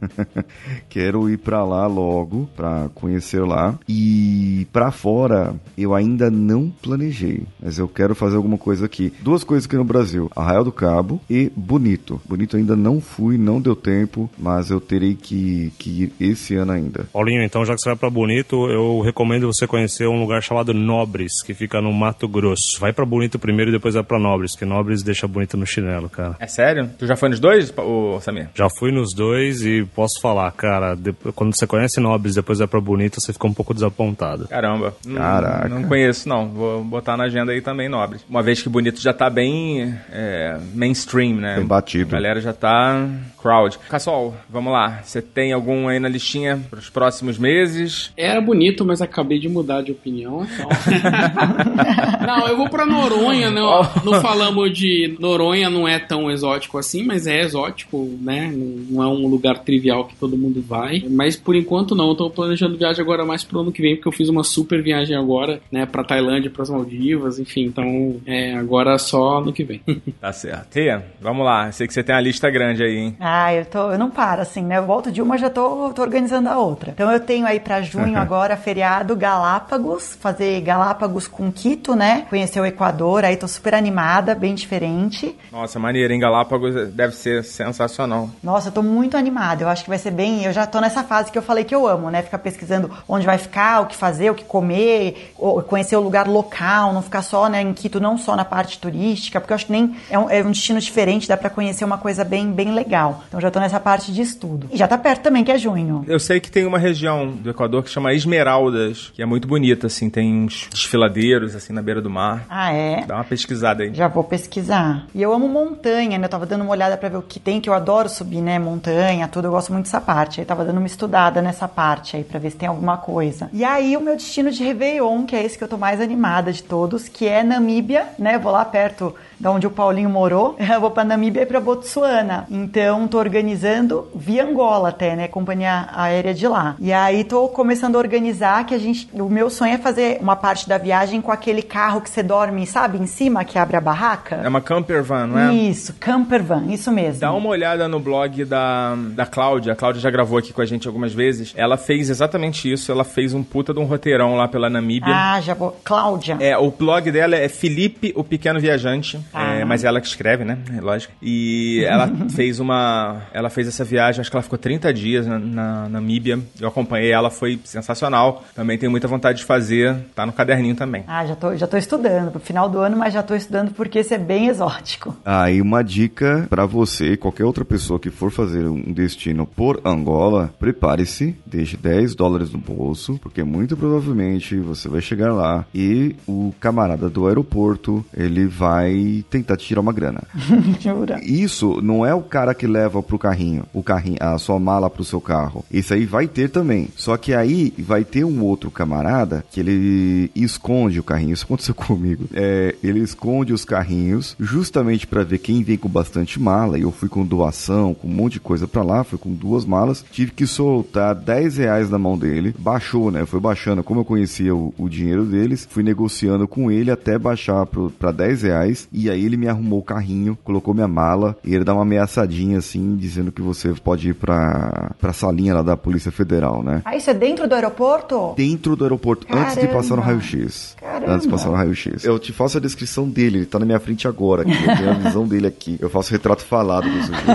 Quero 0.88 1.28
ir 1.28 1.38
pra 1.38 1.64
lá 1.64 1.86
logo 1.86 2.48
pra 2.56 2.88
conhecer 2.94 3.44
lá 3.44 3.78
e 3.88 4.66
pra 4.72 4.90
fora 4.90 5.54
eu 5.76 5.94
ainda 5.94 6.30
não 6.30 6.70
planejei, 6.70 7.42
mas 7.60 7.78
eu 7.78 7.88
quero 7.88 8.14
fazer 8.14 8.36
alguma 8.36 8.56
coisa 8.56 8.86
aqui. 8.86 9.12
Duas 9.20 9.42
coisas 9.42 9.66
aqui 9.66 9.76
no 9.76 9.84
Brasil: 9.84 10.30
Arraial 10.34 10.64
do 10.64 10.72
Cabo 10.72 11.20
e 11.28 11.50
Bonito. 11.56 12.20
Bonito 12.28 12.56
ainda 12.56 12.76
não 12.76 13.00
fui, 13.00 13.36
não 13.36 13.60
deu 13.60 13.74
tempo, 13.74 14.30
mas 14.38 14.70
eu 14.70 14.80
terei 14.80 15.14
que, 15.14 15.72
que 15.78 15.90
ir 16.04 16.12
esse 16.20 16.54
ano 16.56 16.72
ainda. 16.72 17.04
Paulinho, 17.12 17.42
então 17.42 17.64
já 17.64 17.74
que 17.74 17.80
você 17.80 17.88
vai 17.88 17.96
pra 17.96 18.10
Bonito, 18.10 18.68
eu 18.70 19.00
recomendo 19.00 19.46
você 19.46 19.66
conhecer 19.66 20.06
um 20.06 20.18
lugar 20.20 20.42
chamado 20.42 20.72
Nobres, 20.74 21.42
que 21.42 21.54
fica 21.54 21.80
no 21.80 21.92
Mato 21.92 22.26
Grosso. 22.28 22.78
Vai 22.80 22.92
pra 22.92 23.04
Bonito 23.04 23.38
primeiro 23.38 23.70
e 23.70 23.72
depois 23.72 23.94
vai 23.94 24.02
pra 24.02 24.18
Nobres, 24.18 24.56
que 24.56 24.64
Nobres 24.64 25.02
deixa 25.02 25.26
Bonito 25.26 25.56
no 25.56 25.66
chinelo, 25.66 26.08
cara. 26.08 26.36
É 26.38 26.46
sério? 26.46 26.90
Tu 26.98 27.06
já 27.06 27.16
foi 27.16 27.28
nos 27.28 27.40
dois, 27.40 27.72
ô 27.76 28.18
Samir? 28.20 28.48
Já 28.54 28.68
fui 28.78 28.90
nos 28.92 29.14
dois 29.14 29.62
e 29.64 29.84
posso 29.94 30.20
falar, 30.20 30.50
cara, 30.52 30.94
depois- 30.94 31.34
quando 31.34 31.54
você 31.56 31.66
conhece 31.66 32.00
Nobres 32.00 32.34
e 32.34 32.36
depois 32.36 32.58
vai 32.58 32.68
pra 32.68 32.80
Bonito, 32.80 33.20
você 33.20 33.32
fica 33.32 33.46
um 33.46 33.52
pouco 33.54 33.74
desapontado. 33.74 34.48
Caramba. 34.48 34.94
Caraca. 35.14 35.68
Não 35.68 35.82
conheço, 35.84 36.28
não. 36.28 36.48
Vou 36.48 36.84
botar 36.84 37.16
na 37.16 37.24
agenda 37.24 37.52
aí 37.52 37.60
também, 37.60 37.88
Nobre. 37.88 38.18
Uma 38.28 38.42
vez 38.42 38.62
que 38.62 38.68
Bonito 38.68 39.00
já 39.00 39.12
tá 39.12 39.28
bem 39.30 39.94
é, 40.12 40.58
mainstream, 40.74 41.36
né? 41.36 41.56
Bem 41.56 41.66
batido. 41.66 42.10
A 42.14 42.18
galera 42.18 42.40
já 42.40 42.52
tá 42.52 43.06
crowd. 43.46 43.78
Cassol, 43.88 44.34
vamos 44.50 44.72
lá. 44.72 45.00
Você 45.04 45.22
tem 45.22 45.52
algum 45.52 45.86
aí 45.86 46.00
na 46.00 46.08
listinha 46.08 46.60
pros 46.68 46.90
próximos 46.90 47.38
meses? 47.38 48.12
Era 48.16 48.40
bonito, 48.40 48.84
mas 48.84 49.00
acabei 49.00 49.38
de 49.38 49.48
mudar 49.48 49.82
de 49.82 49.92
opinião. 49.92 50.44
Então... 50.44 50.68
não, 52.26 52.48
eu 52.48 52.56
vou 52.56 52.68
pra 52.68 52.84
Noronha. 52.84 53.48
Não, 53.50 53.88
não 54.04 54.20
falamos 54.20 54.76
de. 54.76 55.16
Noronha 55.20 55.70
não 55.70 55.86
é 55.86 56.00
tão 56.00 56.28
exótico 56.28 56.76
assim, 56.76 57.04
mas 57.04 57.28
é 57.28 57.40
exótico, 57.42 58.18
né? 58.20 58.52
Não 58.52 59.00
é 59.00 59.06
um 59.06 59.28
lugar 59.28 59.58
trivial 59.60 60.06
que 60.06 60.16
todo 60.16 60.36
mundo 60.36 60.60
vai. 60.60 61.04
Mas 61.08 61.36
por 61.36 61.54
enquanto 61.54 61.94
não. 61.94 62.06
Eu 62.08 62.14
tô 62.14 62.30
planejando 62.30 62.76
viagem 62.76 63.02
agora 63.02 63.24
mais 63.24 63.44
pro 63.44 63.60
ano 63.60 63.72
que 63.72 63.82
vem, 63.82 63.94
porque 63.94 64.08
eu 64.08 64.12
fiz 64.12 64.28
uma 64.28 64.42
super 64.42 64.82
viagem 64.82 65.16
agora, 65.16 65.60
né? 65.70 65.86
Pra 65.86 66.02
Tailândia, 66.02 66.50
pras 66.50 66.70
Maldivas, 66.70 67.38
enfim. 67.38 67.64
Então, 67.64 68.16
é, 68.26 68.54
agora 68.54 68.98
só 68.98 69.38
ano 69.38 69.52
que 69.52 69.62
vem. 69.62 69.80
Tá 70.20 70.32
certo. 70.32 70.70
Tia, 70.70 71.04
vamos 71.20 71.44
lá. 71.44 71.70
Sei 71.72 71.86
que 71.86 71.92
você 71.92 72.02
tem 72.02 72.14
uma 72.14 72.20
lista 72.20 72.48
grande 72.48 72.82
aí, 72.82 72.96
hein? 72.96 73.16
Ah, 73.20 73.35
eu, 73.52 73.64
tô, 73.64 73.90
eu 73.92 73.98
não 73.98 74.10
paro, 74.10 74.42
assim, 74.42 74.62
né? 74.62 74.78
Eu 74.78 74.86
volto 74.86 75.10
de 75.10 75.22
uma, 75.22 75.38
já 75.38 75.50
tô, 75.50 75.90
tô 75.94 76.02
organizando 76.02 76.48
a 76.48 76.58
outra. 76.58 76.90
Então 76.90 77.10
eu 77.10 77.20
tenho 77.20 77.46
aí 77.46 77.60
pra 77.60 77.82
junho 77.82 78.16
agora 78.18 78.56
feriado 78.56 79.16
Galápagos, 79.16 80.16
fazer 80.20 80.60
Galápagos 80.60 81.26
com 81.28 81.50
Quito, 81.50 81.94
né? 81.94 82.26
Conhecer 82.28 82.60
o 82.60 82.66
Equador, 82.66 83.24
aí 83.24 83.36
tô 83.36 83.48
super 83.48 83.74
animada, 83.74 84.34
bem 84.34 84.54
diferente. 84.54 85.36
Nossa, 85.52 85.78
maneiro, 85.78 86.12
hein? 86.12 86.20
Galápagos 86.20 86.92
deve 86.92 87.14
ser 87.14 87.44
sensacional. 87.44 88.30
Nossa, 88.42 88.68
eu 88.68 88.72
tô 88.72 88.82
muito 88.82 89.16
animada. 89.16 89.64
Eu 89.64 89.68
acho 89.68 89.84
que 89.84 89.90
vai 89.90 89.98
ser 89.98 90.10
bem. 90.10 90.44
Eu 90.44 90.52
já 90.52 90.66
tô 90.66 90.80
nessa 90.80 91.02
fase 91.02 91.30
que 91.30 91.38
eu 91.38 91.42
falei 91.42 91.64
que 91.64 91.74
eu 91.74 91.86
amo, 91.86 92.10
né? 92.10 92.22
Ficar 92.22 92.38
pesquisando 92.38 92.90
onde 93.08 93.26
vai 93.26 93.38
ficar, 93.38 93.80
o 93.80 93.86
que 93.86 93.96
fazer, 93.96 94.30
o 94.30 94.34
que 94.34 94.44
comer, 94.44 95.34
conhecer 95.68 95.96
o 95.96 96.00
lugar 96.00 96.26
local, 96.26 96.92
não 96.92 97.02
ficar 97.02 97.22
só, 97.22 97.48
né, 97.48 97.60
em 97.62 97.72
Quito, 97.72 98.00
não 98.00 98.16
só 98.16 98.36
na 98.36 98.44
parte 98.44 98.78
turística, 98.78 99.40
porque 99.40 99.52
eu 99.52 99.54
acho 99.54 99.66
que 99.66 99.72
nem 99.72 99.96
é 100.10 100.18
um, 100.18 100.30
é 100.30 100.42
um 100.42 100.50
destino 100.50 100.80
diferente, 100.80 101.28
dá 101.28 101.36
pra 101.36 101.50
conhecer 101.50 101.84
uma 101.84 101.98
coisa 101.98 102.24
bem, 102.24 102.50
bem 102.50 102.72
legal. 102.72 103.15
Então 103.28 103.40
já 103.40 103.50
tô 103.50 103.60
nessa 103.60 103.80
parte 103.80 104.12
de 104.12 104.22
estudo. 104.22 104.68
E 104.72 104.76
já 104.76 104.86
tá 104.88 104.98
perto 104.98 105.22
também, 105.22 105.44
que 105.44 105.52
é 105.52 105.58
junho. 105.58 106.04
Eu 106.06 106.18
sei 106.18 106.40
que 106.40 106.50
tem 106.50 106.66
uma 106.66 106.78
região 106.78 107.28
do 107.28 107.50
Equador 107.50 107.82
que 107.82 107.90
chama 107.90 108.12
Esmeraldas, 108.12 109.12
que 109.14 109.22
é 109.22 109.26
muito 109.26 109.46
bonita, 109.46 109.86
assim, 109.86 110.08
tem 110.10 110.44
uns 110.44 110.68
desfiladeiros, 110.70 111.54
assim, 111.54 111.72
na 111.72 111.82
beira 111.82 112.00
do 112.00 112.10
mar. 112.10 112.44
Ah, 112.48 112.72
é? 112.72 113.04
Dá 113.06 113.14
uma 113.16 113.24
pesquisada 113.24 113.82
aí. 113.82 113.94
Já 113.94 114.08
vou 114.08 114.24
pesquisar. 114.24 115.06
E 115.14 115.22
eu 115.22 115.32
amo 115.32 115.48
montanha, 115.48 116.18
né? 116.18 116.26
Eu 116.26 116.28
tava 116.28 116.46
dando 116.46 116.62
uma 116.62 116.70
olhada 116.70 116.96
pra 116.96 117.08
ver 117.08 117.16
o 117.16 117.22
que 117.22 117.38
tem, 117.38 117.60
que 117.60 117.68
eu 117.68 117.74
adoro 117.74 118.08
subir, 118.08 118.40
né? 118.40 118.58
Montanha, 118.58 119.28
tudo. 119.28 119.46
Eu 119.46 119.52
gosto 119.52 119.72
muito 119.72 119.86
dessa 119.86 120.00
parte. 120.00 120.40
Aí 120.40 120.46
tava 120.46 120.64
dando 120.64 120.78
uma 120.78 120.86
estudada 120.86 121.40
nessa 121.42 121.68
parte 121.68 122.16
aí 122.16 122.24
pra 122.24 122.38
ver 122.38 122.50
se 122.50 122.56
tem 122.56 122.68
alguma 122.68 122.96
coisa. 122.96 123.48
E 123.52 123.64
aí 123.64 123.96
o 123.96 124.00
meu 124.00 124.16
destino 124.16 124.50
de 124.50 124.62
Réveillon, 124.64 125.24
que 125.24 125.36
é 125.36 125.44
esse 125.44 125.56
que 125.56 125.64
eu 125.64 125.68
tô 125.68 125.76
mais 125.76 126.00
animada 126.00 126.52
de 126.52 126.62
todos, 126.62 127.08
que 127.08 127.26
é 127.26 127.42
Namíbia, 127.42 128.06
né? 128.18 128.36
Eu 128.36 128.40
vou 128.40 128.52
lá 128.52 128.64
perto 128.64 129.14
da 129.38 129.50
onde 129.50 129.66
o 129.66 129.70
Paulinho 129.70 130.10
morou. 130.10 130.56
Eu 130.76 130.80
vou 130.80 130.90
pra 130.90 131.04
Namíbia 131.04 131.42
e 131.42 131.46
pra 131.46 131.60
Botsuana. 131.60 132.46
Então 132.50 133.06
tô 133.08 133.18
organizando 133.18 134.08
via 134.14 134.44
Angola 134.44 134.90
até, 134.90 135.16
né? 135.16 135.28
Companhia 135.28 135.88
aérea 135.92 136.34
de 136.34 136.46
lá. 136.46 136.76
E 136.78 136.92
aí 136.92 137.24
tô 137.24 137.48
começando 137.48 137.96
a 137.96 137.98
organizar 137.98 138.64
que 138.66 138.74
a 138.74 138.78
gente. 138.78 139.08
O 139.12 139.28
meu 139.28 139.48
sonho 139.48 139.74
é 139.74 139.78
fazer 139.78 140.18
uma 140.20 140.36
parte 140.36 140.68
da 140.68 140.78
viagem 140.78 141.20
com 141.20 141.32
aquele 141.32 141.62
carro 141.62 142.00
que 142.00 142.10
você 142.10 142.22
dorme, 142.22 142.66
sabe, 142.66 142.98
em 142.98 143.06
cima, 143.06 143.44
que 143.44 143.58
abre 143.58 143.76
a 143.76 143.80
barraca. 143.80 144.40
É 144.42 144.48
uma 144.48 144.60
camper 144.60 145.02
van, 145.02 145.26
não 145.26 145.38
é? 145.38 145.54
Isso, 145.54 145.94
camper 145.98 146.42
van, 146.42 146.64
isso 146.66 146.90
mesmo. 146.90 147.20
Dá 147.20 147.32
uma 147.32 147.48
olhada 147.48 147.88
no 147.88 148.00
blog 148.00 148.44
da, 148.44 148.94
da 148.96 149.26
Cláudia. 149.26 149.72
A 149.72 149.76
Cláudia 149.76 150.00
já 150.00 150.10
gravou 150.10 150.38
aqui 150.38 150.52
com 150.52 150.60
a 150.60 150.66
gente 150.66 150.86
algumas 150.86 151.12
vezes. 151.12 151.52
Ela 151.56 151.76
fez 151.76 152.10
exatamente 152.10 152.70
isso. 152.70 152.90
Ela 152.90 153.04
fez 153.04 153.34
um 153.34 153.42
puta 153.42 153.72
de 153.72 153.80
um 153.80 153.84
roteirão 153.84 154.36
lá 154.36 154.48
pela 154.48 154.68
Namíbia. 154.68 155.14
Ah, 155.14 155.40
já 155.40 155.54
vou. 155.54 155.76
Cláudia. 155.84 156.36
É, 156.40 156.56
o 156.56 156.70
blog 156.70 157.10
dela 157.10 157.36
é 157.36 157.48
Felipe, 157.48 158.12
o 158.16 158.24
Pequeno 158.24 158.60
Viajante. 158.60 159.20
Ah. 159.32 159.54
É, 159.54 159.64
mas 159.64 159.84
ela 159.84 160.00
que 160.00 160.06
escreve, 160.06 160.44
né? 160.44 160.58
É 160.76 160.80
lógico. 160.80 161.12
E 161.20 161.82
ela 161.84 162.10
fez 162.34 162.60
uma. 162.60 163.22
Ela 163.32 163.50
fez 163.50 163.68
essa 163.68 163.84
viagem, 163.84 164.20
acho 164.20 164.30
que 164.30 164.36
ela 164.36 164.42
ficou 164.42 164.58
30 164.58 164.92
dias 164.92 165.26
na, 165.26 165.38
na 165.38 165.88
Namíbia. 165.88 166.38
Eu 166.60 166.68
acompanhei 166.68 167.10
ela, 167.10 167.30
foi 167.30 167.58
sensacional. 167.64 168.44
Também 168.54 168.78
tenho 168.78 168.90
muita 168.90 169.08
vontade 169.08 169.38
de 169.38 169.44
fazer. 169.44 169.96
Tá 170.14 170.26
no 170.26 170.32
caderninho 170.32 170.74
também. 170.74 171.04
Ah, 171.06 171.24
já 171.26 171.36
tô, 171.36 171.56
já 171.56 171.66
tô 171.66 171.76
estudando 171.76 172.30
pro 172.30 172.40
final 172.40 172.68
do 172.68 172.78
ano, 172.78 172.96
mas 172.96 173.12
já 173.14 173.22
tô 173.22 173.34
estudando 173.34 173.72
porque 173.72 173.98
esse 173.98 174.14
é 174.14 174.18
bem 174.18 174.48
exótico. 174.48 175.16
Aí 175.24 175.60
uma 175.60 175.82
dica 175.82 176.46
pra 176.48 176.66
você 176.66 177.12
e 177.12 177.16
qualquer 177.16 177.44
outra 177.44 177.64
pessoa 177.64 177.98
que 177.98 178.10
for 178.10 178.30
fazer 178.30 178.66
um 178.66 178.92
destino 178.92 179.46
por 179.46 179.80
Angola, 179.84 180.52
prepare-se, 180.58 181.36
deixe 181.46 181.76
10 181.76 182.14
dólares 182.14 182.52
no 182.52 182.58
bolso, 182.58 183.18
porque 183.22 183.42
muito 183.42 183.76
provavelmente 183.76 184.56
você 184.56 184.88
vai 184.88 185.00
chegar 185.00 185.32
lá 185.32 185.64
e 185.74 186.16
o 186.26 186.54
camarada 186.60 187.08
do 187.08 187.26
aeroporto, 187.26 188.04
ele 188.16 188.46
vai 188.46 189.15
e 189.16 189.22
tentar 189.22 189.56
te 189.56 189.66
tirar 189.66 189.80
uma 189.80 189.92
grana. 189.92 190.22
Jura? 190.80 191.20
Isso 191.22 191.80
não 191.82 192.04
é 192.04 192.14
o 192.14 192.22
cara 192.22 192.54
que 192.54 192.66
leva 192.66 193.02
pro 193.02 193.18
carrinho, 193.18 193.64
o 193.72 193.82
carrinho, 193.82 194.18
a 194.20 194.36
sua 194.38 194.58
mala 194.58 194.90
pro 194.90 195.04
seu 195.04 195.20
carro. 195.20 195.64
Esse 195.72 195.94
aí 195.94 196.04
vai 196.04 196.26
ter 196.26 196.50
também. 196.50 196.88
Só 196.96 197.16
que 197.16 197.34
aí 197.34 197.72
vai 197.78 198.04
ter 198.04 198.24
um 198.24 198.42
outro 198.42 198.70
camarada 198.70 199.44
que 199.50 199.60
ele 199.60 200.30
esconde 200.34 201.00
o 201.00 201.04
carrinho. 201.04 201.32
Isso 201.32 201.44
aconteceu 201.44 201.74
comigo. 201.76 202.28
É, 202.32 202.74
ele 202.82 203.00
esconde 203.00 203.52
os 203.52 203.64
carrinhos 203.64 204.36
justamente 204.38 205.06
para 205.06 205.24
ver 205.24 205.38
quem 205.38 205.62
vem 205.62 205.76
com 205.76 205.88
bastante 205.88 206.40
mala. 206.40 206.78
E 206.78 206.82
eu 206.82 206.92
fui 206.92 207.08
com 207.08 207.24
doação, 207.24 207.94
com 207.94 208.08
um 208.08 208.12
monte 208.12 208.34
de 208.34 208.40
coisa 208.40 208.66
para 208.66 208.82
lá, 208.82 209.04
fui 209.04 209.18
com 209.18 209.32
duas 209.32 209.64
malas. 209.64 210.04
Tive 210.10 210.32
que 210.32 210.46
soltar 210.46 211.14
10 211.14 211.56
reais 211.56 211.90
na 211.90 211.98
mão 211.98 212.18
dele. 212.18 212.54
Baixou, 212.58 213.10
né? 213.10 213.24
Foi 213.24 213.40
baixando. 213.40 213.82
Como 213.82 214.00
eu 214.00 214.04
conhecia 214.04 214.54
o, 214.54 214.74
o 214.76 214.88
dinheiro 214.88 215.24
deles, 215.24 215.66
fui 215.70 215.82
negociando 215.82 216.46
com 216.46 216.70
ele 216.70 216.90
até 216.90 217.18
baixar 217.18 217.66
pro, 217.66 217.90
pra 217.90 218.12
10 218.12 218.42
reais. 218.42 218.88
E 218.92 219.05
aí 219.10 219.24
ele 219.24 219.36
me 219.36 219.48
arrumou 219.48 219.80
o 219.80 219.82
carrinho, 219.82 220.36
colocou 220.44 220.74
minha 220.74 220.88
mala 220.88 221.36
e 221.44 221.54
ele 221.54 221.64
dá 221.64 221.72
uma 221.72 221.82
ameaçadinha 221.82 222.58
assim, 222.58 222.96
dizendo 222.96 223.32
que 223.32 223.42
você 223.42 223.72
pode 223.74 224.10
ir 224.10 224.14
pra, 224.14 224.92
pra 225.00 225.12
salinha 225.12 225.54
lá 225.54 225.62
da 225.62 225.76
Polícia 225.76 226.10
Federal, 226.12 226.62
né? 226.62 226.82
Ah, 226.84 226.96
isso 226.96 227.10
é 227.10 227.14
dentro 227.14 227.48
do 227.48 227.54
aeroporto? 227.54 228.34
Dentro 228.36 228.76
do 228.76 228.84
aeroporto, 228.84 229.26
antes 229.30 229.54
de 229.54 229.60
Caramba. 229.60 229.74
passar 229.74 229.96
no 229.96 230.02
raio-x. 230.02 230.76
Caramba. 230.80 231.12
Antes 231.12 231.26
de 231.26 231.32
passar 231.32 231.48
no 231.50 231.54
raio-x. 231.56 232.04
Eu 232.04 232.18
te 232.18 232.32
faço 232.32 232.58
a 232.58 232.60
descrição 232.60 233.08
dele, 233.08 233.38
ele 233.38 233.46
tá 233.46 233.58
na 233.58 233.66
minha 233.66 233.80
frente 233.80 234.06
agora. 234.08 234.42
Aqui. 234.42 234.52
Eu 234.52 234.76
tenho 234.76 234.90
a 234.90 234.94
visão 234.94 235.26
dele 235.26 235.46
aqui. 235.46 235.76
Eu 235.80 235.88
faço 235.88 236.10
o 236.10 236.12
retrato 236.12 236.44
falado 236.44 236.88
do 236.88 237.00
sujeito. 237.02 237.26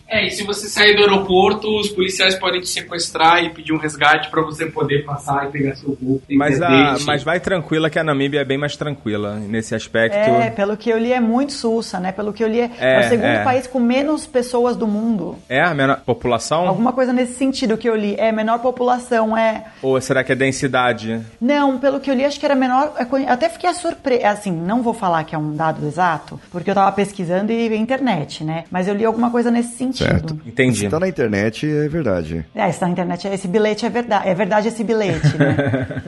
É, 0.08 0.26
e 0.26 0.32
se 0.32 0.44
você 0.44 0.68
sair 0.68 0.96
do 0.96 1.02
aeroporto, 1.02 1.68
os 1.80 1.90
policiais 1.90 2.36
podem 2.36 2.62
te 2.62 2.70
sequestrar 2.70 3.44
e 3.44 3.50
pedir 3.50 3.74
um 3.74 3.78
resgate 3.78 4.30
pra 4.30 4.42
você 4.42 4.66
poder 4.66 5.04
passar 5.04 5.48
e 5.48 5.52
pegar 5.52 5.76
seu 5.76 5.98
voo. 6.02 6.22
Mas, 6.30 6.62
a, 6.62 6.98
mas 7.06 7.24
vai 7.24 7.40
tranquila 7.40 7.90
que 7.90 8.00
a 8.00 8.04
Namíbia 8.04 8.40
é 8.40 8.46
bem 8.46 8.58
mais 8.58 8.76
tranquila 8.76 9.36
nesse 9.36 9.76
aspecto. 9.76 10.18
É, 10.18 10.50
pelo 10.50 10.78
que 10.78 10.90
eu 10.90 10.98
li 10.98 11.12
é 11.12 11.20
muito 11.20 11.52
sussa, 11.52 12.00
né? 12.00 12.12
Pelo 12.12 12.32
que 12.32 12.44
eu 12.44 12.48
li 12.48 12.62
é, 12.62 12.72
É, 12.80 12.96
é 12.96 13.00
o 13.00 13.10
segundo 13.10 13.28
é. 13.28 13.44
país 13.44 13.68
com 13.68 13.80
menos 13.80 14.26
pessoas 14.26 14.78
do 14.78 14.88
mundo. 14.88 15.36
É 15.50 15.62
a 15.62 15.74
menor 15.74 16.00
população? 16.06 16.68
Alguma 16.68 16.94
coisa 16.94 17.12
nesse 17.12 17.34
sentido 17.34 17.78
que 17.78 17.90
eu 17.90 17.96
li. 17.96 18.16
É 18.18 18.32
menor 18.32 18.60
população, 18.60 19.38
é. 19.38 19.66
Ou 19.82 20.00
será 20.00 20.24
que 20.24 20.32
é 20.32 20.36
densidade? 20.36 21.22
Não, 21.40 21.78
pelo 21.78 22.00
que 22.00 22.10
eu 22.10 22.16
li, 22.16 22.24
acho 22.24 22.40
que 22.40 22.46
era 22.46 22.56
menor. 22.56 22.94
é 22.98 23.32
Até 23.32 23.50
fiquei 23.50 23.74
surpresa. 23.74 24.30
Assim, 24.30 24.52
não 24.52 24.82
vou 24.82 24.94
falar 24.94 25.24
que 25.26 25.36
é 25.36 25.38
um 25.38 25.56
dado 25.56 25.86
exato, 25.86 26.40
porque 26.52 26.70
eu 26.70 26.76
tava 26.76 26.92
pesquisando 26.92 27.52
e 27.52 27.76
internet, 27.76 28.44
né? 28.44 28.64
Mas 28.72 28.88
eu 28.88 28.96
li 28.96 29.06
alguma 29.06 29.30
coisa 29.30 29.52
nesse 29.52 29.76
sentido. 29.76 29.97
Certo. 29.98 30.40
Entendi. 30.46 30.80
Se 30.80 30.90
tá 30.90 31.00
na 31.00 31.08
internet, 31.08 31.66
é 31.66 31.88
verdade. 31.88 32.46
É, 32.54 32.72
se 32.72 32.80
tá 32.80 32.86
na 32.86 32.92
internet, 32.92 33.28
esse 33.28 33.48
bilhete 33.48 33.86
é 33.86 33.90
verdade. 33.90 34.28
É 34.28 34.34
verdade 34.34 34.68
esse 34.68 34.84
bilhete, 34.84 35.38
né? 35.38 35.56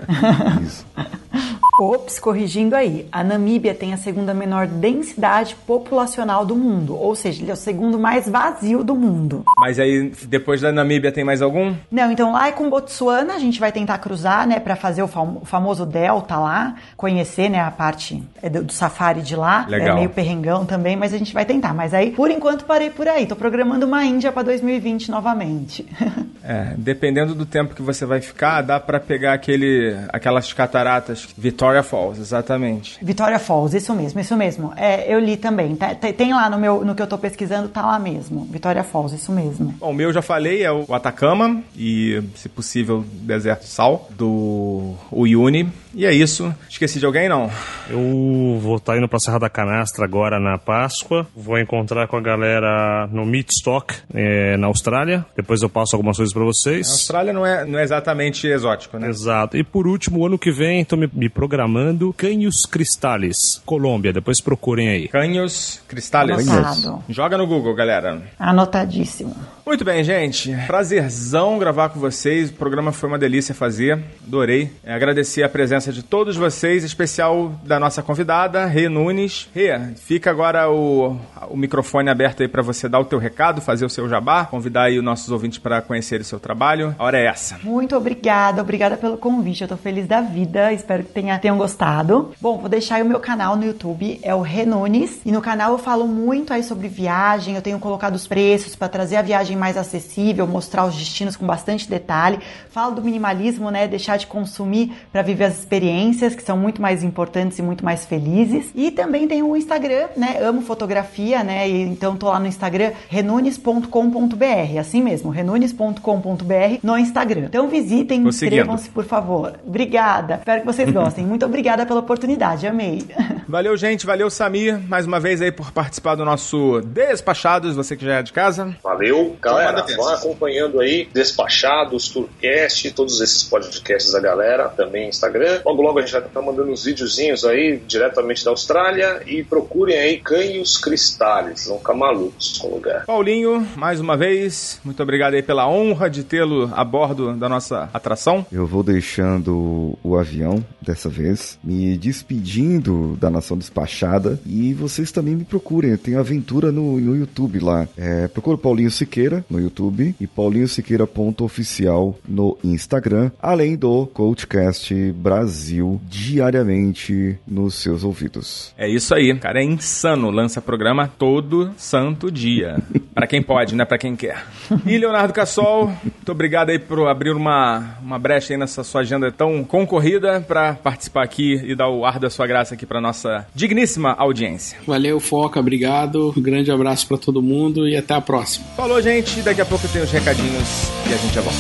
Isso. 0.65 0.85
Ops, 1.79 2.19
corrigindo 2.19 2.75
aí. 2.75 3.07
A 3.11 3.23
Namíbia 3.23 3.73
tem 3.73 3.93
a 3.93 3.97
segunda 3.97 4.33
menor 4.33 4.67
densidade 4.67 5.55
populacional 5.65 6.45
do 6.45 6.55
mundo. 6.55 6.95
Ou 6.97 7.15
seja, 7.15 7.41
ele 7.41 7.51
é 7.51 7.53
o 7.53 7.57
segundo 7.57 7.97
mais 7.97 8.27
vazio 8.27 8.83
do 8.83 8.95
mundo. 8.95 9.43
Mas 9.57 9.79
aí, 9.79 10.11
depois 10.27 10.61
da 10.61 10.71
Namíbia, 10.71 11.11
tem 11.11 11.23
mais 11.23 11.41
algum? 11.41 11.73
Não, 11.91 12.11
então 12.11 12.31
lá 12.33 12.47
é 12.47 12.51
com 12.51 12.69
Botsuana, 12.69 13.33
a 13.35 13.39
gente 13.39 13.59
vai 13.59 13.71
tentar 13.71 13.97
cruzar, 13.99 14.45
né, 14.47 14.59
para 14.59 14.75
fazer 14.75 15.01
o 15.03 15.07
fam- 15.07 15.37
o 15.41 15.45
famoso 15.45 15.85
delta 15.85 16.37
lá, 16.37 16.75
conhecer, 16.97 17.49
né, 17.49 17.59
a 17.61 17.71
parte 17.71 18.21
é, 18.41 18.49
do, 18.49 18.71
safari 18.71 19.21
de 19.21 19.35
lá. 19.35 19.65
Legal. 19.67 19.89
É 19.89 19.93
meio 19.95 20.09
perrengão 20.09 20.65
também, 20.65 20.95
mas 20.95 21.13
a 21.13 21.17
gente 21.17 21.33
vai 21.33 21.45
tentar. 21.45 21.73
Mas 21.73 21.93
aí, 21.93 22.11
por 22.11 22.29
enquanto, 22.29 22.65
parei 22.65 22.89
por 22.89 23.07
aí. 23.07 23.25
Tô 23.25 23.35
programando 23.35 23.85
uma 23.85 24.03
Índia 24.03 24.31
para 24.31 24.43
2020 24.43 25.09
novamente. 25.11 25.85
É, 26.41 26.73
dependendo 26.77 27.35
do 27.35 27.45
tempo 27.45 27.75
que 27.75 27.81
você 27.81 28.05
vai 28.05 28.21
ficar, 28.21 28.61
dá 28.63 28.79
pra 28.79 28.99
pegar 28.99 29.33
aquele, 29.33 29.95
aquelas 30.07 30.51
cataratas 30.51 31.27
Victoria 31.69 31.83
Falls, 31.83 32.19
exatamente. 32.19 32.97
Vitória 33.01 33.37
Falls, 33.37 33.75
isso 33.77 33.93
mesmo, 33.93 34.19
isso 34.19 34.35
mesmo. 34.35 34.73
É, 34.75 35.13
eu 35.13 35.19
li 35.19 35.37
também. 35.37 35.75
Tá- 35.75 35.93
tem- 35.93 36.13
tem 36.13 36.33
lá 36.33 36.49
no 36.49 36.57
meu, 36.57 36.83
no 36.83 36.95
que 36.95 37.01
eu 37.01 37.05
tô 37.07 37.17
pesquisando, 37.17 37.69
tá 37.69 37.85
lá 37.85 37.99
mesmo. 37.99 38.45
Vitória 38.45 38.83
Falls, 38.83 39.15
isso 39.15 39.31
mesmo. 39.31 39.75
Bom, 39.79 39.91
o 39.91 39.93
meu 39.93 40.09
eu 40.09 40.13
já 40.13 40.21
falei, 40.21 40.63
é 40.63 40.71
o 40.71 40.91
Atacama 40.93 41.61
e, 41.77 42.21
se 42.35 42.49
possível, 42.49 43.05
Deserto 43.21 43.65
Sal, 43.65 44.07
do 44.11 44.95
Uyuni. 45.11 45.69
E 45.93 46.05
é 46.05 46.13
isso. 46.13 46.53
Esqueci 46.69 46.99
de 46.99 47.05
alguém, 47.05 47.27
não? 47.27 47.49
Eu 47.89 48.59
vou 48.61 48.77
estar 48.77 48.97
indo 48.97 49.07
pra 49.07 49.19
Serra 49.19 49.39
da 49.39 49.49
Canastra 49.49 50.05
agora 50.05 50.39
na 50.39 50.57
Páscoa. 50.57 51.27
Vou 51.35 51.57
encontrar 51.57 52.07
com 52.07 52.15
a 52.15 52.21
galera 52.21 53.07
no 53.11 53.25
Meatstock 53.25 53.95
eh, 54.13 54.55
na 54.57 54.67
Austrália. 54.67 55.25
Depois 55.35 55.61
eu 55.61 55.69
passo 55.69 55.95
algumas 55.95 56.17
coisas 56.17 56.33
pra 56.33 56.43
A 56.43 56.45
vocês. 56.45 56.89
Austrália 56.89 57.33
não 57.33 57.45
é, 57.45 57.65
não 57.65 57.79
é 57.79 57.83
exatamente 57.83 58.47
exótico, 58.47 58.97
né? 58.97 59.09
Exato. 59.09 59.57
E 59.57 59.63
por 59.63 59.87
último, 59.87 60.25
ano 60.25 60.37
que 60.37 60.51
vem, 60.51 60.85
tô 60.85 60.95
me, 60.95 61.09
me 61.11 61.29
programando 61.29 62.13
Canhos 62.13 62.65
Cristales, 62.65 63.61
Colômbia. 63.65 64.13
Depois 64.13 64.39
procurem 64.39 64.89
aí. 64.89 65.07
Canhos 65.07 65.81
Cristales. 65.87 66.47
Anotado. 66.47 67.03
Joga 67.09 67.37
no 67.37 67.47
Google, 67.47 67.73
galera. 67.73 68.21
Anotadíssimo. 68.37 69.35
Muito 69.69 69.85
bem, 69.85 70.03
gente. 70.03 70.51
Prazerzão 70.65 71.59
gravar 71.59 71.89
com 71.89 71.99
vocês. 71.99 72.49
O 72.49 72.53
programa 72.53 72.91
foi 72.91 73.07
uma 73.07 73.19
delícia 73.19 73.53
fazer. 73.53 74.03
Adorei. 74.25 74.71
É, 74.83 74.91
agradecer 74.91 75.43
a 75.43 75.47
presença 75.47 75.93
de 75.93 76.01
todos 76.01 76.35
vocês, 76.35 76.83
especial 76.83 77.51
da 77.63 77.79
nossa 77.79 78.01
convidada, 78.01 78.65
Rê 78.65 78.89
Nunes. 78.89 79.47
Rê, 79.53 79.79
fica 79.95 80.31
agora 80.31 80.71
o, 80.71 81.15
o 81.51 81.55
microfone 81.55 82.09
aberto 82.09 82.41
aí 82.41 82.47
para 82.47 82.63
você 82.63 82.89
dar 82.89 82.99
o 82.99 83.05
teu 83.05 83.19
recado, 83.19 83.61
fazer 83.61 83.85
o 83.85 83.89
seu 83.91 84.09
jabá, 84.09 84.43
convidar 84.43 84.85
aí 84.85 84.97
os 84.97 85.03
nossos 85.03 85.29
ouvintes 85.29 85.59
para 85.59 85.83
conhecer 85.83 86.19
o 86.19 86.23
seu 86.23 86.39
trabalho. 86.39 86.95
A 86.97 87.03
hora 87.03 87.19
é 87.19 87.27
essa. 87.27 87.59
Muito 87.61 87.95
obrigada, 87.95 88.63
obrigada 88.63 88.97
pelo 88.97 89.19
convite. 89.19 89.61
Eu 89.61 89.67
tô 89.67 89.77
feliz 89.77 90.07
da 90.07 90.19
vida, 90.19 90.73
espero 90.73 91.03
que 91.03 91.11
tenha, 91.11 91.37
tenham 91.37 91.59
gostado. 91.59 92.31
Bom, 92.41 92.57
vou 92.57 92.69
deixar 92.69 92.95
aí 92.95 93.03
o 93.03 93.05
meu 93.05 93.19
canal 93.19 93.55
no 93.55 93.65
YouTube, 93.65 94.19
é 94.23 94.33
o 94.33 94.41
Renunes. 94.41 95.21
E 95.23 95.31
no 95.31 95.41
canal 95.41 95.73
eu 95.73 95.77
falo 95.77 96.07
muito 96.07 96.51
aí 96.51 96.63
sobre 96.63 96.87
viagem, 96.87 97.53
eu 97.53 97.61
tenho 97.61 97.77
colocado 97.77 98.15
os 98.15 98.25
preços 98.25 98.75
para 98.75 98.89
trazer 98.89 99.17
a 99.17 99.21
viagem 99.21 99.58
mais 99.59 99.77
acessível, 99.77 100.47
mostrar 100.47 100.85
os 100.85 100.95
destinos 100.95 101.35
com 101.35 101.45
bastante 101.45 101.89
detalhe. 101.89 102.39
Falo 102.69 102.95
do 102.95 103.03
minimalismo, 103.03 103.69
né? 103.69 103.87
Deixar 103.87 104.17
de 104.17 104.25
consumir 104.25 104.91
para 105.11 105.21
viver 105.21 105.45
as 105.45 105.59
experiências, 105.59 106.33
que 106.33 106.43
são 106.43 106.57
muito 106.57 106.81
mais 106.81 107.03
importantes 107.03 107.59
e 107.59 107.61
muito 107.61 107.83
mais 107.83 108.05
felizes. 108.05 108.71
E 108.73 108.91
também 108.91 109.27
tem 109.27 109.43
o 109.43 109.55
Instagram, 109.55 110.07
né? 110.15 110.39
Amo 110.41 110.61
fotografia, 110.61 111.43
né? 111.43 111.69
E, 111.69 111.81
então 111.83 112.15
tô 112.15 112.29
lá 112.29 112.39
no 112.39 112.47
Instagram, 112.47 112.91
renunes.com.br, 113.09 114.79
assim 114.79 115.01
mesmo, 115.01 115.29
renunes.com.br 115.29 116.79
no 116.81 116.97
Instagram. 116.97 117.45
Então 117.45 117.67
visitem, 117.67 118.27
inscrevam-se, 118.27 118.89
por 118.89 119.03
favor. 119.03 119.59
Obrigada. 119.65 120.35
Espero 120.35 120.61
que 120.61 120.67
vocês 120.67 120.89
gostem. 120.93 121.25
Muito 121.25 121.45
obrigada 121.45 121.85
pela 121.85 121.99
oportunidade, 121.99 122.65
amei. 122.67 123.05
Valeu, 123.47 123.75
gente. 123.75 124.05
Valeu, 124.05 124.29
Samir, 124.29 124.79
mais 124.87 125.05
uma 125.05 125.19
vez 125.19 125.41
aí 125.41 125.51
por 125.51 125.71
participar 125.71 126.15
do 126.15 126.23
nosso 126.23 126.81
Despachados, 126.81 127.75
você 127.75 127.95
que 127.95 128.05
já 128.05 128.15
é 128.19 128.23
de 128.23 128.31
casa. 128.31 128.75
Valeu, 128.83 129.35
galera. 129.49 129.71
manda 129.81 129.95
Vão 129.95 130.09
acompanhando 130.09 130.79
aí 130.79 131.07
Despachados, 131.13 132.09
Tourcast, 132.09 132.91
todos 132.91 133.19
esses 133.21 133.43
podcasts 133.43 134.11
da 134.11 134.19
galera, 134.19 134.69
também 134.69 135.09
Instagram. 135.09 135.61
Logo, 135.65 135.81
logo 135.81 135.99
a 135.99 136.01
gente 136.01 136.11
vai 136.11 136.21
estar 136.21 136.41
mandando 136.41 136.71
uns 136.71 136.85
videozinhos 136.85 137.43
aí 137.45 137.81
diretamente 137.87 138.43
da 138.45 138.51
Austrália 138.51 139.21
e 139.25 139.43
procurem 139.43 139.97
aí 139.97 140.17
Canhos 140.17 140.77
Cristales. 140.77 141.67
Vão 141.67 141.79
ficar 141.79 141.93
malucos 141.93 142.57
com 142.57 142.67
o 142.67 142.75
lugar. 142.75 143.05
Paulinho, 143.05 143.67
mais 143.75 143.99
uma 143.99 144.15
vez, 144.15 144.79
muito 144.83 145.01
obrigado 145.01 145.33
aí 145.33 145.43
pela 145.43 145.67
honra 145.67 146.09
de 146.09 146.23
tê-lo 146.23 146.71
a 146.73 146.83
bordo 146.83 147.33
da 147.35 147.49
nossa 147.49 147.89
atração. 147.93 148.45
Eu 148.51 148.65
vou 148.65 148.83
deixando 148.83 149.97
o 150.03 150.17
avião 150.17 150.63
dessa 150.81 151.09
vez, 151.09 151.59
me 151.63 151.97
despedindo 151.97 153.17
da 153.19 153.29
Nação 153.29 153.57
Despachada 153.57 154.39
e 154.45 154.73
vocês 154.73 155.11
também 155.11 155.35
me 155.35 155.43
procurem. 155.43 155.91
Eu 155.91 155.97
tenho 155.97 156.19
aventura 156.19 156.71
no, 156.71 156.99
no 156.99 157.15
YouTube 157.15 157.59
lá. 157.59 157.87
É, 157.97 158.27
procura 158.27 158.57
Paulinho 158.57 158.91
Siqueira 158.91 159.28
no 159.49 159.59
YouTube 159.59 160.15
e 160.19 160.27
paulinhosiqueira.oficial 160.27 162.17
no 162.27 162.57
Instagram, 162.63 163.31
além 163.41 163.75
do 163.75 164.07
Coachcast 164.07 164.93
Brasil 165.13 166.01
diariamente 166.09 167.37
nos 167.47 167.75
seus 167.75 168.03
ouvidos. 168.03 168.73
É 168.77 168.87
isso 168.87 169.13
aí, 169.13 169.31
o 169.31 169.39
cara 169.39 169.61
é 169.61 169.63
insano, 169.63 170.29
lança 170.29 170.61
programa 170.61 171.07
todo 171.07 171.71
santo 171.77 172.31
dia. 172.31 172.77
Pra 173.13 173.27
quem 173.27 173.41
pode, 173.41 173.75
né? 173.75 173.83
Pra 173.83 173.97
quem 173.97 174.15
quer. 174.15 174.45
E 174.85 174.97
Leonardo 174.97 175.33
Cassol, 175.33 175.87
muito 176.03 176.31
obrigado 176.31 176.69
aí 176.69 176.79
por 176.79 177.05
abrir 177.07 177.31
uma, 177.31 177.97
uma 178.01 178.17
brecha 178.17 178.53
aí 178.53 178.57
nessa 178.57 178.83
sua 178.83 179.01
agenda 179.01 179.29
tão 179.31 179.63
concorrida 179.63 180.39
pra 180.41 180.73
participar 180.73 181.23
aqui 181.23 181.55
e 181.65 181.75
dar 181.75 181.89
o 181.89 182.05
ar 182.05 182.17
da 182.19 182.29
sua 182.29 182.47
graça 182.47 182.75
aqui 182.75 182.85
pra 182.85 183.01
nossa 183.01 183.45
digníssima 183.53 184.13
audiência. 184.13 184.77
Valeu, 184.87 185.19
Foca, 185.19 185.59
obrigado. 185.59 186.33
Um 186.37 186.41
grande 186.41 186.71
abraço 186.71 187.07
pra 187.07 187.17
todo 187.17 187.41
mundo 187.41 187.87
e 187.87 187.97
até 187.97 188.13
a 188.13 188.21
próxima. 188.21 188.65
Falou, 188.77 189.01
gente. 189.01 189.18
Daqui 189.19 189.59
a 189.59 189.65
pouco 189.65 189.85
tem 189.89 190.01
os 190.01 190.11
recadinhos 190.11 190.67
e 191.09 191.13
a 191.13 191.17
gente 191.17 191.33
já 191.33 191.41
volta. 191.41 191.59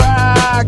Ah, 0.00 0.64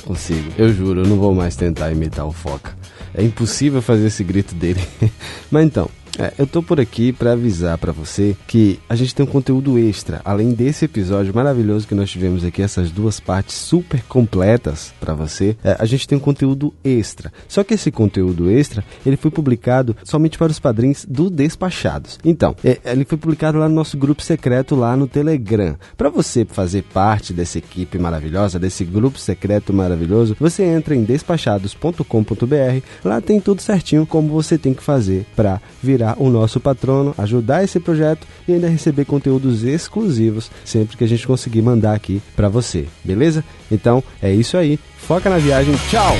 consigo. 0.00 0.52
Eu 0.58 0.72
juro, 0.72 1.02
eu 1.02 1.06
não 1.06 1.16
vou 1.16 1.32
mais 1.32 1.54
tentar 1.54 1.92
imitar 1.92 2.26
o 2.26 2.32
Foca. 2.32 2.76
É 3.14 3.22
impossível 3.22 3.80
fazer 3.80 4.06
esse 4.06 4.24
grito 4.24 4.54
dele. 4.54 4.80
Mas 5.50 5.64
então, 5.64 5.88
é, 6.18 6.32
eu 6.36 6.46
tô 6.46 6.62
por 6.62 6.80
aqui 6.80 7.12
para 7.12 7.32
avisar 7.32 7.78
para 7.78 7.92
você 7.92 8.36
que 8.46 8.80
a 8.88 8.96
gente 8.96 9.14
tem 9.14 9.24
um 9.24 9.28
conteúdo 9.28 9.78
extra, 9.78 10.20
além 10.24 10.50
desse 10.50 10.84
episódio 10.84 11.32
maravilhoso 11.32 11.86
que 11.86 11.94
nós 11.94 12.10
tivemos 12.10 12.44
aqui, 12.44 12.60
essas 12.60 12.90
duas 12.90 13.20
partes 13.20 13.54
super 13.54 14.02
completas 14.02 14.92
para 14.98 15.14
você. 15.14 15.56
É, 15.62 15.76
a 15.78 15.86
gente 15.86 16.08
tem 16.08 16.18
um 16.18 16.20
conteúdo 16.20 16.74
extra. 16.82 17.32
Só 17.46 17.62
que 17.62 17.74
esse 17.74 17.92
conteúdo 17.92 18.50
extra 18.50 18.84
ele 19.06 19.16
foi 19.16 19.30
publicado 19.30 19.96
somente 20.02 20.36
para 20.36 20.50
os 20.50 20.58
padrinhos 20.58 21.06
do 21.08 21.30
Despachados. 21.30 22.18
Então, 22.24 22.56
é, 22.64 22.80
ele 22.84 23.04
foi 23.04 23.16
publicado 23.16 23.58
lá 23.58 23.68
no 23.68 23.74
nosso 23.74 23.96
grupo 23.96 24.20
secreto 24.20 24.74
lá 24.74 24.96
no 24.96 25.06
Telegram. 25.06 25.76
Para 25.96 26.10
você 26.10 26.44
fazer 26.44 26.82
parte 26.82 27.32
dessa 27.32 27.58
equipe 27.58 27.98
maravilhosa, 27.98 28.58
desse 28.58 28.84
grupo 28.84 29.18
secreto 29.18 29.72
maravilhoso, 29.72 30.36
você 30.40 30.64
entra 30.64 30.96
em 30.96 31.04
despachados.com.br. 31.04 32.84
Lá 33.04 33.20
tem 33.20 33.40
tudo 33.40 33.62
certinho 33.62 34.04
como 34.04 34.28
você 34.28 34.58
tem 34.58 34.74
que 34.74 34.82
fazer 34.82 35.24
para 35.36 35.60
virar 35.80 36.07
o 36.18 36.30
nosso 36.30 36.60
patrono, 36.60 37.14
ajudar 37.18 37.64
esse 37.64 37.78
projeto 37.80 38.26
e 38.46 38.52
ainda 38.52 38.68
receber 38.68 39.04
conteúdos 39.04 39.64
exclusivos 39.64 40.50
sempre 40.64 40.96
que 40.96 41.04
a 41.04 41.08
gente 41.08 41.26
conseguir 41.26 41.62
mandar 41.62 41.94
aqui 41.94 42.22
para 42.36 42.48
você, 42.48 42.86
beleza? 43.04 43.44
Então 43.70 44.02
é 44.22 44.32
isso 44.32 44.56
aí, 44.56 44.78
foca 44.96 45.28
na 45.28 45.38
viagem, 45.38 45.74
tchau! 45.90 46.16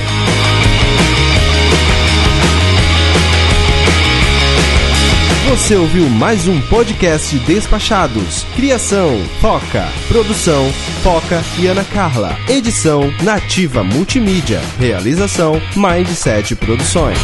Você 5.49 5.75
ouviu 5.75 6.07
mais 6.07 6.47
um 6.47 6.61
podcast 6.61 7.35
Despachados. 7.39 8.43
Criação, 8.55 9.17
Foca. 9.41 9.87
Produção, 10.07 10.71
Foca 11.01 11.41
e 11.57 11.65
Ana 11.65 11.83
Carla. 11.83 12.37
Edição, 12.47 13.11
Nativa 13.23 13.83
Multimídia. 13.83 14.61
Realização, 14.77 15.59
Mindset 15.75 16.55
Produções. 16.55 17.17